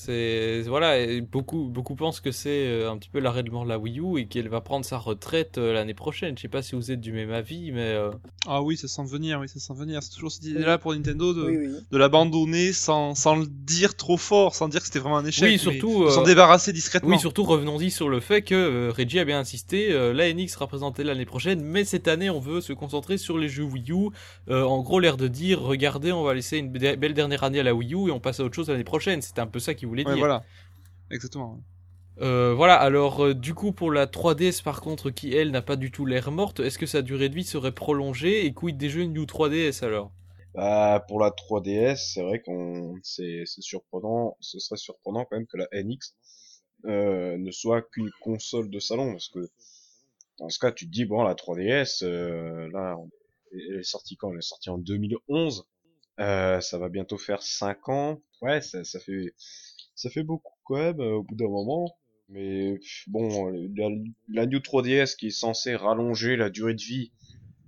[0.05, 3.69] C'est voilà, beaucoup beaucoup pensent que c'est euh, un petit peu l'arrêt de mort de
[3.69, 6.37] la Wii U et qu'elle va prendre sa retraite euh, l'année prochaine.
[6.37, 8.11] Je sais pas si vous êtes du même avis, mais euh,
[8.49, 10.03] ah oui, ça sent venir, oui, ça sent venir.
[10.03, 14.57] C'est toujours cette idée-là pour Nintendo de, de l'abandonner sans, sans le dire trop fort,
[14.57, 15.49] sans dire que c'était vraiment un échec.
[15.49, 17.11] Oui, surtout s'en débarrasser discrètement.
[17.11, 19.93] Oui, surtout revenons-y sur le fait que Reggie a bien insisté.
[20.13, 23.49] la NX sera présentée l'année prochaine, mais cette année on veut se concentrer sur les
[23.49, 24.09] jeux Wii U.
[24.51, 27.75] en gros, l'air de dire, regardez, on va laisser une belle dernière année à la
[27.75, 29.23] Wii U et on passe à autre chose l'année prochaine.
[29.23, 30.19] C'était un peu ça dire.
[30.19, 30.45] Voilà,
[31.11, 31.61] exactement.
[32.21, 35.77] Euh, voilà, alors euh, du coup pour la 3DS par contre qui elle n'a pas
[35.77, 38.91] du tout l'air morte, est-ce que sa durée de vie serait prolongée et quid des
[38.91, 40.13] jeux New 3DS alors?
[40.55, 45.57] Bah pour la 3DS c'est vrai qu'on c'est surprenant, ce serait surprenant quand même que
[45.57, 46.15] la NX
[46.85, 49.49] euh, ne soit qu'une console de salon parce que
[50.39, 52.99] dans ce cas tu te dis bon la 3DS là
[53.55, 54.31] elle est sortie quand?
[54.33, 55.67] Elle est sortie en 2011,
[56.19, 59.33] ça va bientôt faire 5 ans, ouais ça, ça fait
[59.95, 61.97] ça fait beaucoup quand même au bout d'un moment.
[62.33, 63.53] Mais bon,
[64.29, 67.13] la, New 3DS qui est censée rallonger la durée de vie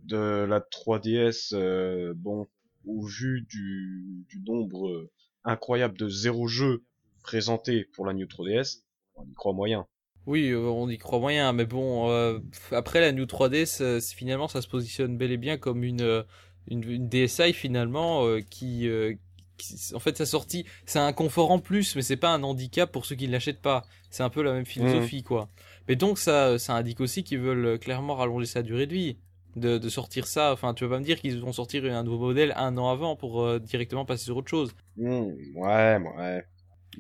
[0.05, 2.46] de la 3DS, euh, bon,
[2.86, 5.10] au vu du, nombre
[5.44, 6.84] incroyable de zéro jeux
[7.22, 8.82] présentés pour la New 3DS,
[9.16, 9.86] on y croit moyen.
[10.26, 12.38] Oui, euh, on y croit moyen, mais bon, euh,
[12.70, 16.24] après la New 3DS, finalement, ça se positionne bel et bien comme une,
[16.68, 18.88] une DSi finalement qui,
[19.94, 23.06] en fait sa sortie c'est un confort en plus mais c'est pas un handicap pour
[23.06, 23.85] ceux qui ne l'achètent pas.
[24.10, 25.24] C'est un peu la même philosophie mmh.
[25.24, 25.48] quoi.
[25.89, 29.18] Mais donc ça ça indique aussi qu'ils veulent euh, clairement rallonger sa durée de vie.
[29.56, 32.26] De, de sortir ça enfin tu vas pas me dire qu'ils vont sortir un nouveau
[32.26, 34.74] modèle un an avant pour euh, directement passer sur autre chose.
[34.97, 36.44] Mmh, ouais ouais.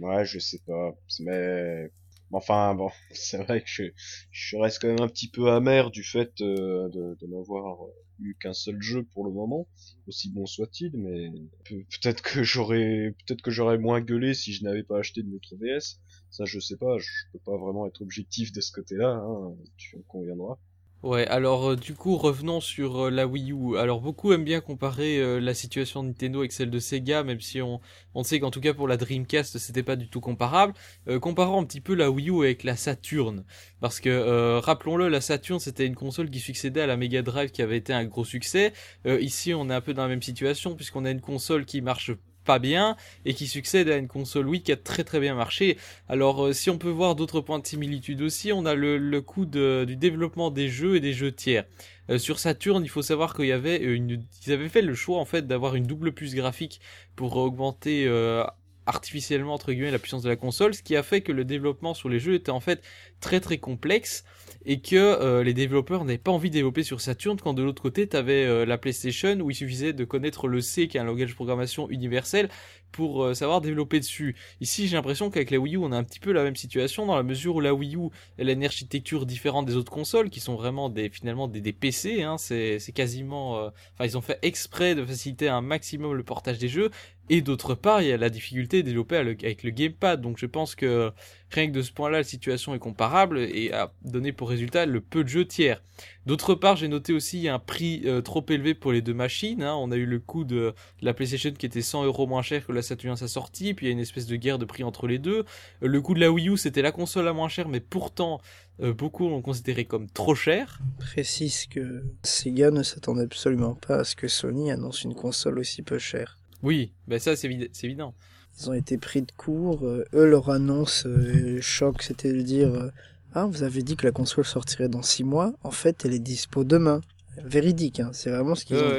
[0.00, 0.94] Ouais je sais pas.
[1.20, 1.90] Mais
[2.32, 3.84] enfin bon c'est vrai que je,
[4.30, 7.78] je reste quand même un petit peu amer du fait euh, de, n'avoir
[8.20, 9.68] eu qu'un seul jeu pour le moment,
[10.06, 11.30] aussi bon soit-il, mais
[11.64, 15.56] peut-être que j'aurais peut-être que j'aurais moins gueulé si je n'avais pas acheté de notre
[15.56, 16.00] DS.
[16.30, 19.96] Ça, je sais pas, je peux pas vraiment être objectif de ce côté-là, hein, tu
[19.96, 20.58] en conviendras.
[21.04, 23.76] Ouais, alors euh, du coup revenons sur euh, la Wii U.
[23.76, 27.42] Alors beaucoup aiment bien comparer euh, la situation de Nintendo avec celle de Sega, même
[27.42, 27.78] si on,
[28.14, 30.72] on sait qu'en tout cas pour la Dreamcast c'était pas du tout comparable.
[31.20, 33.44] comparons un petit peu la Wii U avec la Saturn,
[33.80, 37.60] parce que rappelons-le, la Saturn c'était une console qui succédait à la Mega Drive qui
[37.60, 38.72] avait été un gros succès.
[39.06, 42.12] ici on est un peu dans la même situation puisqu'on a une console qui marche
[42.44, 45.78] pas bien et qui succède à une console Wii qui a très très bien marché.
[46.08, 49.20] Alors euh, si on peut voir d'autres points de similitude aussi, on a le, le
[49.20, 51.64] coût du développement des jeux et des jeux tiers.
[52.10, 55.18] Euh, sur Saturn, il faut savoir qu'il y avait une, ils avaient fait le choix
[55.18, 56.80] en fait d'avoir une double puce graphique
[57.16, 58.44] pour augmenter euh,
[58.86, 61.94] artificiellement entre guillemets la puissance de la console, ce qui a fait que le développement
[61.94, 62.82] sur les jeux était en fait
[63.20, 64.24] très très complexe
[64.66, 67.82] et que euh, les développeurs n'avaient pas envie de développer sur Saturn quand de l'autre
[67.82, 71.00] côté tu avais euh, la PlayStation où il suffisait de connaître le C qui est
[71.00, 72.48] un langage de programmation universel
[72.94, 74.36] pour euh, savoir développer dessus.
[74.60, 77.06] Ici, j'ai l'impression qu'avec la Wii U, on a un petit peu la même situation
[77.06, 80.30] dans la mesure où la Wii U, elle a une architecture différente des autres consoles
[80.30, 82.22] qui sont vraiment des finalement des, des PC.
[82.22, 86.68] Hein, c'est quasiment, enfin, ils ont fait exprès de faciliter un maximum le portage des
[86.68, 86.90] jeux.
[87.30, 90.20] Et d'autre part, il y a la difficulté de développer avec le gamepad.
[90.20, 91.10] Donc, je pense que
[91.54, 95.00] rien que de ce point-là, la situation est comparable et a donné pour résultat le
[95.00, 95.82] peu de jeux tiers.
[96.26, 99.62] D'autre part, j'ai noté aussi un prix euh, trop élevé pour les deux machines.
[99.62, 99.74] Hein.
[99.76, 102.72] On a eu le coût de, la PlayStation qui était 100 euros moins cher que
[102.72, 104.84] la Saturn à sa sortie, puis il y a une espèce de guerre de prix
[104.84, 105.44] entre les deux.
[105.80, 108.40] Le coût de la Wii U, c'était la console la moins chère, mais pourtant,
[108.80, 110.80] euh, beaucoup l'ont considéré comme trop cher.
[110.98, 115.82] Précise que Sega ne s'attendait absolument pas à ce que Sony annonce une console aussi
[115.82, 116.38] peu chère.
[116.62, 117.48] Oui, ben ça c'est
[117.82, 118.14] évident.
[118.60, 119.80] Ils ont été pris de court.
[119.84, 122.90] Euh, eux, leur annonce euh, choc, c'était de dire euh,
[123.34, 125.52] Ah, vous avez dit que la console sortirait dans 6 mois.
[125.64, 127.00] En fait, elle est dispo demain.
[127.44, 128.92] Véridique, hein, c'est vraiment ce qu'ils ont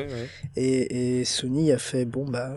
[0.58, 2.54] Et, et, Sony a fait Bon, bah,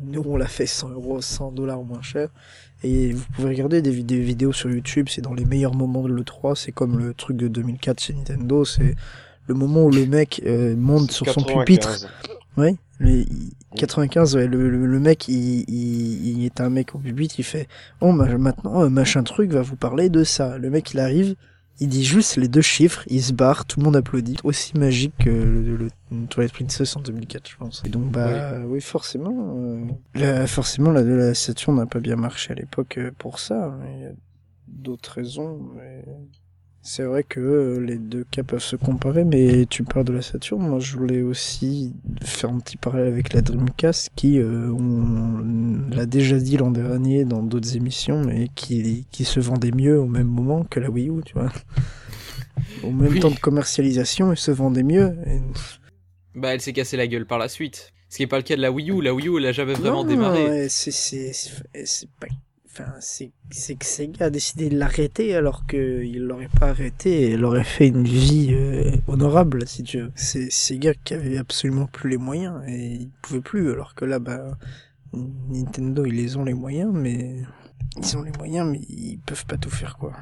[0.00, 2.30] nous, on l'a fait 100 euros, 100 dollars moins cher.
[2.82, 6.54] Et vous pouvez regarder des, vidéos sur YouTube, c'est dans les meilleurs moments de l'E3.
[6.54, 8.64] C'est comme le truc de 2004 chez Nintendo.
[8.64, 8.94] C'est
[9.46, 12.06] le moment où le mec monte sur son pupitre.
[12.56, 13.26] Oui, le
[13.76, 17.68] 95, le, le, mec, il, il, est un mec au pupitre, il fait
[18.00, 20.58] Oh, maintenant, euh, machin truc va vous parler de ça.
[20.58, 21.36] Le mec, il arrive,
[21.78, 24.36] il dit juste les deux chiffres, il se barre, tout le monde applaudit.
[24.42, 25.88] Aussi magique que le, le,
[26.28, 27.82] Twilight Princess en 2004, je pense.
[27.86, 29.84] Et donc, bah, oui, forcément, euh,
[30.14, 33.78] la, forcément, la, la Saturn n'a pas bien marché à l'époque euh, pour ça.
[33.94, 34.12] Il y a
[34.66, 36.04] d'autres raisons, mais
[36.82, 40.22] c'est vrai que euh, les deux cas peuvent se comparer, mais tu parles de la
[40.22, 40.66] Saturn.
[40.66, 46.06] Moi, je voulais aussi faire un petit parallèle avec la Dreamcast, qui, euh, on l'a
[46.06, 50.28] déjà dit l'an dernier dans d'autres émissions, mais qui, qui se vendait mieux au même
[50.28, 51.52] moment que la Wii U, tu vois.
[52.82, 55.16] Au même temps de commercialisation, elle se vendait mieux.
[56.34, 57.92] Bah, elle s'est cassée la gueule par la suite.
[58.08, 59.02] Ce qui n'est pas le cas de la Wii U.
[59.02, 60.68] La Wii U, elle a jamais vraiment démarré.
[60.68, 62.28] c'est, c'est, c'est pas
[62.72, 67.44] Enfin, c'est que Sega a décidé de l'arrêter alors qu'il l'aurait pas arrêté et il
[67.44, 70.12] aurait fait une vie euh, honorable, si tu veux.
[70.14, 74.20] C'est Sega qui avait absolument plus les moyens et il pouvait plus, alors que là,
[74.20, 74.56] bah,
[75.12, 77.42] Nintendo, ils les ont les moyens, mais
[77.96, 80.12] ils ont les moyens, mais ils peuvent pas tout faire, quoi.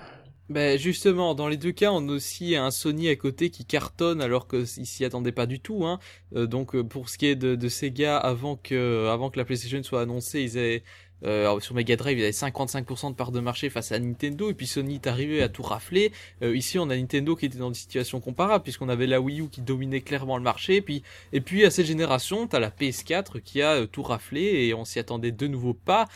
[0.49, 4.23] Ben justement, dans les deux cas, on a aussi un Sony à côté qui cartonne
[4.23, 5.85] alors qu'ils s'y attendaient pas du tout.
[5.85, 5.99] Hein.
[6.35, 9.45] Euh, donc euh, pour ce qui est de, de Sega, avant que, avant que la
[9.45, 10.83] PlayStation soit annoncée, ils avaient
[11.25, 14.55] euh, sur Mega Drive, il avait 55% de part de marché face à Nintendo, et
[14.55, 16.13] puis Sony est arrivé à tout rafler.
[16.43, 19.41] Euh, ici, on a Nintendo qui était dans une situation comparable, puisqu'on avait la Wii
[19.41, 20.85] U qui dominait clairement le marché,
[21.33, 24.85] et puis, à cette génération, t'as la PS4 qui a euh, tout raflé, et on
[24.85, 26.07] s'y attendait de nouveau pas.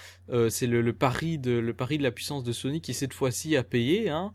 [0.48, 3.62] c'est le, pari de, le pari de la puissance de Sony qui cette fois-ci a
[3.62, 4.08] payé.
[4.08, 4.30] Hein.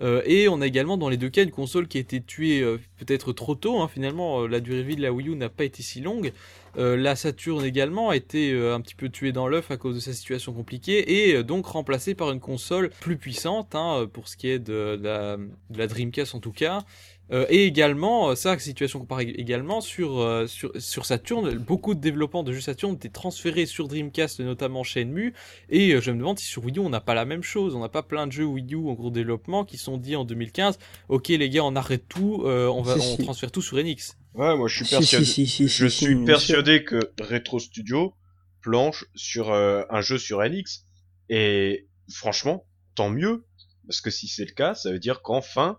[0.00, 2.62] Euh, et on a également dans les deux cas une console qui a été tuée
[2.98, 3.80] peut-être trop tôt.
[3.80, 6.32] Hein, finalement, la durée de vie de la Wii U n'a pas été si longue.
[6.76, 10.12] La Saturn également a été un petit peu tuée dans l'œuf à cause de sa
[10.12, 14.58] situation compliquée et donc remplacée par une console plus puissante hein, pour ce qui est
[14.58, 16.84] de la Dreamcast en tout cas.
[17.32, 22.00] Euh, et également, euh, ça, situation comparée également sur, euh, sur, sur Saturn, beaucoup de
[22.00, 25.34] développement de jeux Saturn étaient transférés sur Dreamcast, notamment chez Enmu,
[25.68, 27.80] et je me demande si sur Wii U on n'a pas la même chose, on
[27.80, 30.78] n'a pas plein de jeux Wii U en gros développement qui sont dit en 2015,
[31.08, 34.16] ok les gars on arrête tout, on va on transfère tout sur NX.
[34.34, 38.14] Ouais, moi je suis persuadé, je suis persuadé que Retro Studio
[38.62, 40.84] planche sur un jeu sur NX,
[41.28, 43.44] et franchement, tant mieux,
[43.88, 45.78] parce que si c'est le cas, ça veut dire qu'enfin,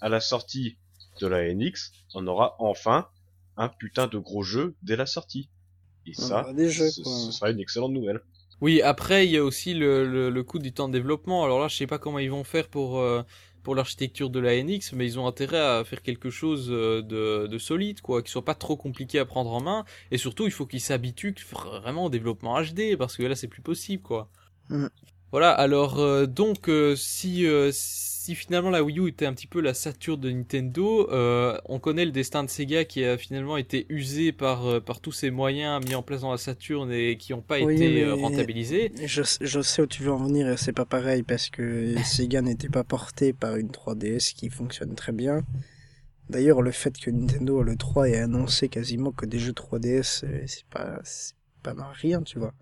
[0.00, 0.78] à la sortie
[1.20, 3.08] de la NX, on aura enfin
[3.56, 5.48] un putain de gros jeu dès la sortie.
[6.06, 6.90] Et ça, ce,
[7.30, 8.20] sera une excellente nouvelle.
[8.60, 11.44] Oui, après, il y a aussi le, le, coût du temps de développement.
[11.44, 13.22] Alors là, je sais pas comment ils vont faire pour, euh,
[13.62, 17.46] pour l'architecture de la NX, mais ils ont intérêt à faire quelque chose euh, de,
[17.46, 19.84] de solide, quoi, qui soit pas trop compliqué à prendre en main.
[20.10, 23.62] Et surtout, il faut qu'ils s'habituent vraiment au développement HD, parce que là, c'est plus
[23.62, 24.28] possible, quoi.
[24.68, 24.86] Mm.
[25.32, 29.60] Voilà, alors, euh, donc, si, si si finalement la Wii U était un petit peu
[29.60, 33.84] la Saturne de Nintendo, euh, on connaît le destin de Sega qui a finalement été
[33.88, 37.32] usé par, euh, par tous ces moyens mis en place dans la Saturne et qui
[37.32, 38.92] n'ont pas été euh, rentabilisés.
[39.04, 42.42] Je, je, sais où tu veux en venir et c'est pas pareil parce que Sega
[42.42, 45.42] n'était pas porté par une 3DS qui fonctionne très bien.
[46.30, 50.64] D'ailleurs, le fait que Nintendo le 3 ait annoncé quasiment que des jeux 3DS, c'est
[50.70, 51.00] pas,
[51.64, 52.54] pas rien, tu vois.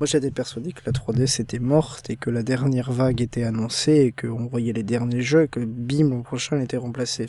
[0.00, 3.92] Moi j'étais persuadé que la 3DS était morte et que la dernière vague était annoncée
[3.92, 7.26] et qu'on voyait les derniers jeux et que bim l'an prochain était remplacé.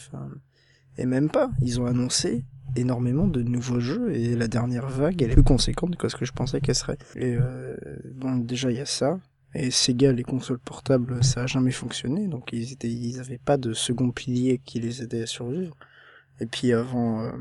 [0.97, 2.43] Et même pas, ils ont annoncé
[2.75, 6.25] énormément de nouveaux jeux et la dernière vague elle est plus conséquente que ce que
[6.25, 6.97] je pensais qu'elle serait.
[7.15, 7.75] Et euh,
[8.15, 9.19] bon déjà il y a ça.
[9.55, 13.57] Et Sega, les consoles portables, ça a jamais fonctionné, donc ils étaient, ils avaient pas
[13.57, 15.77] de second pilier qui les aidait à survivre.
[16.39, 17.31] Et puis avant, euh,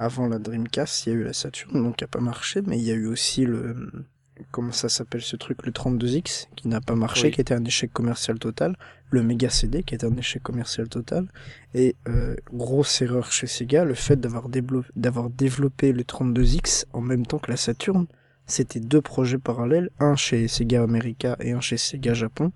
[0.00, 2.78] avant la Dreamcast, il y a eu la Saturn, donc qui a pas marché, mais
[2.78, 4.06] il y a eu aussi le,
[4.50, 7.92] comment ça s'appelle ce truc, le 32X, qui n'a pas marché, qui était un échec
[7.92, 8.76] commercial total,
[9.10, 11.28] le Mega CD, qui est un échec commercial total,
[11.74, 14.48] et euh, grosse erreur chez Sega, le fait d'avoir
[14.96, 18.06] d'avoir développé le 32X en même temps que la Saturn,
[18.46, 22.52] c'était deux projets parallèles, un chez Sega America et un chez Sega Japon,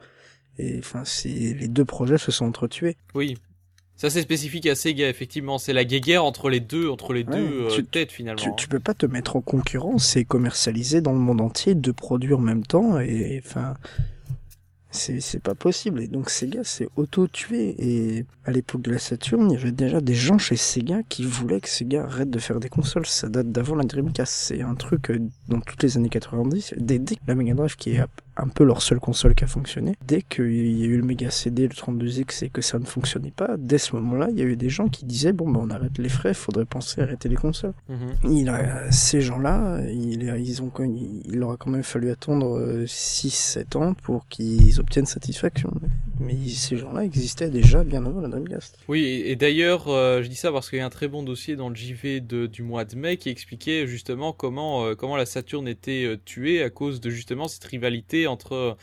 [0.57, 2.97] et enfin, les deux projets se sont entretués.
[3.15, 3.37] Oui,
[3.97, 7.69] ça c'est spécifique à Sega effectivement, c'est la guéguerre entre les deux, entre les deux
[7.71, 8.43] euh, têtes finalement.
[8.43, 11.93] Tu, tu, peux pas te mettre en concurrence et commercialiser dans le monde entier deux
[11.93, 13.75] produits en même temps et enfin
[14.95, 16.01] c'est pas possible.
[16.01, 19.73] Et donc Sega s'est auto tué et à l'époque de la Saturn il y avait
[19.73, 23.07] déjà des gens chez Sega qui voulaient que Sega arrête de faire des consoles.
[23.07, 24.33] Ça date d'avant la Dreamcast.
[24.33, 27.91] C'est un truc euh, dans toutes les années 90 dès, dès la Mega Drive qui
[27.91, 28.05] est
[28.37, 29.97] un peu leur seule console qui a fonctionné.
[30.07, 33.31] Dès qu'il y a eu le Mega CD, le 32X et que ça ne fonctionnait
[33.31, 35.71] pas, dès ce moment-là, il y a eu des gens qui disaient bon ben on
[35.71, 37.75] arrête les frais, faudrait penser à arrêter les consoles.
[37.89, 38.31] Mhm.
[38.31, 43.59] Il a, ces gens-là, il, ils ont, il leur a quand même fallu attendre 6-7
[43.59, 45.73] euh, ans pour qu'ils obtiennent satisfaction.
[46.21, 48.79] Mais ces gens-là existaient déjà bien avant la Dreamcast.
[48.89, 51.57] Oui, et, d'ailleurs, euh, je dis ça parce qu'il y a un très bon dossier
[51.57, 55.27] dans le JV de, du mois de mai qui expliquait justement comment, euh, comment la
[55.27, 58.77] Saturn était tuée à cause de justement cette rivalité entre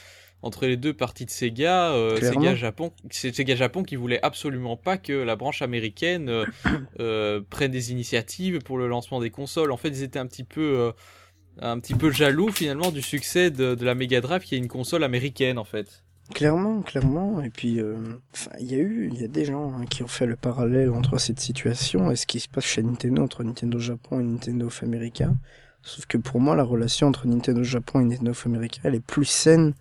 [0.43, 4.75] entre les deux parties de Sega, euh, Sega Japon, c'est Sega Japon qui voulait absolument
[4.75, 6.45] pas que la branche américaine euh,
[6.99, 9.71] euh, prenne des initiatives pour le lancement des consoles.
[9.71, 10.91] En fait, ils étaient un petit peu
[11.59, 15.03] un petit peu jaloux finalement du succès de, la Mega Drive qui est une console
[15.03, 16.03] américaine en fait.
[16.33, 17.41] Clairement, clairement.
[17.41, 17.79] Et puis,
[18.59, 20.89] il y a eu, il y a des gens hein, qui ont fait le parallèle
[20.91, 24.67] entre cette situation et ce qui se passe chez Nintendo entre Nintendo Japon et Nintendo
[24.67, 25.29] of America.
[25.83, 29.05] Sauf que pour moi, la relation entre Nintendo Japon et Nintendo of America, elle est
[29.05, 29.73] plus saine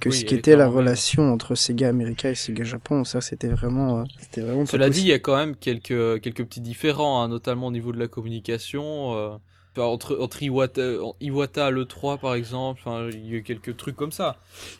[0.00, 3.04] que ce qui était la relation entre Sega America et Sega Japon.
[3.04, 4.66] Ça, c'était vraiment, euh, c'était vraiment.
[4.66, 7.92] Cela dit, il y a quand même quelques quelques petits différends, hein, notamment au niveau
[7.92, 9.14] de la communication.
[9.14, 9.36] Euh,
[9.78, 10.82] entre, entre Iwata,
[11.20, 12.82] Iwata le 3 par exemple,
[13.12, 14.36] il y a quelques trucs comme ça.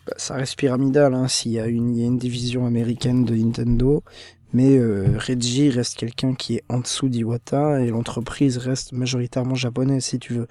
[0.07, 4.03] Bah, ça reste pyramidal, hein, s'il y, y a une division américaine de Nintendo,
[4.55, 10.05] mais euh, Reggie reste quelqu'un qui est en dessous d'Iwata et l'entreprise reste majoritairement japonaise
[10.05, 10.47] si tu veux.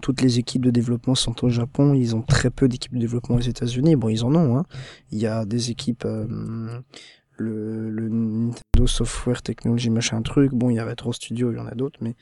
[0.00, 3.34] Toutes les équipes de développement sont au Japon, ils ont très peu d'équipes de développement
[3.34, 3.96] aux États-Unis.
[3.96, 4.64] Bon, ils en ont, hein.
[5.10, 6.78] Il y a des équipes, euh,
[7.36, 10.52] le, le, Nintendo Software Technology machin truc.
[10.54, 12.14] Bon, il y a Retro Studio, il y en a d'autres, mais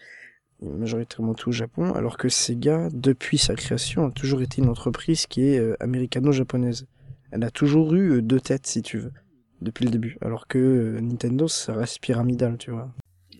[0.62, 1.92] majoritairement tout au Japon.
[1.94, 6.86] Alors que Sega, depuis sa création, a toujours été une entreprise qui est euh, américano-japonaise.
[7.30, 9.12] Elle a toujours eu deux têtes, si tu veux
[9.60, 10.16] depuis le début.
[10.20, 12.92] Alors que euh, Nintendo, ça reste pyramidal, tu vois.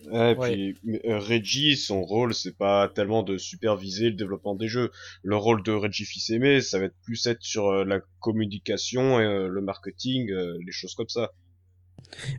[0.09, 0.75] Ouais, puis
[1.05, 4.89] euh, Reggie, son rôle, c'est pas tellement de superviser le développement des jeux.
[5.21, 9.47] Le rôle de Reggie Fils-Aimé, ça va être plus être sur euh, la communication, et,
[9.49, 11.31] le marketing, les choses comme ça.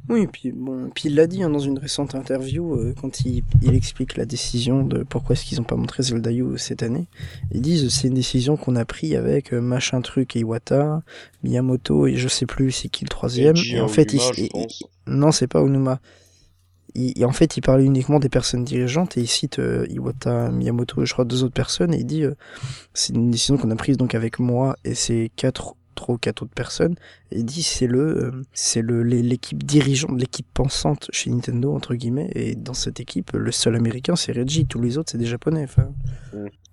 [0.08, 3.42] Oui, puis bon, puis il l'a dit hein, dans une récente interview euh, quand il,
[3.62, 7.06] il, explique la décision de pourquoi est-ce qu'ils n'ont pas montré Zelda U cette année.
[7.52, 11.02] Ils disent c'est une décision qu'on a pris avec euh, machin truc et Iwata,
[11.44, 13.56] Miyamoto et je sais plus c'est qui le troisième.
[13.72, 14.48] Et, en fait, il,
[15.06, 16.00] non c'est pas Onuma.
[17.22, 21.12] En fait, il parle uniquement des personnes dirigeantes et il cite euh, Iwata, Miyamoto, je
[21.12, 22.24] crois deux autres personnes et il dit
[22.94, 26.42] c'est une décision qu'on a prise donc avec moi et ces quatre trois ou quatre
[26.42, 26.94] autres personnes
[27.32, 32.30] et dit c'est le euh, c'est le l'équipe dirigeante l'équipe pensante chez Nintendo entre guillemets
[32.34, 35.64] et dans cette équipe le seul américain c'est Reggie tous les autres c'est des japonais
[35.64, 35.90] enfin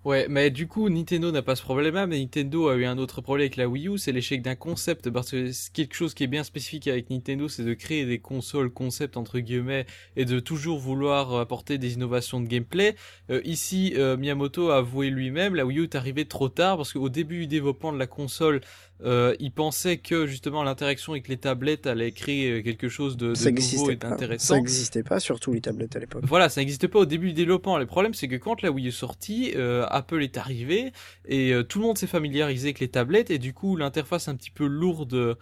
[0.06, 3.22] Ouais, mais du coup, Nintendo n'a pas ce problème-là, mais Nintendo a eu un autre
[3.22, 6.27] problème avec la Wii U, c'est l'échec d'un concept, parce que quelque chose qui est
[6.27, 10.77] bien spécifique avec Nintendo, c'est de créer des consoles concept, entre guillemets, et de toujours
[10.77, 12.95] vouloir apporter des innovations de gameplay.
[13.31, 16.93] Euh, ici, euh, Miyamoto a avoué lui-même, la Wii U est arrivée trop tard, parce
[16.93, 18.61] qu'au début du développement de la console,
[19.03, 23.49] euh, il pensait que justement l'interaction avec les tablettes allait créer quelque chose de, de
[23.49, 24.53] nouveau et d'intéressant.
[24.53, 26.23] Ça n'existait pas, surtout les tablettes à l'époque.
[26.26, 27.77] Voilà, ça n'existait pas au début du développement.
[27.77, 30.93] Le problème, c'est que quand la Wii est sortie, euh, Apple est arrivé
[31.26, 34.35] et euh, tout le monde s'est familiarisé avec les tablettes et du coup l'interface un
[34.35, 35.35] petit peu lourde euh,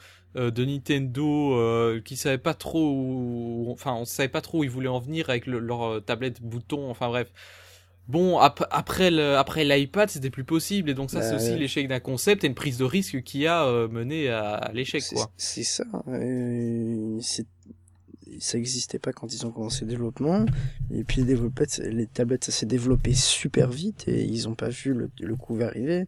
[0.49, 4.88] de Nintendo qui savait pas trop, où, enfin on savait pas trop où ils voulaient
[4.88, 7.31] en venir avec leur tablette bouton, enfin bref.
[8.07, 11.55] Bon, ap après le, après l'iPad, c'était plus possible, et donc ça, c'est bah, aussi
[11.55, 15.31] l'échec d'un concept et une prise de risque qui a mené à, l'échec, quoi.
[15.38, 15.85] C'est ça.
[17.21, 17.47] c'est
[18.39, 20.45] ça n'existait pas quand ils ont commencé le développement.
[20.91, 21.38] Et puis les,
[21.91, 25.59] les tablettes, ça s'est développé super vite et ils n'ont pas vu le, le coup
[25.61, 26.05] arriver.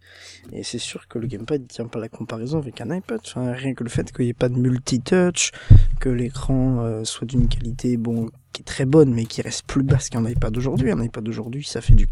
[0.51, 3.19] Et c'est sûr que le gamepad ne tient pas la comparaison avec un iPad.
[3.23, 5.51] Enfin, rien que le fait qu'il n'y ait pas de multi-touch,
[5.99, 9.84] que l'écran euh, soit d'une qualité bon qui est très bonne mais qui reste plus
[9.84, 10.90] basse qu'un iPad d'aujourd'hui.
[10.90, 12.07] Un iPad d'aujourd'hui, ça fait du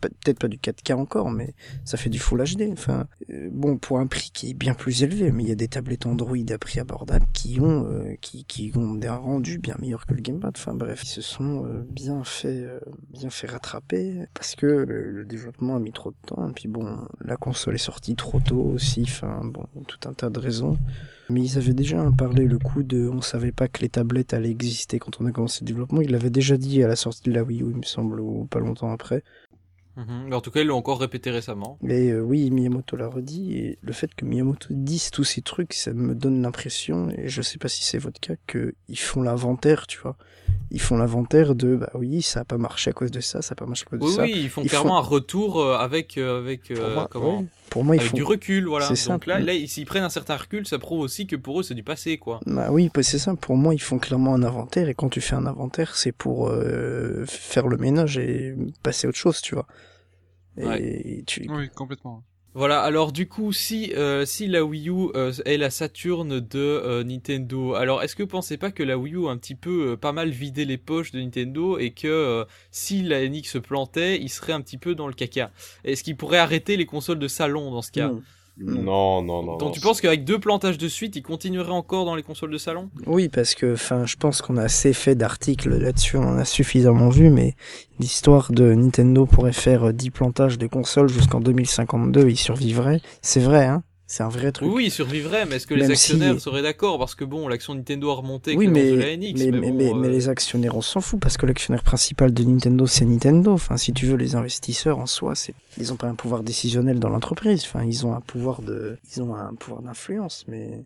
[0.00, 1.54] peut-être pas du 4K encore, mais
[1.84, 2.68] ça fait du Full HD.
[2.72, 5.56] Enfin, euh, bon, pour un prix qui est bien plus élevé, mais il y a
[5.56, 9.76] des tablettes Android à prix abordable qui ont euh, qui, qui ont des rendus bien
[9.80, 10.52] meilleurs que le gamepad.
[10.56, 12.66] Enfin bref, ils se sont euh, bien fait
[13.10, 16.50] bien fait rattraper parce que le, développement a mis trop de temps.
[16.50, 19.04] Et puis bon, la console est sortie trop tôt aussi.
[19.06, 20.76] Enfin bon, tout un tas de raisons.
[21.30, 24.50] Mais ils avaient déjà parlé le coup de on savait pas que les tablettes allaient
[24.50, 26.00] exister quand on a commencé le développement.
[26.00, 28.44] Ils l'avaient déjà dit à la sortie de la Wii U, il me semble, ou
[28.46, 29.22] pas longtemps après.
[29.96, 30.32] Mhm.
[30.32, 31.78] En tout cas, ils l'ont encore répété récemment.
[31.82, 35.74] Mais euh, oui, Miyamoto l'a redit, et le fait que Miyamoto dise tous ces trucs,
[35.74, 39.86] ça me donne l'impression, et je sais pas si c'est votre cas, qu'ils font l'inventaire,
[39.86, 40.16] tu vois.
[40.70, 43.52] Ils font l'inventaire de, bah oui, ça a pas marché à cause de ça, ça
[43.52, 44.22] a pas marché à cause de ça.
[44.22, 46.72] Oui, ils font clairement un retour euh, avec, euh, avec,
[47.10, 48.16] comment pour moi, ils font...
[48.16, 48.88] du recul, voilà.
[49.06, 51.74] Donc là, là, s'ils prennent un certain recul, ça prouve aussi que pour eux, c'est
[51.74, 52.40] du passé, quoi.
[52.46, 53.34] Bah oui, bah, c'est ça.
[53.34, 56.50] Pour moi, ils font clairement un inventaire, et quand tu fais un inventaire, c'est pour
[57.26, 59.66] faire le ménage et passer à autre chose, tu vois.
[60.56, 61.46] Et tu...
[61.50, 62.22] Oui, complètement.
[62.54, 66.58] Voilà, alors du coup, si euh, si la Wii U euh, est la Saturne de
[66.58, 69.54] euh, Nintendo, alors est-ce que vous pensez pas que la Wii U a un petit
[69.54, 74.20] peu pas mal vidé les poches de Nintendo et que si la NX se plantait,
[74.20, 75.50] il serait un petit peu dans le caca?
[75.84, 78.10] Est-ce qu'il pourrait arrêter les consoles de salon dans ce cas?
[78.64, 79.56] Non, non, non.
[79.56, 82.58] Donc tu penses qu'avec deux plantages de suite, il continuerait encore dans les consoles de
[82.58, 82.90] salon?
[83.06, 86.44] Oui, parce que enfin, je pense qu'on a assez fait d'articles là-dessus, on en a
[86.44, 87.54] suffisamment vu, mais
[87.98, 93.00] l'histoire de Nintendo pourrait faire 10 plantages de consoles jusqu'en 2052, il survivrait.
[93.20, 93.82] C'est vrai, hein?
[94.12, 94.70] C'est un vrai truc.
[94.70, 96.98] Oui, il survivrait, mais est-ce que les actionnaires seraient d'accord?
[96.98, 100.10] Parce que bon, l'action Nintendo a remonté oui, mais, la NX, mais, mais, mais, euh,
[100.10, 103.52] les actionnaires, on s'en fout, parce que l'actionnaire principal de Nintendo, c'est Nintendo.
[103.52, 106.98] Enfin, si tu veux, les investisseurs en soi, c'est, ils ont pas un pouvoir décisionnel
[106.98, 107.62] dans l'entreprise.
[107.64, 110.84] Enfin, ils ont un pouvoir de, ils ont un pouvoir d'influence, mais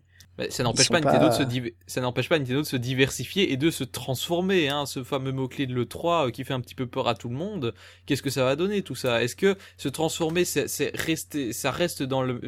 [0.49, 3.71] ça n'empêche pas, Nintendo De se ça n'empêche pas Nintendo de se diversifier et de
[3.71, 4.69] se transformer.
[4.69, 7.29] Hein, ce fameux mot-clé de l'E3 euh, qui fait un petit peu peur à tout
[7.29, 7.73] le monde.
[8.05, 9.23] Qu'est-ce que ça va donner tout ça?
[9.23, 12.41] Est-ce que se transformer, c'est rester, ça reste dans le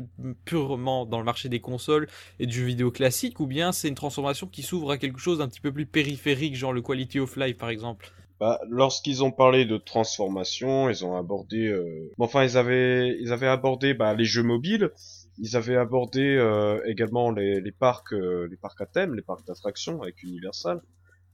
[0.45, 2.07] purement dans le marché des consoles
[2.39, 5.39] et du jeu vidéo classique, ou bien c'est une transformation qui s'ouvre à quelque chose
[5.39, 8.11] d'un petit peu plus périphérique, genre le quality of life par exemple?
[8.39, 12.09] Bah, lorsqu'ils ont parlé de transformation, ils ont abordé, euh...
[12.19, 14.91] enfin ils avaient, ils avaient abordé bah, les jeux mobiles,
[15.39, 20.01] ils avaient abordé euh, également les, parcs, euh, les parcs à thème, les parcs d'attractions
[20.01, 20.81] avec Universal.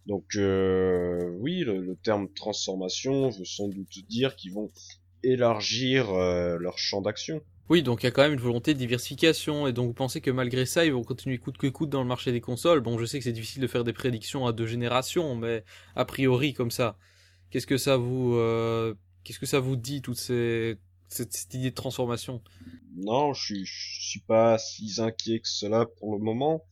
[0.05, 4.71] Donc euh, oui, le, terme transformation veut sans doute dire qu'ils vont
[5.23, 7.41] élargir leur champ d'action.
[7.67, 10.21] Oui, donc il y a quand même une volonté de diversification, et donc vous pensez
[10.21, 12.81] que malgré ça, ils vont continuer coûte que coûte dans le marché des consoles?
[12.81, 15.63] Bon, je sais que c'est difficile de faire des prédictions à deux générations, mais
[15.95, 16.99] a priori comme ça,
[17.49, 18.39] qu'est-ce que ça vous,
[19.23, 20.77] qu'est-ce que ça vous dit toute ces,
[21.15, 22.41] cette, idée de transformation
[22.95, 26.65] Non, je suis, suis pas si inquiet que cela pour le moment.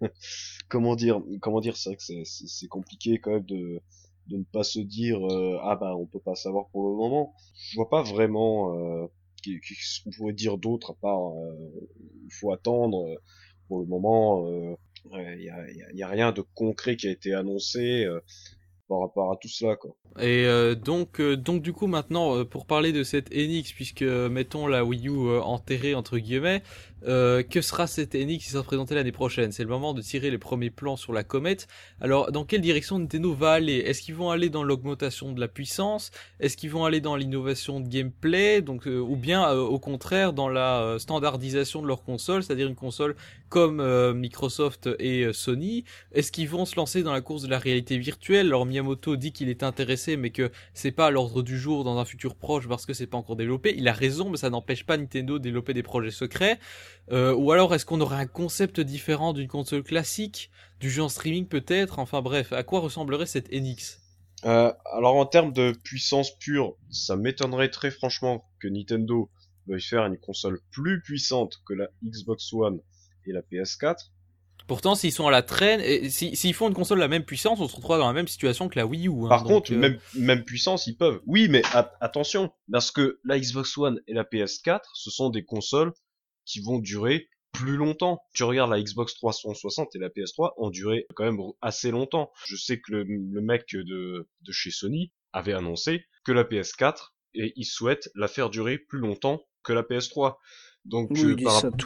[0.68, 3.80] comment dire, comment dire, c'est que c'est compliqué quand même de
[4.28, 7.34] de ne pas se dire euh, ah bah on peut pas savoir pour le moment.
[7.54, 8.74] Je vois pas vraiment.
[8.76, 9.06] Euh,
[9.42, 11.88] qu'est-ce qu'on pourrait dire d'autre à part euh,
[12.24, 13.16] il faut attendre euh,
[13.68, 14.76] pour le moment il
[15.14, 18.06] euh, n'y y a, rien de concret qui a été annoncé
[18.88, 19.94] par rapport à tout cela quoi.
[20.18, 24.84] Et euh, donc donc du coup maintenant pour parler de cette Enix puisque mettons la
[24.84, 26.62] Wii U enterrée entre guillemets
[27.04, 29.52] euh, que sera cette Enix qui sera présentée l'année prochaine?
[29.52, 31.68] C'est le moment de tirer les premiers plans sur la comète.
[32.00, 33.76] Alors, dans quelle direction Nintendo va aller?
[33.76, 36.10] Est-ce qu'ils vont aller dans l'augmentation de la puissance?
[36.40, 38.62] Est-ce qu'ils vont aller dans l'innovation de gameplay?
[38.62, 42.74] Donc, euh, ou bien euh, au contraire dans la standardisation de leur console, c'est-à-dire une
[42.74, 43.14] console
[43.48, 43.82] comme
[44.12, 45.84] Microsoft et Sony?
[46.12, 49.32] Est-ce qu'ils vont se lancer dans la course de la réalité virtuelle Alors Miyamoto dit
[49.32, 52.68] qu'il est intéressé, mais que c'est pas à l'ordre du jour dans un futur proche
[52.68, 53.74] parce que c'est pas encore développé.
[53.76, 56.58] Il a raison, mais ça n'empêche pas Nintendo de développer des projets secrets.
[57.10, 60.50] Euh, ou alors est-ce qu'on aurait un concept différent d'une console classique,
[60.80, 61.98] du jeu en streaming peut-être?
[61.98, 64.00] Enfin bref, à quoi ressemblerait cette NX
[64.44, 69.30] euh, Alors en termes de puissance pure, ça m'étonnerait très franchement que Nintendo
[69.66, 72.80] veuille faire une console plus puissante que la Xbox One
[73.26, 74.10] et la PS4.
[74.66, 77.58] Pourtant, s'ils sont à la traîne, et s'ils font une console de la même puissance,
[77.60, 79.24] on se retrouvera dans la même situation que la Wii U.
[79.24, 81.20] Hein, Par contre, euh, même, même puissance, ils peuvent.
[81.26, 81.62] Oui, mais
[82.00, 85.92] attention, parce que la Xbox One et la PS4, ce sont des consoles
[86.44, 88.20] qui vont durer plus longtemps.
[88.34, 92.30] Tu regardes la Xbox 360 et la PS3 ont duré quand même assez longtemps.
[92.46, 97.52] Je sais que le, mec de, de chez Sony avait annoncé que la PS4 et
[97.56, 100.36] il souhaite la faire durer plus longtemps que la PS3.
[100.88, 101.36] Donc euh,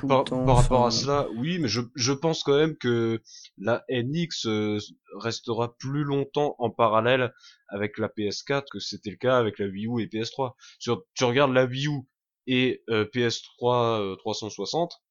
[0.06, 3.20] par, par, rapport à cela, oui, mais je, je pense quand même que
[3.58, 4.78] la NX euh,
[5.18, 7.32] restera plus longtemps en parallèle
[7.68, 10.52] avec la PS4 que c'était le cas avec la Wii U et PS3.
[10.78, 12.02] Sur, tu regardes la Wii U,
[12.46, 15.02] et euh, PS3 360,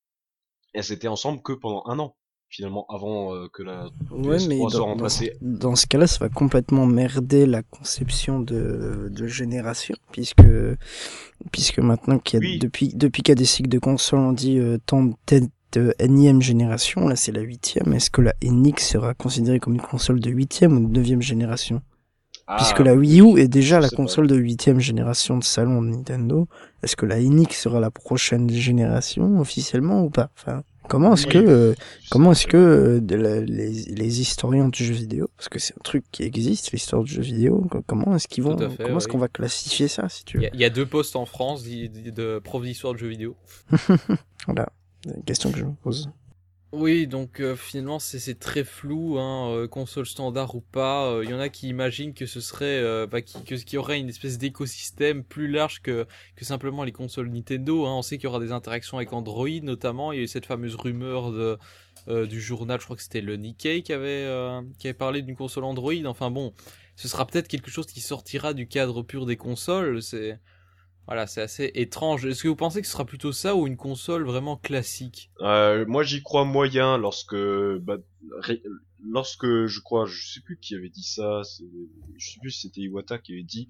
[0.74, 2.16] elles étaient ensemble que pendant un an
[2.52, 5.34] finalement avant euh, que la PS3 soit remplacée.
[5.42, 10.44] Dans, ce cas-là, ça va complètement merder la conception de, de génération, puisque
[11.52, 14.34] puisque maintenant qu'il y a depuis depuis qu'il y a des cycles de consoles, on
[14.34, 15.16] dit euh, tant de,
[15.72, 17.94] de énième génération, là c'est la huitième.
[17.94, 21.82] Est-ce que la NX sera considérée comme une console de huitième ou de neuvième génération?
[22.58, 25.88] Puisque ah, la Wii U est déjà la console de huitième génération de salon de
[25.88, 26.50] Nintendo,
[26.84, 30.32] est-ce que la NX sera la prochaine génération officiellement ou pas?
[30.38, 31.74] Enfin, comment est-ce que euh,
[32.10, 33.00] comment est-ce que euh,
[33.46, 37.14] les, les, historiens du jeu vidéo, parce que c'est un truc qui existe, l'histoire du
[37.14, 40.50] jeu vidéo, comment est-ce qu'ils vont, comment est-ce qu'on va classifier ça, si tu veux?
[40.54, 43.38] Il y, a deux postes en France de, de prof d'histoire de jeu vidéo.
[44.48, 44.68] voilà,
[45.06, 46.10] une question que je me pose.
[46.74, 51.20] Oui, donc euh, finalement c'est très flou, hein, euh, console standard ou pas.
[51.22, 54.08] Il euh, y en a qui imaginent que ce serait, bah, qu'il y aurait une
[54.08, 56.08] espèce d'écosystème plus large que,
[56.38, 57.86] que simplement les consoles Nintendo.
[57.86, 57.98] Hein.
[57.98, 60.14] On sait qu'il y aura des interactions avec Android notamment.
[60.14, 61.58] Il y a eu cette fameuse rumeur de,
[62.26, 64.26] du journal, je crois que c'était le Nikkei qui avait,
[64.80, 66.06] qui avait parlé d'une console Android.
[66.06, 66.54] Enfin bon,
[66.96, 70.02] ce sera peut-être quelque chose qui sortira du cadre pur des consoles.
[70.02, 70.40] C'est
[71.08, 72.26] voilà, c'est assez étrange.
[72.26, 75.32] Est-ce que vous pensez que ce sera plutôt ça ou une console vraiment classique?
[75.42, 77.98] Euh, Moi, j'y crois moyen lorsque, bah,
[79.04, 81.42] lorsque je crois, je sais plus qui avait dit ça.
[82.18, 83.68] Je sais plus si c'était Iwata qui avait dit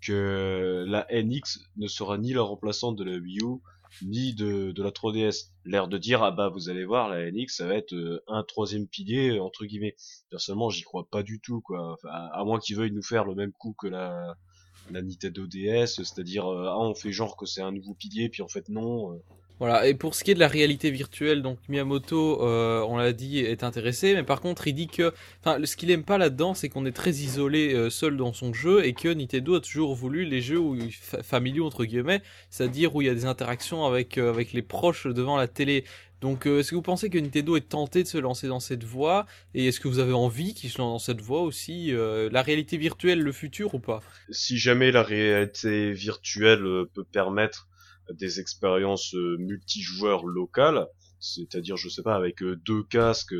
[0.00, 3.60] que la NX ne sera ni la remplaçante de la Wii U
[4.02, 5.50] ni de, la 3DS.
[5.64, 8.42] L'air de dire ah bah vous allez voir la NX ça va être euh, un
[8.42, 9.94] troisième pilier entre guillemets.
[10.30, 11.96] Personnellement j'y crois pas du tout quoi.
[12.10, 14.36] à moins qu'ils veuillent nous faire le même coup que la
[14.90, 18.42] la Nintendo DS, c'est-à-dire euh, ah on fait genre que c'est un nouveau pilier puis
[18.42, 19.12] en fait non.
[19.12, 19.16] Euh.
[19.60, 23.12] Voilà, et pour ce qui est de la réalité virtuelle, donc Miyamoto, euh, on l'a
[23.12, 26.68] dit, est intéressé, mais par contre il dit que, ce qu'il aime pas là-dedans, c'est
[26.68, 30.40] qu'on est très isolé seul dans son jeu et que Nintendo a toujours voulu les
[30.40, 30.60] jeux
[31.22, 32.20] familiaux entre guillemets,
[32.50, 35.84] c'est-à-dire où il y a des interactions avec les proches devant la télé.
[36.24, 39.26] Donc, est-ce que vous pensez que Nintendo est tenté de se lancer dans cette voie?
[39.54, 41.92] Et est-ce que vous avez envie qu'ils se lancent dans cette voie aussi
[42.32, 44.00] La réalité virtuelle, le futur ou pas?
[44.30, 47.68] Si jamais la réalité virtuelle euh, peut permettre
[48.12, 50.86] des expériences euh, multijoueurs locales,
[51.20, 53.34] c'est-à-dire, je sais pas, avec euh, deux casques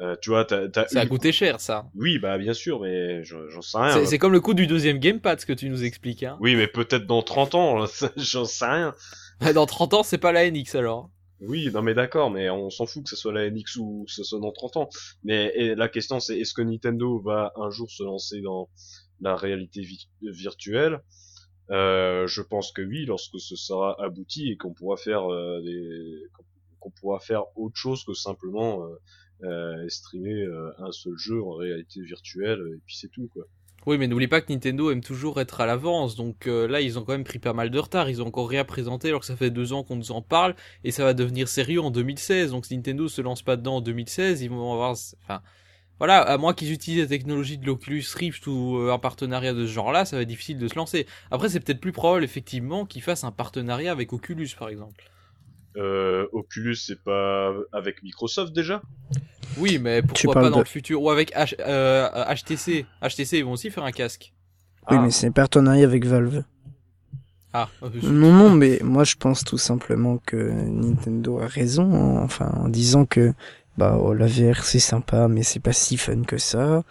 [0.00, 1.84] Euh, tu vois, ça a coûté cher, ça.
[1.94, 4.06] Oui, bah bien sûr, mais j'en sais rien.
[4.06, 6.22] C'est comme le coût du deuxième gamepad, ce que tu nous expliques.
[6.22, 6.38] Hein.
[6.40, 7.84] Oui, mais peut-être dans 30 ans,
[8.16, 8.94] j'en sais rien.
[9.54, 11.10] Dans 30 ans, c'est pas la NX alors.
[11.44, 14.12] Oui, non mais d'accord, mais on s'en fout que ce soit la NX ou que
[14.12, 14.88] ce soit dans 30 ans.
[15.24, 18.68] Mais la question c'est est-ce que Nintendo va un jour se lancer dans
[19.20, 19.84] la réalité
[20.22, 21.00] virtuelle?
[21.70, 26.28] Euh, Je pense que oui, lorsque ce sera abouti et qu'on pourra faire euh, des
[26.80, 28.96] qu'on pourra faire autre chose que simplement euh,
[29.44, 30.46] euh streamer
[30.78, 33.44] un seul jeu en réalité virtuelle et puis c'est tout quoi.
[33.86, 37.00] Oui, mais n'oublie pas que Nintendo aime toujours être à l'avance, donc euh, là ils
[37.00, 39.26] ont quand même pris pas mal de retard, ils ont encore rien présenté alors que
[39.26, 40.54] ça fait deux ans qu'on nous en parle,
[40.84, 43.80] et ça va devenir sérieux en 2016, donc si Nintendo se lance pas dedans en
[43.80, 44.96] 2016, ils vont avoir...
[45.98, 49.66] Voilà, à moins qu'ils utilisent la technologie de l'Oculus Rift ou euh, un partenariat de
[49.66, 51.06] ce genre-là, ça va être difficile de se lancer.
[51.30, 55.04] Après c'est peut-être plus probable effectivement qu'ils fassent un partenariat avec Oculus par exemple.
[55.76, 58.82] Euh, Oculus c'est pas avec Microsoft déjà?
[59.58, 62.86] Oui, mais pourquoi pas dans le futur Ou avec HTC.
[63.02, 64.32] HTC, euh, ils vont aussi faire un casque.
[64.90, 66.44] Oui, mais c'est un partenariat avec Valve.
[67.54, 67.68] Ah,
[68.02, 72.68] non, non, mais moi je pense tout simplement que Nintendo a raison, hein, enfin en
[72.70, 73.34] disant que
[73.76, 76.82] bah oh, la VR c'est sympa, mais c'est pas si fun que ça.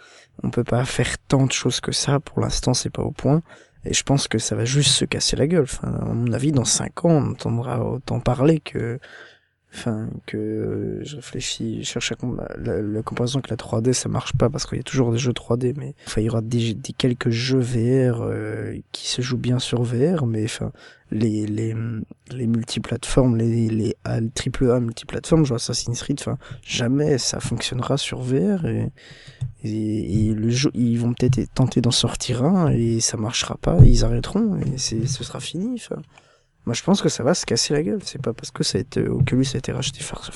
[0.42, 2.20] On peut pas faire tant de choses que ça.
[2.20, 3.42] Pour l'instant, c'est pas au point.
[3.84, 5.64] Et je pense que ça va juste se casser la gueule.
[5.64, 8.98] Enfin, à mon avis, dans 5 ans, on entendra autant parler que
[9.74, 12.16] enfin que euh, je réfléchis, je cherche à
[12.58, 15.18] la, la, comparaison avec la 3D ça marche pas parce qu'il y a toujours des
[15.18, 19.22] jeux 3D mais enfin il y aura des, des quelques jeux VR euh, qui se
[19.22, 20.72] jouent bien sur VR mais enfin
[21.10, 21.74] les les
[22.32, 23.96] les multiplateformes les les
[24.34, 28.90] triple A multiplateformes genre Assassin's Creed enfin jamais ça fonctionnera sur VR et,
[29.64, 34.04] et, le jeu ils vont peut-être tenter d'en sortir un et ça marchera pas ils
[34.04, 36.02] arrêteront et c'est ce sera fini enfin
[36.66, 38.00] moi, je pense que ça va se casser la gueule.
[38.04, 40.30] C'est pas parce que ça a été, Oculus a été racheté par,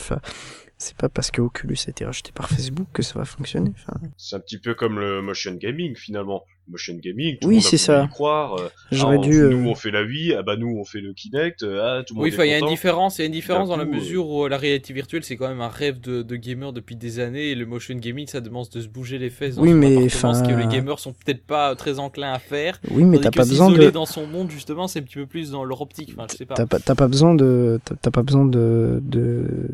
[0.78, 3.72] c'est pas parce que Oculus a été racheté par Facebook que ça va fonctionner.
[3.76, 3.98] Enfin...
[4.16, 6.44] C'est un petit peu comme le motion gaming finalement.
[6.68, 8.08] Motion gaming, tout oui, c'est ça.
[8.10, 8.54] Croire.
[8.54, 9.40] Euh, J'aurais ah, dû.
[9.40, 11.62] Nous euh, on fait la Wii, ah bah nous on fait le Kinect.
[11.62, 13.18] Euh, ah, tout le oui, il y a une différence.
[13.18, 15.60] Il y a une différence dans la mesure où la réalité virtuelle c'est quand même
[15.60, 18.80] un rêve de, de gamer depuis des années et le motion gaming ça demande de
[18.80, 19.56] se bouger les fesses.
[19.56, 20.34] Dans oui, mais enfin.
[20.34, 22.80] Ce que les gamers sont peut-être pas très enclins à faire.
[22.90, 23.90] Oui, mais t'as pas besoin de.
[23.90, 26.14] dans son monde justement, c'est un petit peu plus dans leur optique.
[26.16, 26.54] Enfin, je sais pas.
[26.54, 29.68] T'as pas, pas besoin de, t'as pas besoin de, de,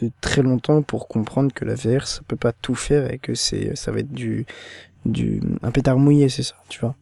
[0.00, 3.34] de très longtemps pour comprendre que la VR ça peut pas tout faire et que
[3.34, 4.46] c'est ça va être du
[5.12, 6.94] du un pétard mouillé c'est ça tu vois.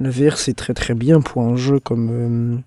[0.00, 2.58] La VR c'est très très bien pour un jeu comme euh,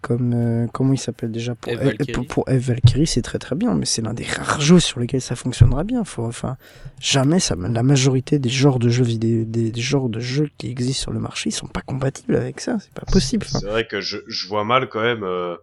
[0.00, 3.74] comme euh, comment il s'appelle déjà pour Eve pour, pour Valkyrie c'est très très bien
[3.74, 6.04] mais c'est l'un des rares jeux sur lesquels ça fonctionnera bien.
[6.04, 6.56] Faut enfin
[7.00, 11.02] jamais ça la majorité des genres de jeux vidéo des, genres de jeux qui existent
[11.02, 14.00] sur le marché ils sont pas compatibles avec ça c'est pas possible c'est vrai que
[14.00, 15.56] je, je vois mal quand même euh,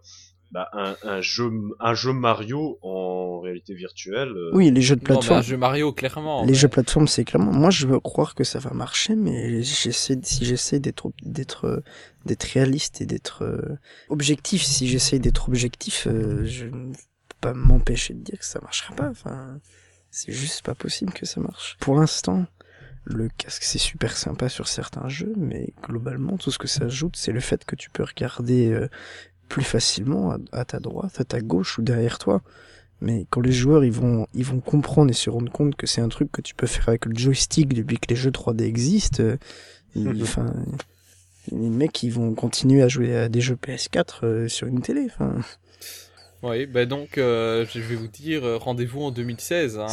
[0.52, 1.50] bah, un, un, jeu
[1.80, 4.28] un jeu Mario en réalité virtuelle.
[4.28, 4.50] Euh.
[4.52, 5.38] Oui, les jeux de plateforme.
[5.38, 6.44] un jeu Mario clairement.
[6.44, 7.52] Les jeux de plateforme, c'est clairement.
[7.52, 11.82] Moi, je veux croire que ça va marcher, mais j'essaie si j'essaie d'être d'être
[12.26, 13.78] d'être réaliste et d'être euh,
[14.10, 18.60] objectif, si j'essaie d'être objectif, euh, je ne peux pas m'empêcher de dire que ça
[18.60, 19.08] marchera pas.
[19.08, 19.58] Enfin,
[20.10, 21.78] c'est juste pas possible que ça marche.
[21.80, 22.44] Pour l'instant,
[23.04, 27.16] le casque c'est super sympa sur certains jeux, mais globalement tout ce que ça ajoute
[27.16, 28.86] c'est le fait que tu peux regarder
[29.52, 32.40] plus facilement à, ta droite, à ta gauche ou derrière toi.
[33.02, 36.00] Mais quand les joueurs ils vont ils vont comprendre et se rendre compte que c'est
[36.00, 39.22] un truc que tu peux faire avec le joystick depuis que les jeux 3D existent,
[39.22, 39.36] euh,
[39.94, 45.04] les mecs ils vont continuer à jouer à des jeux PS4 euh, sur une télé.
[45.04, 45.34] Enfin.
[46.42, 49.78] Oui, bah donc euh, je vais vous dire rendez-vous en 2016.
[49.78, 49.86] Hein,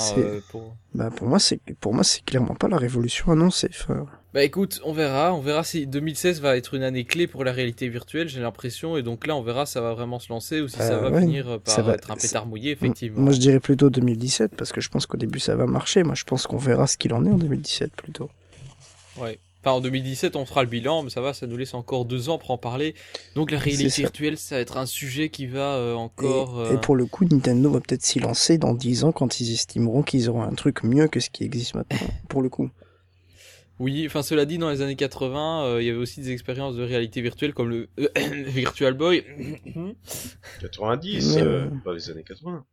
[0.51, 0.73] pour...
[0.93, 3.71] Bah pour moi c'est pour moi c'est clairement pas la révolution annoncée.
[3.71, 4.05] Enfin...
[4.31, 7.51] Bah écoute, on verra, on verra si 2016 va être une année clé pour la
[7.51, 10.61] réalité virtuelle, j'ai l'impression, et donc là on verra si ça va vraiment se lancer
[10.61, 13.21] ou si ça euh, va finir par être un pétard mouillé, effectivement.
[13.21, 16.13] Moi je dirais plutôt 2017, parce que je pense qu'au début ça va marcher, moi
[16.13, 18.29] je pense qu'on verra ce qu'il en est en 2017 plutôt.
[19.17, 19.39] Ouais.
[19.61, 22.29] Enfin, en 2017, on fera le bilan, mais ça va, ça nous laisse encore deux
[22.29, 22.95] ans pour en parler.
[23.35, 26.65] Donc la réalité virtuelle, ça va être un sujet qui va euh, encore...
[26.67, 29.41] Et, et, euh, pour le coup, Nintendo va peut-être s'y lancer dans dix ans quand
[29.41, 32.69] ils estimeront qu'ils auront un truc mieux que ce qui existe maintenant, pour le coup.
[33.79, 36.75] Oui, enfin cela dit, dans les années 80, euh, il y avait aussi des expériences
[36.75, 38.07] de réalité virtuelle comme le euh,
[38.47, 39.23] Virtual Boy.
[40.59, 42.65] 90, euh, pas les années 80.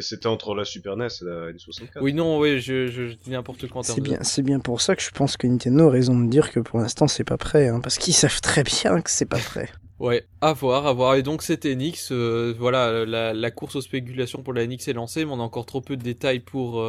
[0.00, 2.00] C'était entre la Super NES et la N64.
[2.00, 4.96] Oui, non, oui, je, je, dis n'importe quoi en C'est bien, c'est bien pour ça
[4.96, 7.68] que je pense que Nintendo a raison de dire que pour l'instant c'est pas prêt,
[7.68, 9.68] hein, parce qu'ils savent très bien que c'est pas prêt.
[9.98, 11.16] Ouais, à voir, à voir.
[11.16, 12.12] Et donc cet NX,
[12.58, 15.66] voilà, la, la, course aux spéculations pour la NX est lancée, mais on a encore
[15.66, 16.82] trop peu de détails pour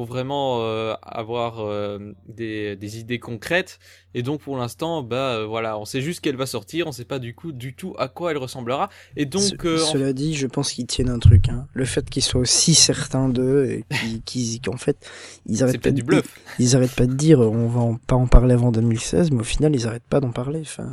[0.00, 3.78] pour vraiment euh, avoir euh, des, des, idées concrètes.
[4.14, 7.04] Et donc pour l'instant, bah euh, voilà, on sait juste qu'elle va sortir, on sait
[7.04, 8.88] pas du coup du tout à quoi elle ressemblera.
[9.16, 11.50] Et donc, cela dit, je pense qu'ils tiennent un truc.
[11.50, 11.66] Hein.
[11.74, 13.84] Le fait qu'ils soient aussi certains d'eux et
[14.24, 15.06] qu'ils, qu'en fait,
[15.44, 16.24] ils arrêtent pas du bluff.
[16.58, 19.44] Ils, arrêtent pas de dire, on va en, pas en parler avant 2016, mais au
[19.44, 20.60] final, ils arrêtent pas d'en parler.
[20.62, 20.90] Enfin,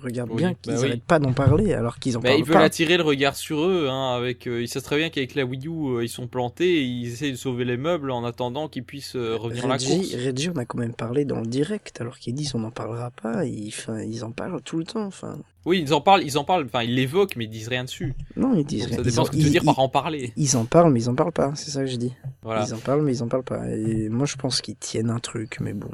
[0.00, 2.62] regarde bien qu'ils bah arrêtent pas d'en parler alors qu'ils en bah, parlent ils veulent
[2.62, 4.46] attirer le regard sur eux, hein, avec.
[4.46, 7.36] ils savent très bien qu'avec la Wii U, ils sont plantés, et ils essayent de
[7.36, 10.14] sauver les meubles en attendant qu'ils puissent euh, revenir à la course.
[10.14, 13.10] Reggie, on a quand même parlé dans le direct, alors qu'ils disent on n'en parlera
[13.10, 13.44] pas.
[13.44, 13.72] Ils,
[14.06, 15.04] ils en parlent tout le temps.
[15.04, 15.38] Enfin.
[15.64, 16.64] Oui, ils en parlent, ils en parlent.
[16.66, 18.14] Enfin, ils l'évoquent, mais ils disent rien dessus.
[18.36, 18.98] Non, ils disent rien.
[18.98, 20.32] Ça dépend ce que tu veux dire par en parler.
[20.36, 21.52] Ils en parlent, mais ils en parlent pas.
[21.56, 22.14] C'est ça que je dis.
[22.42, 22.64] Voilà.
[22.66, 23.68] Ils en parlent, mais ils en parlent pas.
[23.68, 25.90] Et moi, je pense qu'ils tiennent un truc, mais bon.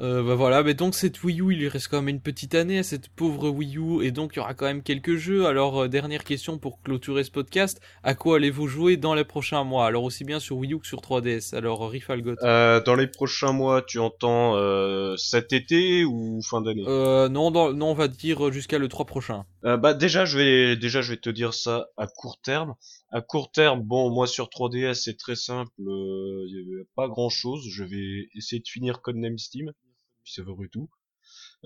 [0.00, 2.56] Euh, bah voilà, mais donc cette Wii U, il lui reste quand même une petite
[2.56, 5.46] année à cette pauvre Wii U, et donc il y aura quand même quelques jeux.
[5.46, 9.62] Alors euh, dernière question pour clôturer ce podcast, à quoi allez-vous jouer dans les prochains
[9.62, 9.86] mois?
[9.86, 11.54] Alors aussi bien sur Wii U que sur 3DS.
[11.54, 12.34] Alors Rifalgot.
[12.42, 16.84] Euh, dans les prochains mois, tu entends euh, cet été ou fin d'année?
[16.88, 19.44] Euh, non, non, on va dire jusqu'à le 3 prochain.
[19.64, 22.74] Euh, bah déjà, je vais déjà je vais te dire ça à court terme.
[23.12, 27.28] À court terme, bon, moi sur 3DS c'est très simple, il y a pas grand
[27.28, 27.62] chose.
[27.70, 29.70] Je vais essayer de finir Codename Steam
[30.24, 30.88] puis ça et tout.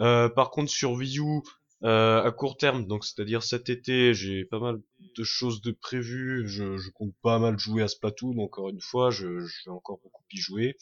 [0.01, 1.43] Euh, par contre sur Wii U,
[1.85, 4.81] euh, à court terme, donc c'est-à-dire cet été, j'ai pas mal
[5.17, 6.49] de choses de prévues.
[6.49, 10.39] Je, compte pas mal jouer à Splatoon, encore une fois, je, vais encore beaucoup y
[10.39, 10.77] jouer.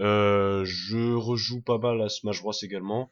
[0.00, 3.10] Euh, je rejoue pas mal à Smash Bros également.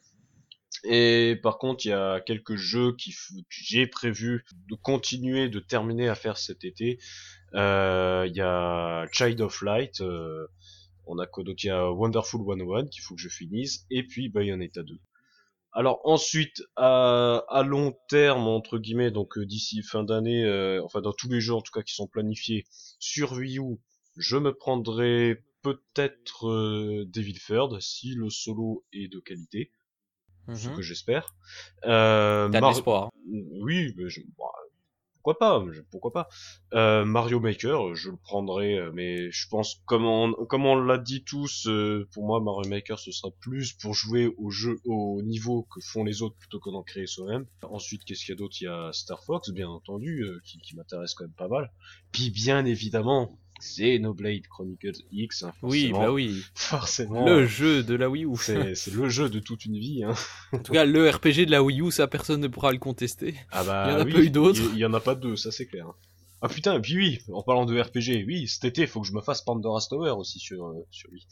[0.85, 3.15] Et par contre, il y a quelques jeux qui
[3.49, 6.99] j'ai prévu de continuer, de terminer à faire cet été.
[7.55, 10.03] Il y a Child of Light.
[11.07, 11.65] On a quoi d'autre?
[11.65, 14.99] Il y a Wonderful 101 qu'il faut que je finisse, et puis Bayonetta 2.
[15.73, 21.01] Alors ensuite, à, à long terme, entre guillemets, donc euh, d'ici fin d'année, euh, enfin
[21.01, 22.67] dans tous les jeux en tout cas qui sont planifiés
[22.99, 23.79] sur Wii U,
[24.19, 29.71] je me prendrai peut-être euh, David Third si le solo est de qualité,
[30.53, 30.77] ce mhm.
[30.77, 31.35] que j'espère.
[31.85, 33.11] Euh, T'as l'espoir.
[33.63, 34.45] Oui, mais je, bah,
[35.23, 36.29] pourquoi pas pourquoi pas.
[36.75, 41.69] Euh, Mario Maker je le prendrai euh, mais je pense comme on l'a dit tous
[41.69, 45.81] euh, pour moi Mario Maker ce sera plus pour jouer au jeu au niveau que
[45.81, 47.47] font les autres plutôt que d'en créer soi-même.
[47.63, 48.57] Ensuite qu'est-ce qu'il y a d'autre?
[48.61, 51.73] Il y a Star Fox bien entendu qui, qui m'intéresse quand même pas mal.
[52.11, 55.45] Puis bien évidemment Xenoblade Chronicles X.
[55.45, 56.43] Hein, oui, bah oui.
[56.55, 57.25] Forcément.
[57.25, 58.37] Le jeu de la Wii U.
[58.39, 60.03] C'est le jeu de toute une vie.
[60.05, 60.15] Hein.
[60.53, 63.35] En tout cas, le RPG de la Wii U, ça personne ne pourra le contester.
[63.53, 64.61] Ah bah, il y en a oui, pas eu d'autres.
[64.73, 65.87] Il y en a pas deux, ça c'est clair.
[66.45, 69.07] Ah putain, et puis oui, en parlant de RPG, oui, cet été, il faut que
[69.07, 71.25] je me fasse Pandora's Tower aussi sur, euh, sur lui.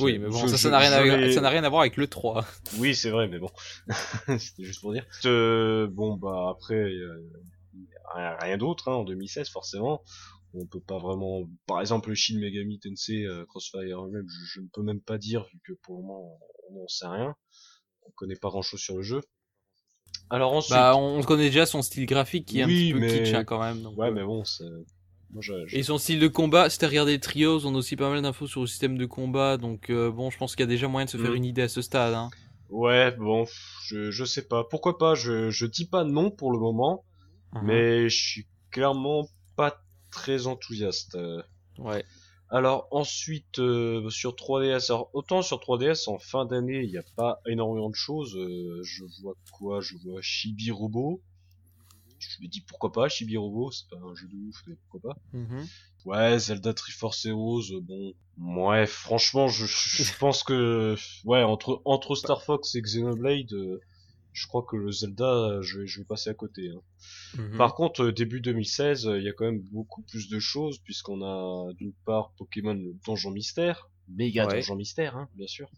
[0.00, 2.44] Oui, mais bon, ça, n'a rien, à, rien à voir avec le 3.
[2.76, 3.50] Oui, c'est vrai, mais bon.
[4.38, 5.06] C'était juste pour dire.
[5.24, 6.90] Euh, bon, bah après,
[8.14, 10.02] rien, rien d'autre, hein, en 2016, forcément
[10.54, 14.66] on peut pas vraiment par exemple le Shin Megami Tensei euh, Crossfire Emblem je, ne
[14.72, 16.38] peux même pas dire vu que pour le moment
[16.70, 17.34] on n'en sait rien
[18.06, 19.20] on connaît pas grand chose sur le jeu
[20.30, 23.34] alors ensuite bah on connaît déjà son style graphique qui est un petit peu kitsch
[23.34, 24.64] hein, quand même ouais mais bon c'est
[25.72, 28.46] Et son style de combat, si t'as regardé Trios, on a aussi pas mal d'infos
[28.46, 31.06] sur le système de combat, donc euh, bon, je pense qu'il y a déjà moyen
[31.06, 31.36] de se faire mm.
[31.36, 32.14] une idée à ce stade.
[32.14, 32.30] Hein.
[32.70, 33.44] Ouais, bon,
[33.86, 34.64] je, je sais pas.
[34.64, 35.14] Pourquoi pas?
[35.14, 37.04] Je, je dis pas non pour le moment,
[37.52, 37.62] uh-huh.
[37.64, 39.26] mais je suis clairement
[39.56, 39.83] pas
[40.14, 41.16] très enthousiaste.
[41.16, 41.42] Euh.
[41.78, 42.04] Ouais.
[42.48, 47.04] Alors ensuite euh, sur 3DS, alors autant sur 3DS en fin d'année il n'y a
[47.16, 48.36] pas énormément de choses.
[48.36, 49.80] Euh, je vois quoi?
[49.80, 51.20] Je vois Chibi Robo.
[52.20, 55.10] Je me dis pourquoi pas Chibi Robo, c'est pas un jeu de ouf mais pourquoi
[55.10, 55.18] pas?
[55.36, 55.68] Mm-hmm.
[56.04, 62.42] Ouais Zelda Triforce Heroes, bon ouais franchement je, je pense que ouais entre entre Star
[62.42, 63.52] Fox et Xenoblade
[64.34, 66.68] je crois que le Zelda, je vais, je vais passer à côté.
[66.68, 66.80] Hein.
[67.38, 67.56] Mhm.
[67.56, 70.78] Par contre, euh, début 2016, euh, il y a quand même beaucoup plus de choses,
[70.78, 75.70] puisqu'on a d'une part Pokémon Donjon Mystère, méga Donjon Mystère, hein, bien sûr.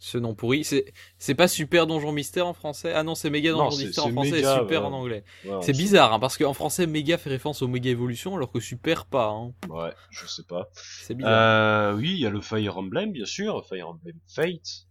[0.00, 2.92] Ce nom pourri, c'est pas super Donjon Mystère en français?
[2.94, 5.24] Ah non, c'est méga Donjon Mystère en français et super en anglais.
[5.62, 9.06] c'est bizarre, hein, parce qu'en français méga fait référence au méga évolution, alors que super
[9.06, 9.28] pas.
[9.28, 9.52] Hein.
[9.68, 10.68] Ouais, je sais pas.
[10.74, 11.92] C'est bizarre.
[11.92, 14.87] Euh, oui, il y a le Fire Emblem, bien sûr, Fire Emblem Fate.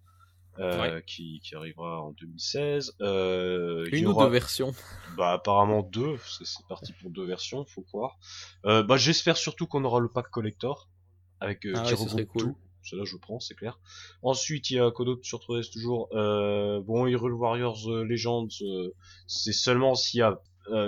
[0.59, 2.95] Euh, qui, qui, arrivera en 2016.
[3.01, 4.73] Euh, Une ou deux versions
[5.15, 8.17] Bah apparemment deux, c'est parti pour deux versions, faut croire.
[8.65, 10.89] Euh, bah j'espère surtout qu'on aura le pack collector
[11.39, 12.41] avec euh, ah qui regroupe cool.
[12.41, 12.57] tout.
[12.83, 13.79] Cela je prends, c'est clair.
[14.23, 16.09] Ensuite il y a Kodo sur 3DS toujours?
[16.13, 18.47] Euh, bon Hyrule Warriors euh, Legends,
[19.27, 20.39] c'est seulement s'il y a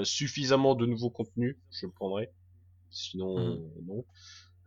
[0.04, 2.32] suffisamment de nouveaux contenus, je le prendrai.
[2.92, 3.70] Sinon hmm.
[3.88, 4.06] non.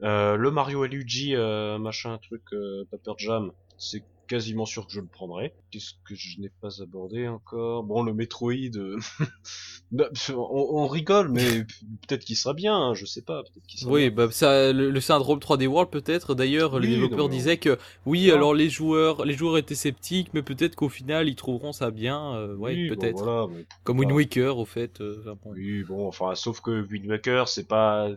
[0.01, 2.43] le Mario Luigi machin truc
[2.91, 5.55] Paper Jam, c'est quasiment sûr que je le prendrai.
[5.71, 7.83] Qu'est-ce que je n'ai pas abordé encore?
[7.83, 8.99] Bon, le Metroid, euh,
[10.37, 11.65] on, rigole, mais
[12.07, 13.43] peut-être qu'il sera bien, hein, je sais pas.
[13.87, 16.35] oui, bah ça, le, syndrome 3D World peut-être.
[16.35, 20.77] D'ailleurs, les développeurs disaient que oui, alors les joueurs, les joueurs étaient sceptiques, mais peut-être
[20.77, 22.35] qu'au final ils trouveront ça bien.
[22.35, 23.51] Euh, oui, peut-être.
[23.85, 25.01] Comme Wind Waker, au fait.
[25.01, 28.09] Euh, oui, bon, enfin, sauf que Wind Waker, c'est pas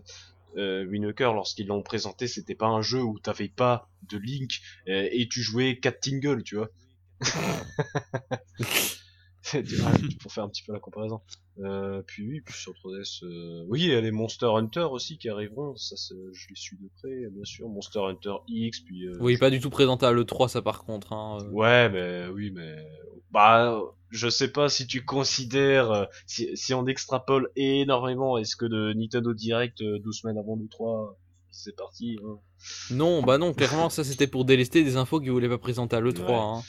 [0.57, 5.07] euh, Winnecker, lorsqu'ils l'ont présenté, c'était pas un jeu où t'avais pas de Link euh,
[5.11, 6.69] et tu jouais 4 tingles, tu vois.
[10.22, 11.22] pour faire un petit peu la comparaison.
[11.59, 13.65] Euh, puis oui, puis sur 3DS, euh...
[13.69, 15.95] oui, il y a les Monster Hunter aussi qui arriveront, ça
[16.34, 17.69] je les suis de près, bien sûr.
[17.69, 19.07] Monster Hunter X, puis.
[19.07, 21.13] Euh, oui, pas du tout présenté à l'E3, ça par contre.
[21.13, 21.49] Hein, euh.
[21.51, 22.76] Ouais, mais oui, mais
[23.31, 28.93] bah, je sais pas si tu considères, si, si on extrapole énormément, est-ce que de
[28.93, 31.15] Nintendo Direct 12 semaines avant l'E3,
[31.51, 32.17] c'est parti.
[32.26, 32.38] Hein.
[32.91, 36.01] Non, bah non, clairement ça c'était pour délester des infos qu'ils voulaient pas présenter à
[36.01, 36.26] l'E3.
[36.26, 36.61] Ouais, hein.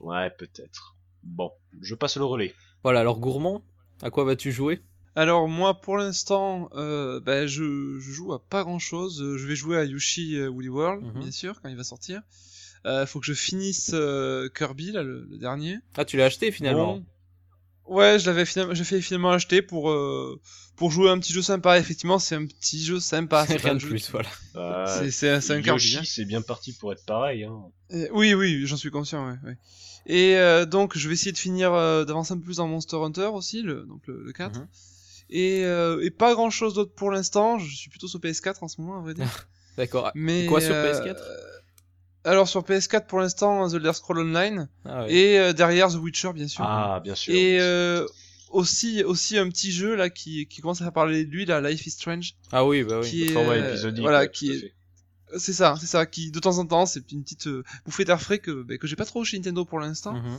[0.00, 0.97] ouais peut-être.
[1.22, 1.50] Bon,
[1.80, 2.54] je passe le relais.
[2.82, 3.62] Voilà, alors Gourmand,
[4.02, 4.80] à quoi vas-tu jouer?
[5.18, 9.36] Alors moi pour l'instant euh, bah, je, joue à pas grand chose.
[9.36, 11.22] Je vais jouer à Yoshi euh, Woolly World mhm.
[11.22, 12.22] bien sûr quand il va sortir.
[12.86, 15.78] Euh, faut que je finisse euh, Kirby là le, dernier.
[15.96, 17.02] Ah tu l'as acheté finalement
[17.84, 19.92] Ouais je l'avais finalement j'ai fait finalement acheter pour
[20.76, 21.80] pour jouer un petit jeu sympa.
[21.80, 23.44] Effectivement c'est un petit jeu sympa.
[23.44, 24.30] C'est rien de plus voilà.
[25.10, 25.68] c'est un Kirby.
[25.68, 26.02] Yoshi hein.
[26.04, 27.42] c'est bien parti pour être pareil.
[27.42, 27.64] Hein.
[28.12, 29.36] oui oui j'en suis conscient ouais.
[29.44, 29.56] ouais.
[30.06, 32.96] Et euh, donc, je vais essayer de finir, euh, d'avancer un peu plus dans Monster
[32.96, 34.58] Hunter aussi, le, donc le, 4.
[34.58, 34.66] Mhm.
[35.30, 37.58] Et, euh, et, pas grand chose d'autre pour l'instant.
[37.58, 39.26] Je suis plutôt sur PS4 en ce moment, à vrai dire.
[39.76, 40.10] D'accord.
[40.14, 41.16] Mais quoi sur PS4
[42.24, 46.48] alors sur PS4 pour l'instant The Elder Scroll Online ah et derrière The Witcher bien
[46.48, 46.62] sûr.
[46.62, 47.32] Ah bien sûr.
[47.32, 47.58] Et
[48.50, 51.60] aussi aussi un petit jeu là qui, qui commence à faire parler de lui là
[51.62, 52.34] Life is Strange.
[52.52, 53.08] Ah oui bah oui.
[53.08, 54.74] Qui est, voilà qui est
[55.36, 58.20] c'est ça, c'est ça, qui de temps en temps, c'est une petite euh, bouffée d'air
[58.20, 60.14] frais que, bah, que j'ai pas trop chez Nintendo pour l'instant.
[60.14, 60.38] Mhm.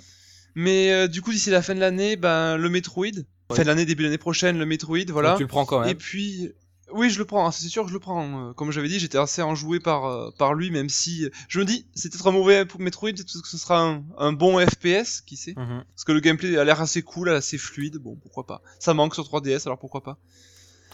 [0.55, 3.05] Mais euh, du coup, d'ici la fin de l'année, ben le Metroid,
[3.51, 5.35] fin de l'année, début de l'année prochaine, le Metroid, voilà.
[5.35, 5.89] tu le prends quand même.
[5.89, 6.51] Et puis,
[6.91, 8.49] oui, je le prends, hein, c'est sûr que je le prends.
[8.49, 11.85] Euh, comme j'avais dit, j'étais assez enjoué par, par lui, même si je me dis,
[11.93, 15.53] c'est peut-être un mauvais Metroid, peut-être que ce sera un, un bon FPS, qui sait.
[15.55, 15.83] Mhm.
[15.95, 18.61] Parce que le gameplay a l'air assez cool, assez fluide, bon, pourquoi pas.
[18.79, 20.17] Ça manque sur 3DS, alors pourquoi pas.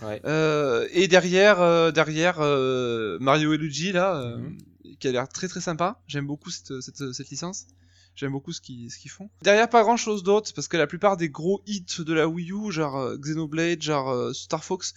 [0.03, 4.57] Euh, et derrière, euh, derrière euh, Mario et Luigi là, mhm.
[4.99, 6.01] qui a l'air très très sympa.
[6.07, 7.67] J'aime beaucoup cette, cette, cette licence.
[8.15, 9.29] J'aime beaucoup ce qu'ils qu'ils font.
[9.41, 12.51] Derrière, pas grand chose d'autre, parce que la plupart des gros hits de la Wii
[12.51, 14.93] U, genre Xenoblade, genre Star Fox,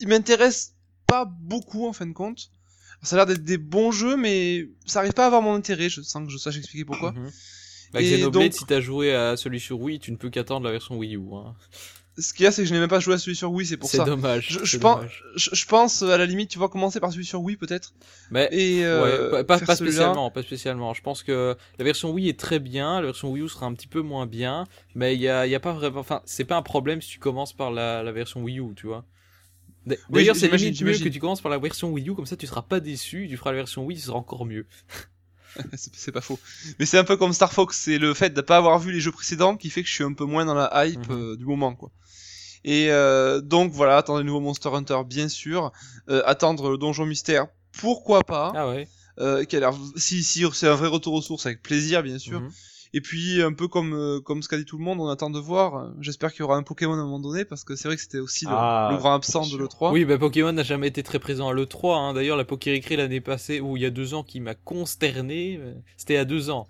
[0.00, 0.74] ils m'intéressent
[1.06, 2.50] pas beaucoup en fin de compte.
[3.02, 5.88] Ça a l'air d'être des bons jeux, mais ça arrive pas à avoir mon intérêt,
[5.88, 7.12] je sens que je sache expliquer pourquoi.
[7.12, 7.30] Mhm.
[7.92, 10.98] Bah, Xenoblade, si t'as joué à celui sur Wii, tu ne peux qu'attendre la version
[10.98, 11.22] Wii U.
[11.34, 11.54] Hein
[12.18, 13.66] ce qu'il y a, c'est que je n'ai même pas joué à celui sur Wii,
[13.66, 13.98] c'est pour ça.
[13.98, 14.58] C'est dommage.
[14.62, 15.04] Je, pense,
[15.36, 17.92] je, pense, à la limite, tu vas commencer par celui sur Wii, peut-être.
[18.30, 20.94] Mais et euh, pas, pas spécialement, pas spécialement.
[20.94, 23.74] Je pense que la version Wii est très bien, la version Wii U sera un
[23.74, 26.56] petit peu moins bien, mais il y a, y a pas vraiment, enfin, c'est pas
[26.56, 29.04] un problème si tu commences par la, la version Wii U, tu vois.
[30.10, 32.46] D'ailleurs, c'est limite mieux que tu commences par la version Wii U, comme ça tu
[32.46, 34.66] seras pas déçu, tu feras la version Wii, ce sera encore mieux.
[35.74, 36.38] c'est pas faux.
[36.78, 39.00] Mais c'est un peu comme Star Fox, c'est le fait de pas avoir vu les
[39.00, 41.16] jeux précédents qui fait que je suis un peu moins dans la hype mhm.
[41.16, 41.90] euh, du moment, quoi.
[42.66, 45.72] Et euh, donc voilà, attendre le nouveau Monster Hunter, bien sûr.
[46.10, 47.46] Euh, attendre le Donjon Mystère,
[47.78, 48.52] pourquoi pas.
[48.56, 48.88] Ah ouais.
[49.20, 52.18] Euh, qui a l'air, si, si c'est un vrai retour aux sources, avec plaisir, bien
[52.18, 52.40] sûr.
[52.40, 52.50] Mhm.
[52.92, 55.30] Et puis un peu comme euh, comme ce qu'a dit tout le monde, on attend
[55.30, 55.92] de voir.
[56.00, 58.02] J'espère qu'il y aura un Pokémon à un moment donné parce que c'est vrai que
[58.02, 59.92] c'était aussi le, ah, grand absent de l'E3.
[59.92, 61.96] Oui, bah Pokémon n'a jamais été très présent à l'E3.
[61.96, 62.14] Hein.
[62.14, 65.60] D'ailleurs, la Pokérécré l'année passée ou il y a deux ans qui m'a consterné,
[65.96, 66.66] c'était à deux ans.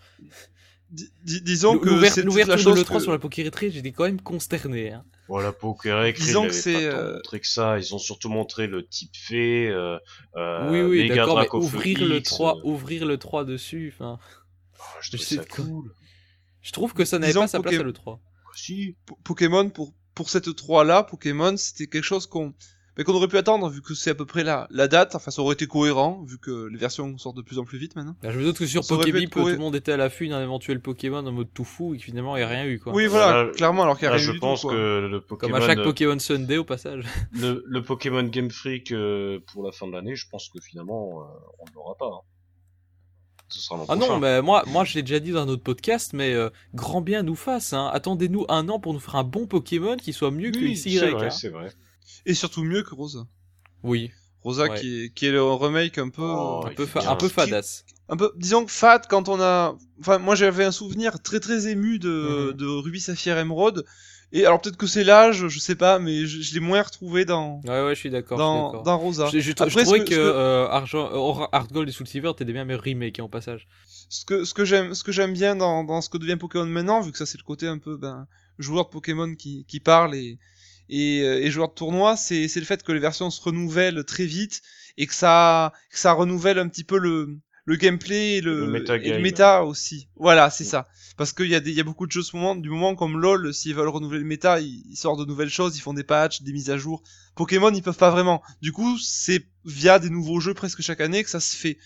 [0.90, 4.92] Disons que l'ouverture de l'E3 sur la Pokérécré, j'étais quand même consterné.
[4.92, 5.04] Hein.
[5.28, 7.14] Voilà, Pokérécré, Disons que c'est euh...
[7.14, 7.78] montré que ça.
[7.78, 9.68] Ils ont surtout montré le type fait.
[9.68, 9.98] Euh,
[10.36, 12.60] euh, oui, oui, d'accord, mais ouvrir le 3, euh.
[12.64, 14.18] ouvrir le 3 dessus, enfin.
[14.78, 15.94] Oh, je, trouve ça cool.
[16.62, 18.20] Je trouve que ça n'avait pas sa place à le 3.
[18.54, 18.96] Si.
[19.24, 22.54] Pokémon pour pour cette 3 là, Pokémon, c'était quelque chose qu'on
[22.96, 25.14] mais qu'on aurait pu attendre vu que c'est à peu près la, la date.
[25.14, 27.94] Enfin, ça aurait été cohérent vu que les versions sortent de plus en plus vite
[27.96, 28.16] maintenant.
[28.22, 30.80] Bah, je me doute que sur Pokébip, tout le monde était à l'affût d'un éventuel
[30.80, 32.92] Pokémon en mode tout fou et que finalement il n'y a rien eu quoi.
[32.92, 34.34] Oui, voilà, clairement, alors qu'il y a rien je eu.
[34.34, 35.52] Je pense que le Pokémon.
[35.52, 37.04] Comme à chaque Pokémon Sunday au passage.
[37.32, 41.20] Le, le Pokémon Game Freak euh, pour la fin de l'année, je pense que finalement
[41.20, 41.24] euh,
[41.58, 42.06] on ne l'aura pas.
[42.06, 42.20] Hein.
[43.48, 46.12] Ce sera ah non, mais moi, moi je l'ai déjà dit dans un autre podcast,
[46.14, 47.72] mais euh, grand bien nous fasse.
[47.72, 47.90] Hein.
[47.92, 50.98] Attendez-nous un an pour nous faire un bon Pokémon qui soit mieux que XY.
[50.98, 51.30] C'est vrai, hein.
[51.30, 51.68] c'est vrai.
[52.24, 53.26] Et surtout mieux que Rosa.
[53.82, 54.10] Oui.
[54.46, 57.84] Rosa qui, est, qui est le remake un peu oh, un peu un peu fadasse.
[58.08, 61.66] Un peu disons que fat quand on a enfin moi j'avais un souvenir très très
[61.66, 62.52] ému de, mhm.
[62.52, 63.84] de Ruby Saphir Emerald
[64.30, 67.60] Et alors peut-être que c'est l'âge, je sais pas, mais je, l'ai moins retrouvé dans.
[67.64, 68.38] Ouais ouais, je suis d'accord.
[68.38, 69.28] Dans, dans Rosa.
[69.32, 72.84] Je, je, trouvais que, euh, Argent, Hard Gold et Soul Silver étaient des bien meilleurs
[72.84, 73.66] remakes hein, au passage.
[74.08, 76.66] Ce que ce que j'aime ce que j'aime bien dans, dans ce que devient Pokémon
[76.66, 78.28] maintenant, vu que ça c'est le côté un peu ben
[78.60, 80.38] joueur de Pokémon qui qui parle et
[80.88, 84.04] et, euh, et joueur de tournoi, c'est c'est le fait que les versions se renouvellent
[84.04, 84.62] très vite
[84.96, 89.18] et que ça que ça renouvelle un petit peu le le gameplay et le, le,
[89.18, 90.08] méta aussi.
[90.14, 90.86] Voilà, c'est ça.
[91.16, 93.74] Parce qu'il y, a y a beaucoup de choses moment, du moment comme LoL, s'ils
[93.74, 96.70] veulent renouveler le méta, ils, sortent de nouvelles choses, ils font des patchs, des mises
[96.70, 97.02] à jour.
[97.34, 98.40] Pokémon, ils peuvent pas vraiment.
[98.62, 101.76] Du coup, c'est via des nouveaux jeux presque chaque année que ça se fait.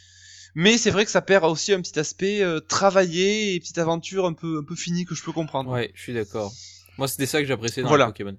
[0.55, 4.27] Mais c'est vrai que ça perd aussi un petit aspect euh, travaillé et petite aventure
[4.27, 5.71] un peu un peu finie que je peux comprendre.
[5.71, 6.53] Ouais, je suis d'accord.
[6.99, 8.07] Moi, c'était ça que j'appréciais dans voilà.
[8.07, 8.37] Pokémon.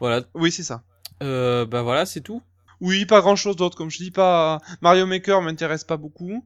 [0.00, 0.22] Voilà.
[0.34, 0.82] Oui, c'est ça.
[1.22, 2.42] Euh, bah voilà, c'est tout.
[2.80, 3.76] Oui, pas grand chose d'autre.
[3.76, 6.44] Comme je dis, pas Mario Maker m'intéresse pas beaucoup.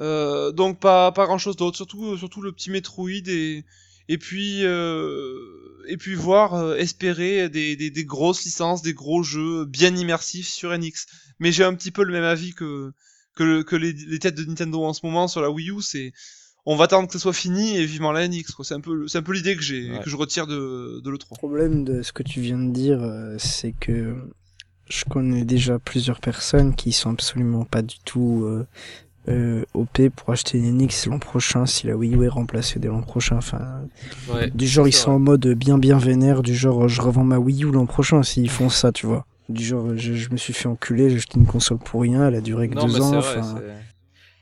[0.00, 3.64] Euh, donc pas pas grand chose d'autre, surtout surtout le petit Metroid et
[4.08, 9.22] et puis euh, et puis voir euh, espérer des, des, des grosses licences, des gros
[9.22, 11.06] jeux bien immersifs sur NX.
[11.38, 12.92] Mais j'ai un petit peu le même avis que
[13.36, 16.12] que, que les, les, têtes de Nintendo en ce moment sur la Wii U, c'est
[16.66, 18.54] on va attendre que ça soit fini et vivement la NX.
[18.62, 21.18] C'est un peu c'est un peu l'idée que j'ai que je retire de de le
[21.18, 21.36] 3.
[21.36, 23.00] Le problème de ce que tu viens de dire,
[23.38, 24.14] c'est que
[24.88, 28.64] je connais déjà plusieurs personnes qui sont absolument pas du tout
[29.28, 32.88] euh, OP pour acheter une NX l'an prochain si la Wii U est remplacée dès
[32.88, 33.36] l'an prochain.
[33.36, 33.82] Enfin,
[34.54, 37.64] du genre ils sont en mode bien bien vénère, du genre je revends ma Wii
[37.64, 39.26] U l'an prochain s'ils font ça, tu vois.
[39.48, 42.40] Du genre je, me suis fait enculer, j'ai acheté une console pour rien, elle a
[42.40, 43.20] duré que deux ans.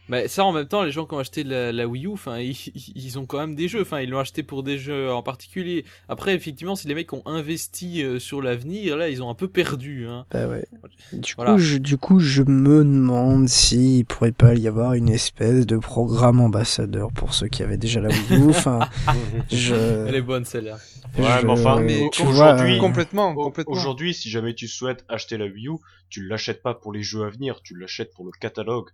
[0.08, 2.38] Mais ça, en même temps, les gens qui ont acheté la, Wii U, enfin,
[2.94, 3.82] ils, ont quand même des jeux.
[3.82, 5.84] Enfin, ils l'ont acheté pour des jeux en particulier.
[6.08, 9.48] Après, effectivement, si les mecs ont investi euh, sur l'avenir, là, ils ont un peu
[9.48, 10.06] perdu.
[10.06, 10.26] Hein.
[10.30, 10.64] Bah ouais.
[11.12, 15.66] Du, coup, je, du coup, je me demande s'il pourrait pas y avoir une espèce
[15.66, 18.48] de programme ambassadeur pour ceux qui avaient déjà la Wii U.
[18.48, 18.80] Enfin,
[19.50, 19.74] je...
[20.08, 20.78] Elle est bonne celle-là.
[21.18, 21.84] Ouais, mais enfin,
[22.26, 23.74] aujourd'hui, complètement, complètement.
[23.74, 25.72] Aujourd'hui, si jamais tu souhaites acheter la Wii U,
[26.10, 28.90] tu l'achètes pas pour les jeux à venir, tu l'achètes pour le catalogue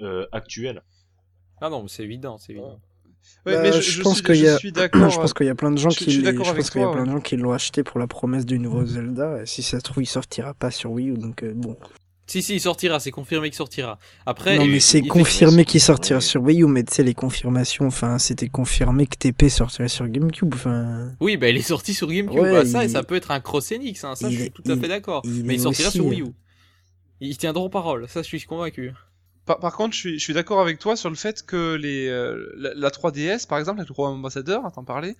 [0.00, 0.82] euh, actuel.
[1.60, 2.80] Ah non, c'est évident, c'est évident.
[3.46, 5.88] Ouais, mais je, pense qu'il y a, je pense qu'il y a plein de gens
[5.90, 8.46] qui, je, pense qu'il y a plein de gens qui l'ont acheté pour la promesse
[8.46, 9.42] du nouveau Zelda.
[9.42, 11.76] Et si ça se trouve, il sortira pas sur Wii U, donc euh, bon.
[12.26, 13.98] Si, si, il sortira, c'est confirmé qu'il sortira.
[14.26, 14.58] Après.
[14.58, 18.18] Non, mais c'est confirmé qu'il sortira sur Wii U, mais tu sais, les confirmations, enfin,
[18.18, 21.12] c'était confirmé que TP sortirait sur GameCube, enfin.
[21.20, 23.72] Oui, bah, il est sorti sur GameCube, bah, ça, et ça peut être un cross
[23.72, 25.22] Enix, hein, ça, je suis tout à fait d'accord.
[25.24, 26.26] Mais il sortira sur Wii U.
[27.20, 28.92] Ils tiendront parole, ça, je suis convaincu.
[29.56, 32.52] Par, contre, je suis, je suis d'accord avec toi sur le fait que les, euh,
[32.56, 35.16] la, 3DS, par exemple, avec le programme ambassadeur, à t'en parler,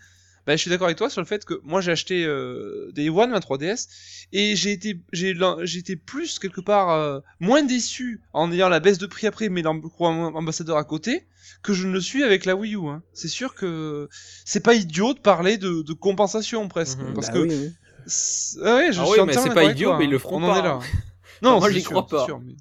[0.47, 3.11] bah, je suis d'accord avec toi sur le fait que moi j'ai acheté euh, Day
[3.11, 3.87] One ma 3DS
[4.33, 5.35] et j'ai été j'ai
[5.79, 9.61] été plus quelque part euh, moins déçu en ayant la baisse de prix après mais
[9.61, 11.27] le programme ambassadeur à côté
[11.63, 12.89] que je ne le suis avec la Wii U.
[12.89, 13.03] Hein.
[13.13, 14.09] C'est sûr que
[14.47, 17.13] c'est pas idiot de parler de, de compensation presque mhm.
[17.13, 17.73] parce bah que oui, oui.
[18.65, 20.53] Ah ouais, je ah suis mais c'est pas idiot, mais ils le feront on pas.
[20.53, 20.79] En est là.
[20.81, 20.99] Hein.
[21.43, 22.25] non, moi j'y crois pas.
[22.25, 22.55] Sûr, mais...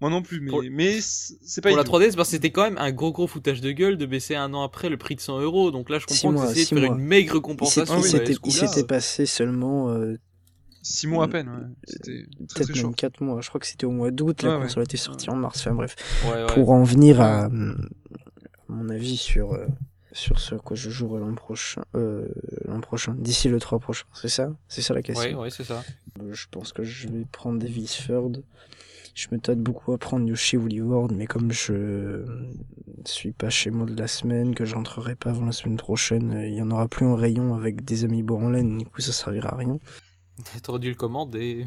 [0.00, 2.78] Moi non plus, mais, mais c'est pas Pour la 3DS, parce que c'était quand même
[2.78, 5.40] un gros gros foutage de gueule de baisser un an après le prix de 100
[5.40, 5.70] euros.
[5.70, 8.00] Donc là, je comprends que c'est de faire une maigre compensation.
[8.00, 9.90] Il s'était passé seulement.
[9.90, 10.18] Euh,
[10.82, 12.26] 6 mois à peine, ouais.
[12.54, 13.40] Peut-être même 4 mois.
[13.40, 15.60] Je crois que c'était au mois d'août, la console a été sortie en mars.
[15.60, 15.96] Enfin bref.
[16.48, 17.48] Pour en venir à,
[18.68, 19.66] mon avis sur, euh,
[20.12, 21.82] sur ce à quoi je jouerai l'an prochain.
[21.94, 22.28] Euh,
[22.66, 24.52] l'an prochain, d'ici le 3 prochain, c'est ça?
[24.68, 25.82] C'est ça la question Ouais, ouais, c'est ça.
[26.30, 28.42] Je pense que je vais prendre des Third
[29.14, 32.24] je me tâte beaucoup à prendre Yoshi Woolly World, mais comme je
[33.04, 36.54] suis pas chez moi de la semaine, que j'entrerai pas avant la semaine prochaine, il
[36.54, 39.54] y en aura plus en rayon avec des amis en laine, du coup ça servira
[39.54, 39.78] à rien.
[40.62, 41.66] T'aurais dû le commander.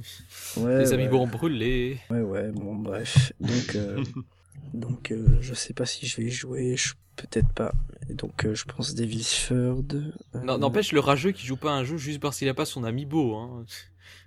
[0.57, 1.26] Ouais, les amis ouais.
[1.26, 1.99] brûlés.
[2.10, 3.32] Ouais, ouais, bon, bref.
[3.40, 4.03] Donc, euh,
[4.74, 6.76] donc euh, je sais pas si je vais y jouer,
[7.15, 7.74] peut-être pas.
[8.10, 10.14] Et donc, euh, je pense Davis Third.
[10.44, 12.84] Non, n'empêche le rageux qui joue pas un jeu juste parce qu'il a pas son
[12.84, 13.36] amiibo.
[13.36, 13.65] Hein.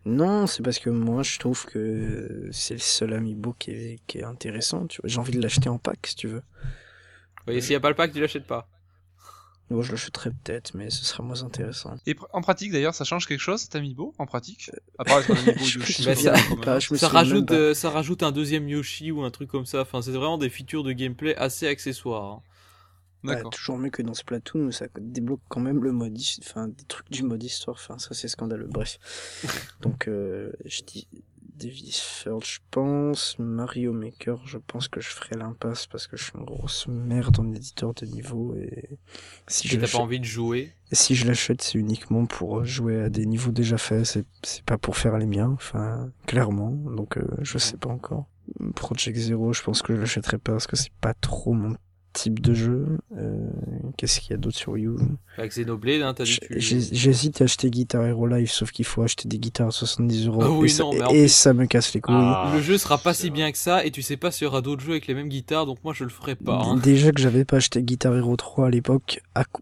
[0.05, 4.19] Non, c'est parce que moi je trouve que c'est le seul amiibo qui est, qui
[4.19, 4.87] est intéressant.
[4.87, 6.43] Tu vois, j'ai envie de l'acheter en pack si tu veux.
[7.47, 8.69] Oui, s'il n'y a pas le pack, tu l'achètes pas.
[9.71, 11.95] Bon, je l'achèterai peut-être, mais ce sera moins intéressant.
[12.05, 14.71] Et en pratique d'ailleurs, ça change quelque chose cet amiibo en pratique?
[14.99, 16.05] À part être un amiibo Yoshi.
[16.05, 19.83] Bah, ça, ça rajoute, euh, ça rajoute un deuxième Yoshi ou un truc comme ça.
[19.83, 22.25] Enfin, c'est vraiment des features de gameplay assez accessoires.
[22.25, 22.43] Hein.
[23.25, 23.51] D'accord.
[23.51, 27.11] toujours mieux que dans Splatoon où ça débloque quand même le mode, enfin des trucs
[27.11, 27.77] du mode histoire.
[27.77, 28.69] Enfin, ça c'est scandaleux.
[28.71, 28.99] Bref.
[29.83, 31.07] Donc, euh, je dis
[31.61, 33.39] Davis Third, je pense.
[33.39, 37.39] Mario Maker, je pense que je ferai l'impasse parce que je suis une grosse merde
[37.39, 38.99] en éditeur de niveau et
[39.47, 40.73] si je t'as pas envie de jouer.
[40.91, 44.07] Et si je l'achète, c'est uniquement pour jouer à des niveaux déjà faits.
[44.07, 45.51] C'est c'est pas pour faire les miens.
[45.51, 46.71] Enfin, clairement.
[46.71, 48.27] Donc, euh, je sais pas encore.
[48.75, 51.77] Project Zero, je pense que je l'achèterai pas parce que c'est pas trop mon
[52.13, 52.87] type de jeu.
[53.17, 53.37] Euh,
[53.97, 54.97] qu'est-ce qu'il y a d'autre sur Wii U?
[55.37, 59.29] Bah, Xenoblade, hein, t'as dit J'hésite à acheter Guitar Hero Live, sauf qu'il faut acheter
[59.29, 60.65] des guitares à 70 euros.
[60.65, 62.15] et, ça, me casse les couilles.
[62.17, 64.49] Ah, le jeu sera pas si bien que ça, et tu sais pas s'il y
[64.49, 66.63] aura d'autres jeux avec les mêmes guitares, donc moi je le ferai pas.
[66.65, 66.77] Hein.
[66.77, 69.21] Déjà que j'avais pas acheté Guitar Hero 3 à l'époque,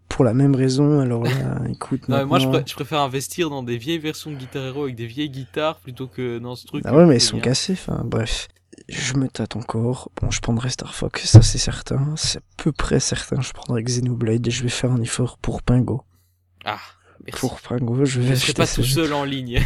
[0.08, 2.08] pour la même raison, alors là, écoute.
[2.08, 5.80] Moi je, préfère investir dans des vieilles versions de Guitar Hero avec des vieilles guitares
[5.80, 6.82] plutôt que dans ce truc.
[6.86, 8.48] Ah ouais, mais ils sont cassés, enfin bref
[8.88, 10.10] je me tâte encore.
[10.20, 12.14] Bon, je prendrai Star Fox, ça c'est certain.
[12.16, 13.40] C'est à peu près certain.
[13.40, 16.02] Je prendrai Xenoblade et je vais faire un effort pour Pingo.
[16.64, 16.78] Ah,
[17.24, 17.40] merci.
[17.40, 18.34] Pour Pingo, je vais.
[18.34, 19.62] Je serai pas tout seul en ligne.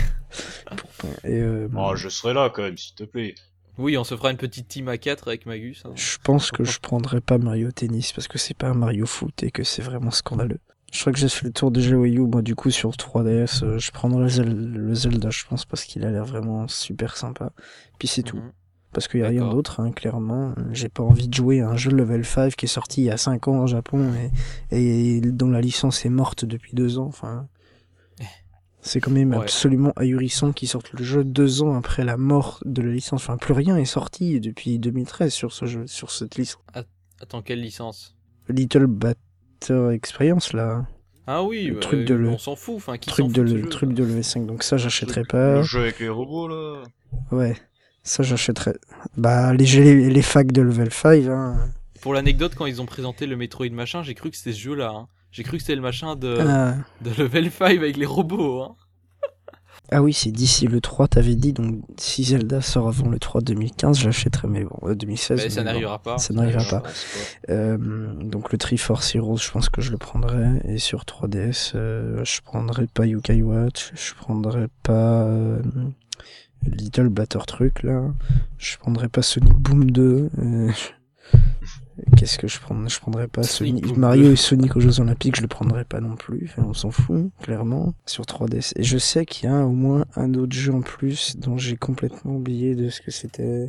[1.25, 3.35] et euh, oh, je serai là quand même, s'il te plaît.
[3.79, 5.83] Oui, on se fera une petite team à 4 avec Magus.
[5.87, 5.93] Hein.
[5.95, 9.43] Je pense que je prendrai pas Mario Tennis parce que c'est pas un Mario Foot
[9.43, 10.61] et que c'est vraiment scandaleux.
[10.93, 12.27] Je crois que j'ai fait le tour de Wii U.
[12.27, 16.11] Moi, du coup, sur 3DS, euh, je prendrai le Zelda, je pense, parce qu'il a
[16.11, 17.53] l'air vraiment super sympa.
[17.99, 18.43] Puis c'est tout.
[18.93, 20.55] Parce qu'il n'y a rien d'autre, hein, clairement.
[20.73, 23.11] J'ai pas envie de jouer à un jeu level 5 qui est sorti il y
[23.11, 24.11] a 5 ans au Japon
[24.71, 27.07] et, et dont la licence est morte depuis 2 ans.
[27.07, 27.49] Enfin,
[28.85, 32.83] c'est quand même absolument ahurissant qu'ils sortent le jeu 2 ans après la mort de
[32.83, 33.23] la licence.
[33.23, 36.63] Enfin, plus rien est sorti depuis 2013 sur ce jeu, sur cette licence.
[37.21, 38.17] Attends, quelle licence?
[38.49, 40.85] Little Batter Experience, là.
[41.29, 42.29] Ah oui, le bah, truc de le...
[42.31, 42.75] on s'en fout.
[42.75, 45.55] Enfin, qui truc de le truc de le 5 Donc ça, j'achèterai pas.
[45.55, 46.83] Le jeu avec les robots là.
[47.31, 47.57] Ouais.
[48.03, 48.75] Ça, j'achèterais.
[49.17, 51.27] Bah, les, les, facs de level 5.
[51.27, 51.57] Hein.
[52.01, 54.91] Pour l'anecdote, quand ils ont présenté le Metroid machin, j'ai cru que c'était ce jeu-là.
[54.91, 55.09] Hein.
[55.31, 56.75] J'ai cru que c'était le machin de, ah.
[57.01, 58.63] de level 5 avec les robots.
[58.63, 58.77] Hein.
[59.95, 63.43] Ah oui, c'est d'ici le 3, t'avais dit, donc si Zelda sort avant le 3
[63.43, 65.39] 2015, j'achèterai, mais bon, 2016.
[65.39, 66.17] Euh, mais ça n'arrivera pas.
[66.17, 66.83] Ça n'arrivera pas.
[67.51, 67.77] Euh,
[68.23, 72.41] donc le Triforce Heroes, je pense que je le prendrai, et sur 3DS, euh, je
[72.41, 75.29] prendrai pas Yukai Watch, je prendrai pas
[76.65, 78.13] Little Batter truc là.
[78.59, 80.31] Je prendrais pas Sonic Boom 2.
[80.39, 80.71] Euh,
[82.17, 85.43] qu'est-ce que je prendrais Je prendrais pas Sonic, Mario et Sonic aux Jeux Olympiques, je
[85.43, 86.49] le prendrais pas non plus.
[86.49, 87.95] Enfin, on s'en fout, clairement.
[88.07, 88.73] Sur 3DS.
[88.77, 91.77] Et je sais qu'il y a au moins un autre jeu en plus dont j'ai
[91.77, 93.69] complètement oublié de ce que c'était.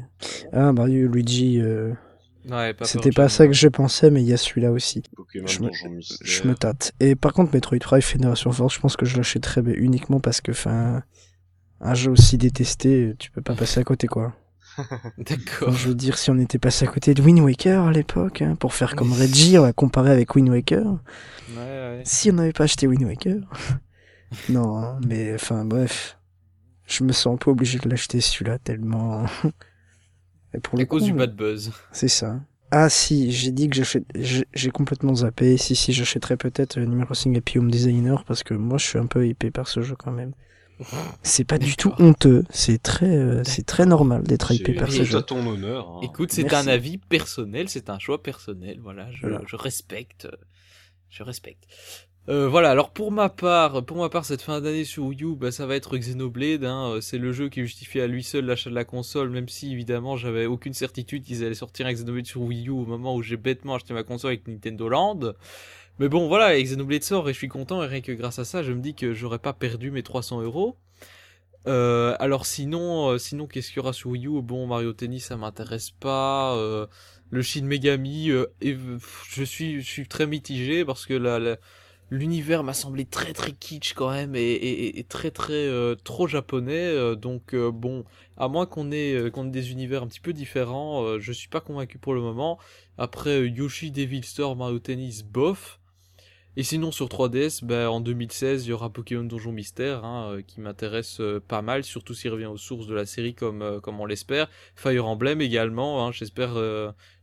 [0.52, 1.60] Ah, Mario et Luigi.
[1.60, 1.94] Euh...
[2.50, 5.02] Ouais, C'était pas ça que je pensais, mais il y a celui-là aussi.
[5.34, 6.92] je, me, je me tâte.
[7.00, 10.52] Et par contre, Metroid Prime Fédération Force, je pense que je l'achèterais uniquement parce que,
[10.52, 11.04] enfin,
[11.84, 14.34] un jeu aussi détesté, tu peux pas passer à côté, quoi.
[15.18, 15.72] D'accord.
[15.74, 18.56] je veux dire, si on était passé à côté de Wind Waker à l'époque, hein,
[18.56, 20.86] pour faire comme Reggie, on va comparer avec Wind Waker.
[20.86, 22.02] Ouais, ouais.
[22.06, 23.42] Si on n'avait pas acheté Wind Waker.
[24.50, 26.18] non, hein, mais enfin, bref.
[26.86, 29.26] Je me sens pas obligé de l'acheter celui-là tellement.
[30.54, 31.72] Et pour à cause du bad buzz.
[31.92, 32.42] C'est ça.
[32.72, 35.58] Ah si, j'ai dit que j'achète, j'ai complètement zappé.
[35.58, 39.06] Si si, j'achèterais peut-être Animal Crossing Happy Home Designer parce que moi je suis un
[39.06, 40.34] peu hypé par ce jeu quand même.
[41.24, 45.04] C'est pas du tout honteux, c'est très, euh, c'est très normal d'être hypé par ce
[45.04, 45.22] jeu.
[45.22, 45.90] ton honneur.
[45.90, 46.00] Hein.
[46.04, 50.28] Écoute, c'est un avis personnel, c'est un choix personnel, voilà, je, je respecte,
[51.10, 51.68] je respecte.
[52.30, 55.36] Euh, voilà, alors pour ma part, pour ma part, cette fin d'année sur Wii U,
[55.36, 56.64] bah, ça va être Xenoblade.
[56.64, 59.74] Hein, c'est le jeu qui justifie à lui seul l'achat de la console, même si
[59.74, 63.22] évidemment j'avais aucune certitude qu'ils allaient sortir un Xenoblade sur Wii U au moment où
[63.22, 65.34] j'ai bêtement acheté ma console avec Nintendo Land.
[66.00, 68.64] Mais bon, voilà, Xenoblade sort et je suis content, et rien que grâce à ça,
[68.64, 70.78] je me dis que j'aurais pas perdu mes 300 euros.
[71.68, 74.42] Euh, alors sinon, euh, sinon qu'est-ce qu'il y aura sur Wii U?
[74.42, 76.56] Bon, Mario Tennis, ça m'intéresse pas.
[76.58, 76.88] Euh,
[77.30, 78.30] le Shin Megami,
[78.62, 78.78] et,
[79.30, 81.58] je suis, je suis très mitigé parce que
[82.12, 85.68] l'univers m'a semblé très très kitsch quand même et, très très
[86.04, 87.16] trop japonais.
[87.16, 88.04] donc bon,
[88.38, 91.62] à moins qu'on ait, qu'on ait des univers un petit peu différents, je suis pas
[91.62, 92.60] convaincu pour le moment.
[93.00, 95.80] Après Yoshi Devil Store, Mario Tennis, bof.
[96.56, 100.42] Et sinon sur 3DS, bah, en 2016, il y aura Pokémon Donjon Mystère, hein, euh,
[100.44, 103.80] qui m'intéresse euh, pas mal, surtout s'il revient aux sources de la série comme, euh,
[103.80, 104.50] comme on l'espère.
[104.76, 106.54] Fire Emblem également, hein, j'espère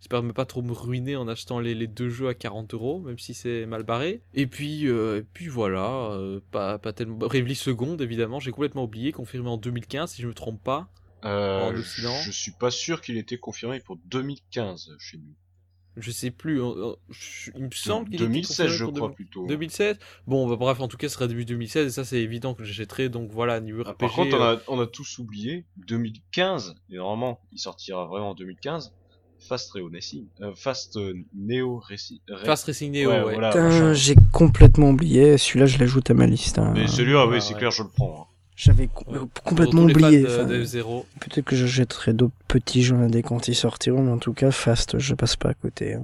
[0.01, 3.01] j'espère ne pas trop me ruiner en achetant les, les, deux jeux à 40 euros,
[3.01, 4.21] même si c'est mal barré.
[4.35, 6.19] Et puis, et puis voilà,
[6.51, 7.19] pas, pas tellement...
[7.21, 10.89] Revely seconde évidemment, j'ai complètement oublié, confirmé en 2015 si je me trompe pas.
[11.23, 15.35] en Je suis pas sûr qu'il était confirmé pour 2015 chez nous.
[15.97, 16.61] Je sais plus.
[17.55, 19.47] il me semble qu'il 2016, je crois plutôt.
[19.47, 19.99] 2016.
[20.27, 22.65] Bon, bah, bref, en tout cas, ce sera début 2016 et ça, c'est évident que
[22.65, 23.09] j'achèterai.
[23.09, 23.99] Donc voilà, niveau RPG.
[23.99, 26.77] Par contre, on a, euh, on a tous oublié 2015.
[26.91, 28.93] Et normalement, il sortira vraiment en 2015.
[29.41, 30.27] Fast Neo Racing.
[30.43, 32.19] Euh, Fast euh, Neo Racing.
[32.45, 33.95] Fast Racing Neo, ouais.
[33.95, 35.39] J'ai complètement oublié.
[35.39, 36.59] Celui-là, je l'ajoute à ma liste.
[36.59, 36.73] Hein.
[36.75, 38.23] Mais celui-là, oui, c'est clair, je le prends.
[38.23, 38.30] Hein.
[38.63, 38.91] J'avais
[39.43, 40.23] complètement oublié.
[40.23, 44.51] Peut-être que je jetterai d'autres petits jeux indés quand ils sortiront, mais en tout cas,
[44.51, 45.95] Fast, je passe pas à côté.
[45.95, 46.03] Hein.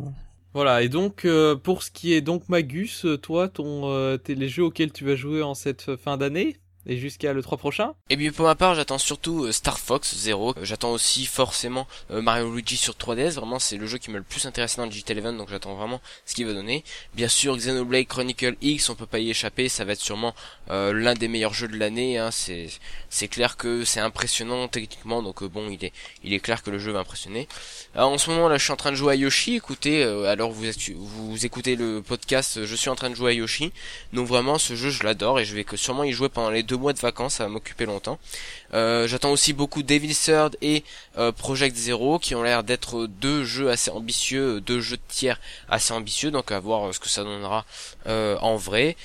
[0.55, 4.65] Voilà, et donc euh, pour ce qui est donc Magus, toi, ton, euh, les jeux
[4.65, 6.57] auxquels tu vas jouer en cette fin d'année
[6.87, 7.95] et jusqu'à le 3 prochain?
[8.11, 10.51] Et bien pour ma part, j'attends surtout euh, Star Fox 0.
[10.51, 13.33] Euh, j'attends aussi forcément euh, Mario Luigi sur 3DS.
[13.33, 15.75] Vraiment, c'est le jeu qui m'a le plus intéressé dans le Digital Event, donc j'attends
[15.75, 16.85] vraiment ce qu'il va donner.
[17.15, 19.69] Bien sûr, Xenoblade Chronicle X, on peut pas y échapper.
[19.69, 20.35] Ça va être sûrement
[20.69, 22.19] l'un des meilleurs jeux de l'année.
[22.19, 22.31] Hein.
[22.31, 22.69] C'est
[23.09, 25.93] c'est clair que c'est impressionnant techniquement, donc bon, il est
[26.25, 27.49] il est clair que le jeu va impressionner.
[27.95, 29.57] en ce moment là, je suis en train de jouer à Yoshi.
[29.57, 30.65] Écoutez, alors vous
[30.95, 33.73] vous écoutez le podcast, je suis en train de jouer à Yoshi.
[34.13, 36.63] Donc vraiment, ce jeu, je l'adore et je vais que sûrement y jouer pendant les
[36.63, 38.19] deux mois de vacances, ça va m'occuper longtemps.
[38.75, 40.85] Euh, j'attends aussi beaucoup Devil Third et
[41.19, 45.41] euh, Project Zero qui ont l'air d'être deux jeux assez ambitieux, deux jeux de tiers
[45.69, 47.65] assez ambitieux, donc à voir ce que ça donnera
[48.07, 48.97] euh, en vrai.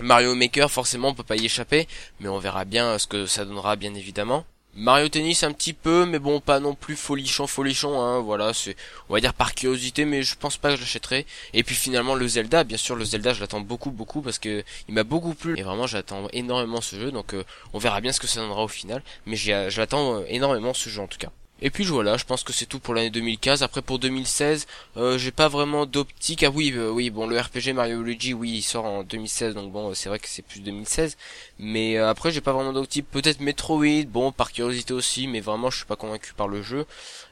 [0.00, 1.88] Mario Maker, forcément, on peut pas y échapper,
[2.20, 4.44] mais on verra bien ce que ça donnera, bien évidemment.
[4.76, 8.76] Mario Tennis un petit peu, mais bon, pas non plus folichon, folichon, hein, voilà, c'est,
[9.08, 11.24] on va dire par curiosité, mais je pense pas que je l'achèterai.
[11.54, 14.62] Et puis finalement, le Zelda, bien sûr, le Zelda, je l'attends beaucoup, beaucoup, parce que
[14.88, 17.42] il m'a beaucoup plu, et vraiment, j'attends énormément ce jeu, donc euh,
[17.72, 21.00] on verra bien ce que ça donnera au final, mais j'attends euh, énormément ce jeu
[21.00, 21.30] en tout cas.
[21.62, 23.62] Et puis voilà, je pense que c'est tout pour l'année 2015.
[23.62, 24.66] Après pour 2016,
[24.98, 26.42] euh, j'ai pas vraiment d'optique.
[26.42, 29.72] Ah oui, euh, oui, bon le RPG Mario Luigi, oui, il sort en 2016, donc
[29.72, 31.16] bon, c'est vrai que c'est plus 2016.
[31.58, 33.06] Mais euh, après, j'ai pas vraiment d'optique.
[33.10, 36.84] Peut-être Metroid, bon, par curiosité aussi, mais vraiment, je suis pas convaincu par le jeu.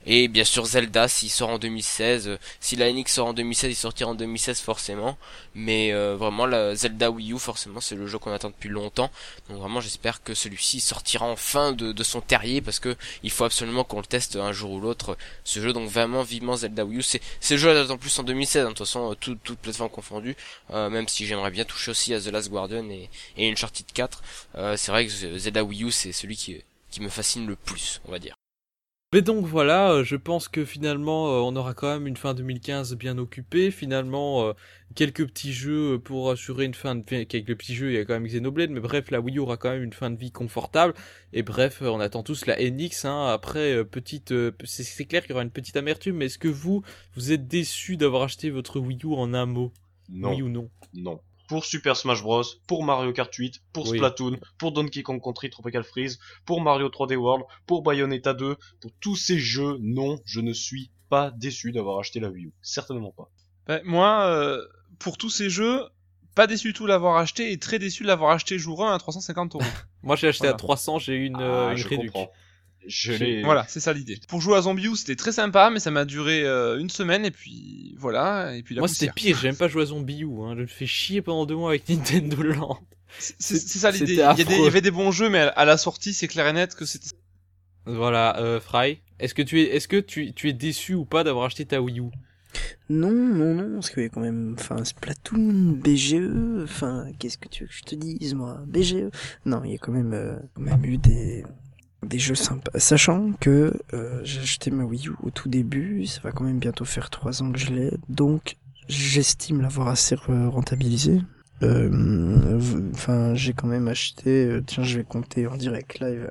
[0.07, 3.75] Et bien sûr Zelda, s'il sort en 2016, si la NX sort en 2016, il
[3.75, 5.19] sortira en 2016 forcément.
[5.55, 9.11] Mais vraiment, la Zelda Wii U, forcément, c'est le jeu qu'on attend depuis longtemps.
[9.49, 13.45] Donc vraiment, j'espère que celui-ci sortira enfin de, de son terrier, parce que il faut
[13.45, 15.73] absolument qu'on le teste un jour ou l'autre ce jeu.
[15.73, 17.03] Donc vraiment vivement Zelda Wii U.
[17.03, 19.91] C'est ce jeu en plus en 2016 hein, de toute façon euh, toutes toute plateformes
[19.91, 20.37] confondues.
[20.71, 24.23] Euh, même si j'aimerais bien toucher aussi à The Last Guardian et, et Uncharted 4
[24.57, 26.63] euh, c'est vrai que Zelda Wii U c'est celui qui,
[26.93, 28.34] qui me fascine le plus on va dire
[29.15, 32.35] mais donc voilà, euh, je pense que finalement euh, on aura quand même une fin
[32.35, 33.71] 2015 bien occupée.
[33.71, 34.55] Finalement, euh,
[34.97, 37.25] quelques petits jeux pour assurer une fin de vie.
[37.25, 39.57] Quelques petits jeux, il y a quand même Xenoblade, mais bref, la Wii U aura
[39.57, 40.95] quand même une fin de vie confortable.
[41.33, 43.05] Et bref, on attend tous la NX.
[43.05, 43.29] Hein.
[43.33, 44.35] Après, petite,
[44.65, 46.17] c'est clair qu'il y aura une petite amertume.
[46.17, 46.83] Mais est-ce que vous,
[47.15, 49.73] vous êtes déçu d'avoir acheté votre Wii U en un mot?
[50.09, 50.31] Non.
[50.31, 50.69] Oui ou non?
[50.93, 55.51] Non pour Super Smash Bros, pour Mario Kart 8, pour Splatoon, pour Donkey Kong Country
[55.51, 60.41] Tropical Freeze, pour Mario 3D World, pour Bayonetta 2, pour tous ces jeux, non, je
[60.41, 62.53] ne suis pas déçu d'avoir acheté la Wii U.
[62.63, 63.31] Certainement pas.
[63.67, 64.63] Ben, moi, euh,
[64.99, 65.83] pour tous ces jeux,
[66.35, 68.99] pas déçu du tout l'avoir acheté et très déçu de l'avoir acheté jour 1 à
[68.99, 69.65] 350 euros.
[70.03, 71.77] moi j'ai acheté à 300, j'ai eu une, ah, euh,
[73.45, 74.19] voilà, c'est ça l'idée.
[74.29, 77.31] Pour jouer à Zombie c'était très sympa, mais ça m'a duré euh, une semaine et
[77.31, 78.57] puis voilà.
[78.57, 79.39] Et puis Moi, c'était pire.
[79.41, 80.55] J'aime pas jouer à Zombie Hein.
[80.57, 82.79] Je me fais chier pendant deux mois avec Nintendo Land.
[83.19, 84.15] C'est ça l'idée.
[84.15, 86.85] Il, y avait des bons jeux, mais à la sortie, c'est clair et net que
[86.85, 87.11] c'était.
[87.87, 89.01] Voilà, euh, Fry.
[89.19, 91.81] Est-ce que tu es, est-ce que tu, tu es déçu ou pas d'avoir acheté ta
[91.81, 92.11] Wii U?
[92.89, 97.49] Non, non, non, parce qu'il y a quand même, enfin, Splatoon, BGE, enfin, qu'est-ce que
[97.49, 99.11] tu veux que je te dise, moi, BGE.
[99.47, 101.45] Non, il y a quand même, euh, quand même eu des,
[102.05, 102.79] des jeux sympas.
[102.79, 106.59] Sachant que euh, j'ai acheté ma Wii U au tout début, ça va quand même
[106.59, 108.57] bientôt faire 3 ans que je l'ai, donc
[108.89, 111.21] j'estime l'avoir assez rentabilisé.
[111.63, 112.61] Euh,
[112.93, 116.29] enfin, j'ai quand même acheté, euh, tiens, je vais compter en direct live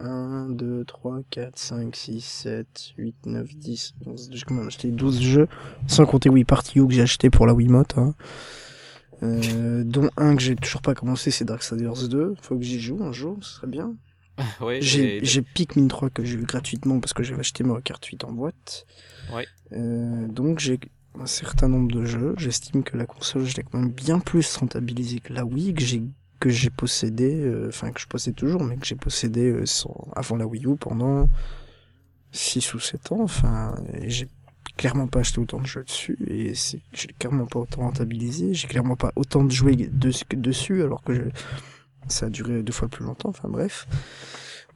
[0.00, 2.66] 1, 1 2, 3, 4, 5, 6, 7,
[2.96, 4.30] 8, 9, 10, 11.
[4.32, 5.48] J'ai quand même acheté 12 jeux,
[5.86, 7.98] sans compter Wii Party U que j'ai acheté pour la Wiimote.
[7.98, 8.14] Hein.
[9.22, 12.34] Euh, dont un que j'ai toujours pas commencé, c'est Darksiders 2.
[12.40, 13.94] Faut que j'y joue un jour, ce serait bien.
[14.60, 18.24] ouais, j'ai Pikmin 3 que j'ai eu gratuitement parce que j'avais acheté ma carte 8
[18.24, 18.86] en boîte.
[19.32, 19.46] Ouais.
[19.72, 20.78] Euh, donc j'ai
[21.18, 22.34] un certain nombre de jeux.
[22.38, 25.82] J'estime que la console, je l'ai quand même bien plus rentabilisée que la Wii, que
[25.82, 26.02] j'ai
[26.40, 30.08] que j'ai possédé, euh, enfin que je possède toujours, mais que j'ai possédé euh, sans,
[30.14, 31.28] avant la Wii U pendant
[32.30, 33.22] 6 ou 7 ans.
[33.22, 33.74] Enfin,
[34.04, 34.28] j'ai
[34.76, 38.54] clairement pas acheté autant de jeux dessus et c'est j'ai clairement pas autant rentabilisé.
[38.54, 41.22] J'ai clairement pas autant de jouer de, dessus alors que je,
[42.08, 43.86] ça a duré deux fois plus longtemps, enfin bref.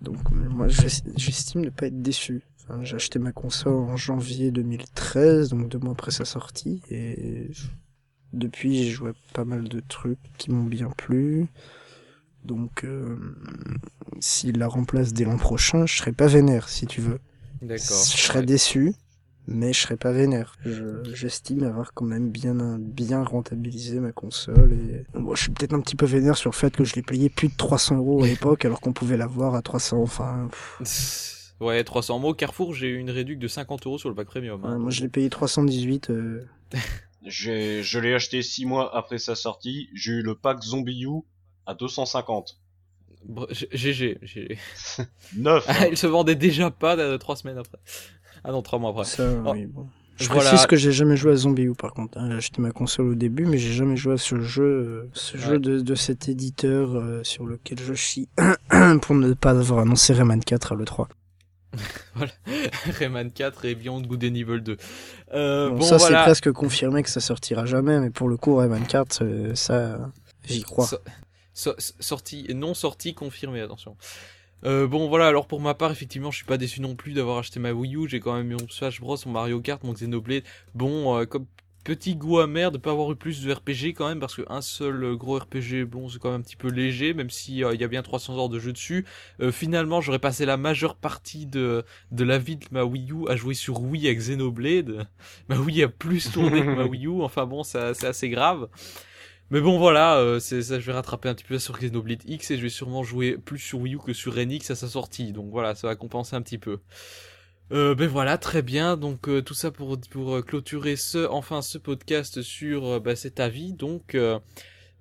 [0.01, 2.43] Donc moi j'estime ne pas être déçu.
[2.63, 7.51] Enfin, j'ai acheté ma console en janvier 2013, donc deux mois après sa sortie, et
[8.33, 11.49] depuis j'ai joué pas mal de trucs qui m'ont bien plu.
[12.45, 13.17] Donc euh,
[14.21, 17.19] s'il la remplace dès l'an prochain, je serai pas vénère si tu veux.
[17.61, 18.03] D'accord.
[18.05, 18.95] Je serais déçu,
[19.47, 20.57] mais je serais pas vénère.
[21.13, 25.81] J'estime avoir quand même bien, bien rentabilisé ma console et bon, je suis peut-être un
[25.81, 28.27] petit peu vénère sur le fait que je l'ai payé plus de 300 euros à
[28.27, 30.49] l'époque alors qu'on pouvait l'avoir à 300, enfin.
[31.61, 32.35] Ouais, 300 mots.
[32.35, 34.65] Carrefour, j'ai eu une réduction de 50 euros sur le pack premium.
[34.65, 34.79] Hein.
[34.79, 36.11] moi, je l'ai payé 318.
[36.11, 36.45] Euh...
[37.25, 39.89] je l'ai acheté 6 mois après sa sortie.
[39.95, 41.23] J'ai eu le pack Zombie U
[41.67, 42.59] à 250.
[43.73, 44.19] GG.
[44.23, 44.59] GG.
[45.37, 45.69] 9.
[45.91, 47.79] il se vendait déjà pas 3 euh, semaines après.
[48.45, 49.05] Ah non, trois mois après.
[49.05, 49.87] Ça, oui, bon.
[50.17, 52.19] Je précise que j'ai jamais joué à Zombie U par contre.
[52.19, 52.29] Hein.
[52.31, 55.37] J'ai acheté ma console au début, mais j'ai jamais joué à ce jeu, euh, ce
[55.37, 58.29] jeu de, de, cet éditeur euh, sur lequel je chie
[59.03, 61.07] pour ne pas avoir annoncé Rayman 4 à l'E3.
[62.15, 62.33] voilà,
[62.99, 64.77] Rayman 4 et Beyond Good and Evil 2.
[65.33, 68.87] Euh, bon, ça c'est presque confirmé que ça sortira jamais, mais pour le coup Rayman
[68.87, 69.99] 4, euh, ça,
[70.45, 70.89] j'y crois.
[71.55, 73.97] sorti, non sorti, confirmé, attention.
[74.65, 77.39] Euh, bon voilà, alors pour ma part, effectivement, je suis pas déçu non plus d'avoir
[77.39, 78.09] acheté ma Wii U.
[78.09, 80.45] J'ai quand même mon Smash Bros, mon Mario Kart, mon Xenoblade.
[80.75, 81.47] Bon, euh, comme
[81.85, 85.17] petit goût amer de pas avoir eu plus de RPG quand même, parce qu'un seul
[85.17, 87.85] gros RPG, bon, c'est quand même un petit peu léger, même si euh, il y
[87.85, 89.05] a bien 300 heures de jeu dessus.
[89.51, 93.35] finalement, j'aurais passé la majeure partie de de la vie de ma Wii U à
[93.35, 95.09] jouer sur Wii avec Xenoblade.
[95.49, 97.23] Ma Wii a plus tourné que ma Wii U.
[97.23, 98.69] Enfin bon, c'est assez grave.
[99.53, 102.51] Mais bon voilà, euh, c'est ça, je vais rattraper un petit peu sur Xenoblade X
[102.51, 105.33] et je vais sûrement jouer plus sur Wii U que sur NX à sa sortie.
[105.33, 106.79] Donc voilà, ça va compenser un petit peu.
[107.71, 108.97] Euh, ben voilà, très bien.
[108.97, 113.75] Donc euh, tout ça pour pour clôturer ce enfin ce podcast sur bah, cet avis.
[113.75, 114.17] Donc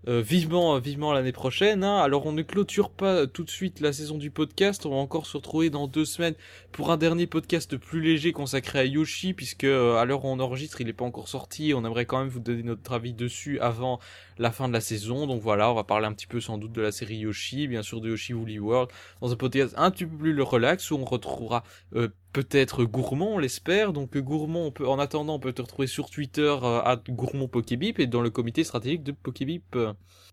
[0.08, 1.84] euh, vivement, vivement l'année prochaine.
[1.84, 1.98] Hein.
[1.98, 4.88] Alors on ne clôture pas tout de suite la saison du podcast.
[4.88, 6.34] On va encore se retrouver dans deux semaines
[6.72, 10.40] pour un dernier podcast plus léger consacré à Yoshi, puisque euh, à l'heure où on
[10.40, 11.74] enregistre, il n'est pas encore sorti.
[11.76, 14.00] On aimerait quand même vous donner notre avis dessus avant
[14.42, 15.28] la fin de la saison.
[15.28, 17.84] Donc voilà, on va parler un petit peu sans doute de la série Yoshi, bien
[17.84, 18.90] sûr de Yoshi Woolly World,
[19.22, 21.64] dans un podcast un petit peu plus le relax où on retrouvera
[21.96, 23.94] euh, peut-être gourmand, on l'espère.
[23.94, 27.48] Donc gourmand, on peut, en attendant, on peut te retrouver sur Twitter euh, à gourmand
[27.48, 29.78] Pokébip et dans le comité stratégique de Pokébip.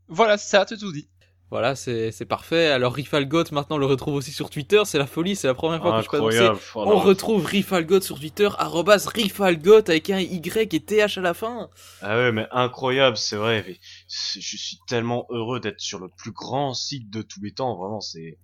[0.09, 1.07] Voilà, ça, tu tout dit.
[1.51, 2.67] Voilà, c'est parfait.
[2.69, 4.83] Alors Rifalgot, maintenant, on le retrouve aussi sur Twitter.
[4.85, 8.49] C'est la folie, c'est la première fois que je peux On retrouve Rifalgot sur Twitter,
[8.59, 11.71] arrobas Rifalgot avec un Y et TH à la fin.
[12.03, 13.79] Ah ouais, mais incroyable, c'est vrai.
[14.09, 17.77] Je suis tellement heureux d'être sur le plus grand site de tous les temps.
[17.79, 18.39] Vraiment, c'est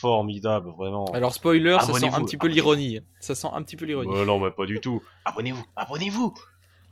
[0.00, 1.06] formidable, vraiment.
[1.12, 3.00] Alors spoiler, ça sent un petit peu l'ironie.
[3.20, 4.12] Ça sent un petit peu l'ironie.
[4.26, 5.00] non, mais pas du tout.
[5.24, 6.34] Abonnez-vous, abonnez-vous.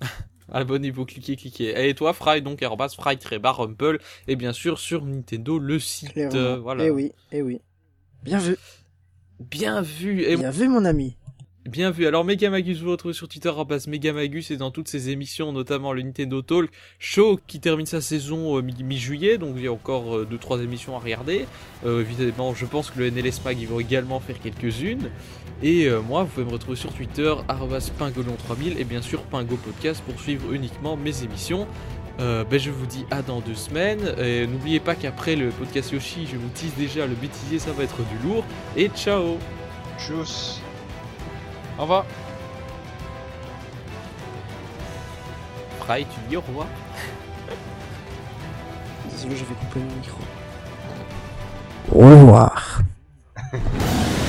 [0.52, 1.88] Abonnez-vous, cliquez, cliquez.
[1.88, 3.98] Et toi, Fry, donc, Airbus, Fry, Trébar, Rumple,
[4.28, 6.16] et bien sûr sur Nintendo, le site.
[6.16, 6.84] Euh, voilà.
[6.84, 7.60] Eh oui, eh oui.
[8.22, 8.56] Bien vu.
[9.38, 10.22] Bien vu.
[10.22, 11.16] Et Bien vu, mon ami.
[11.66, 12.06] Bien vu.
[12.06, 13.52] Alors Megamagus, vous retrouvez sur Twitter
[13.86, 18.56] Megamagus et dans toutes ses émissions, notamment le Nintendo Talk Show qui termine sa saison
[18.56, 21.44] euh, mi-juillet, donc il y a encore 2 euh, trois émissions à regarder.
[21.84, 25.10] Euh, évidemment, je pense que le NLS Mag ils vont également faire quelques-unes.
[25.62, 30.18] Et moi, vous pouvez me retrouver sur Twitter @pingolon3000 et bien sûr Pingo Podcast pour
[30.20, 31.66] suivre uniquement mes émissions.
[32.18, 34.14] ben je vous dis à dans deux semaines.
[34.18, 37.84] Et n'oubliez pas qu'après le podcast Yoshi, je vous tease déjà le bêtisier, ça va
[37.84, 38.44] être du lourd.
[38.76, 39.38] Et ciao.
[39.98, 40.60] Tchuss.
[41.78, 42.04] Au revoir.
[45.80, 46.66] Fry, tu dis au revoir
[49.10, 50.20] Désolé, je vais couper le micro.
[51.92, 52.80] Au revoir.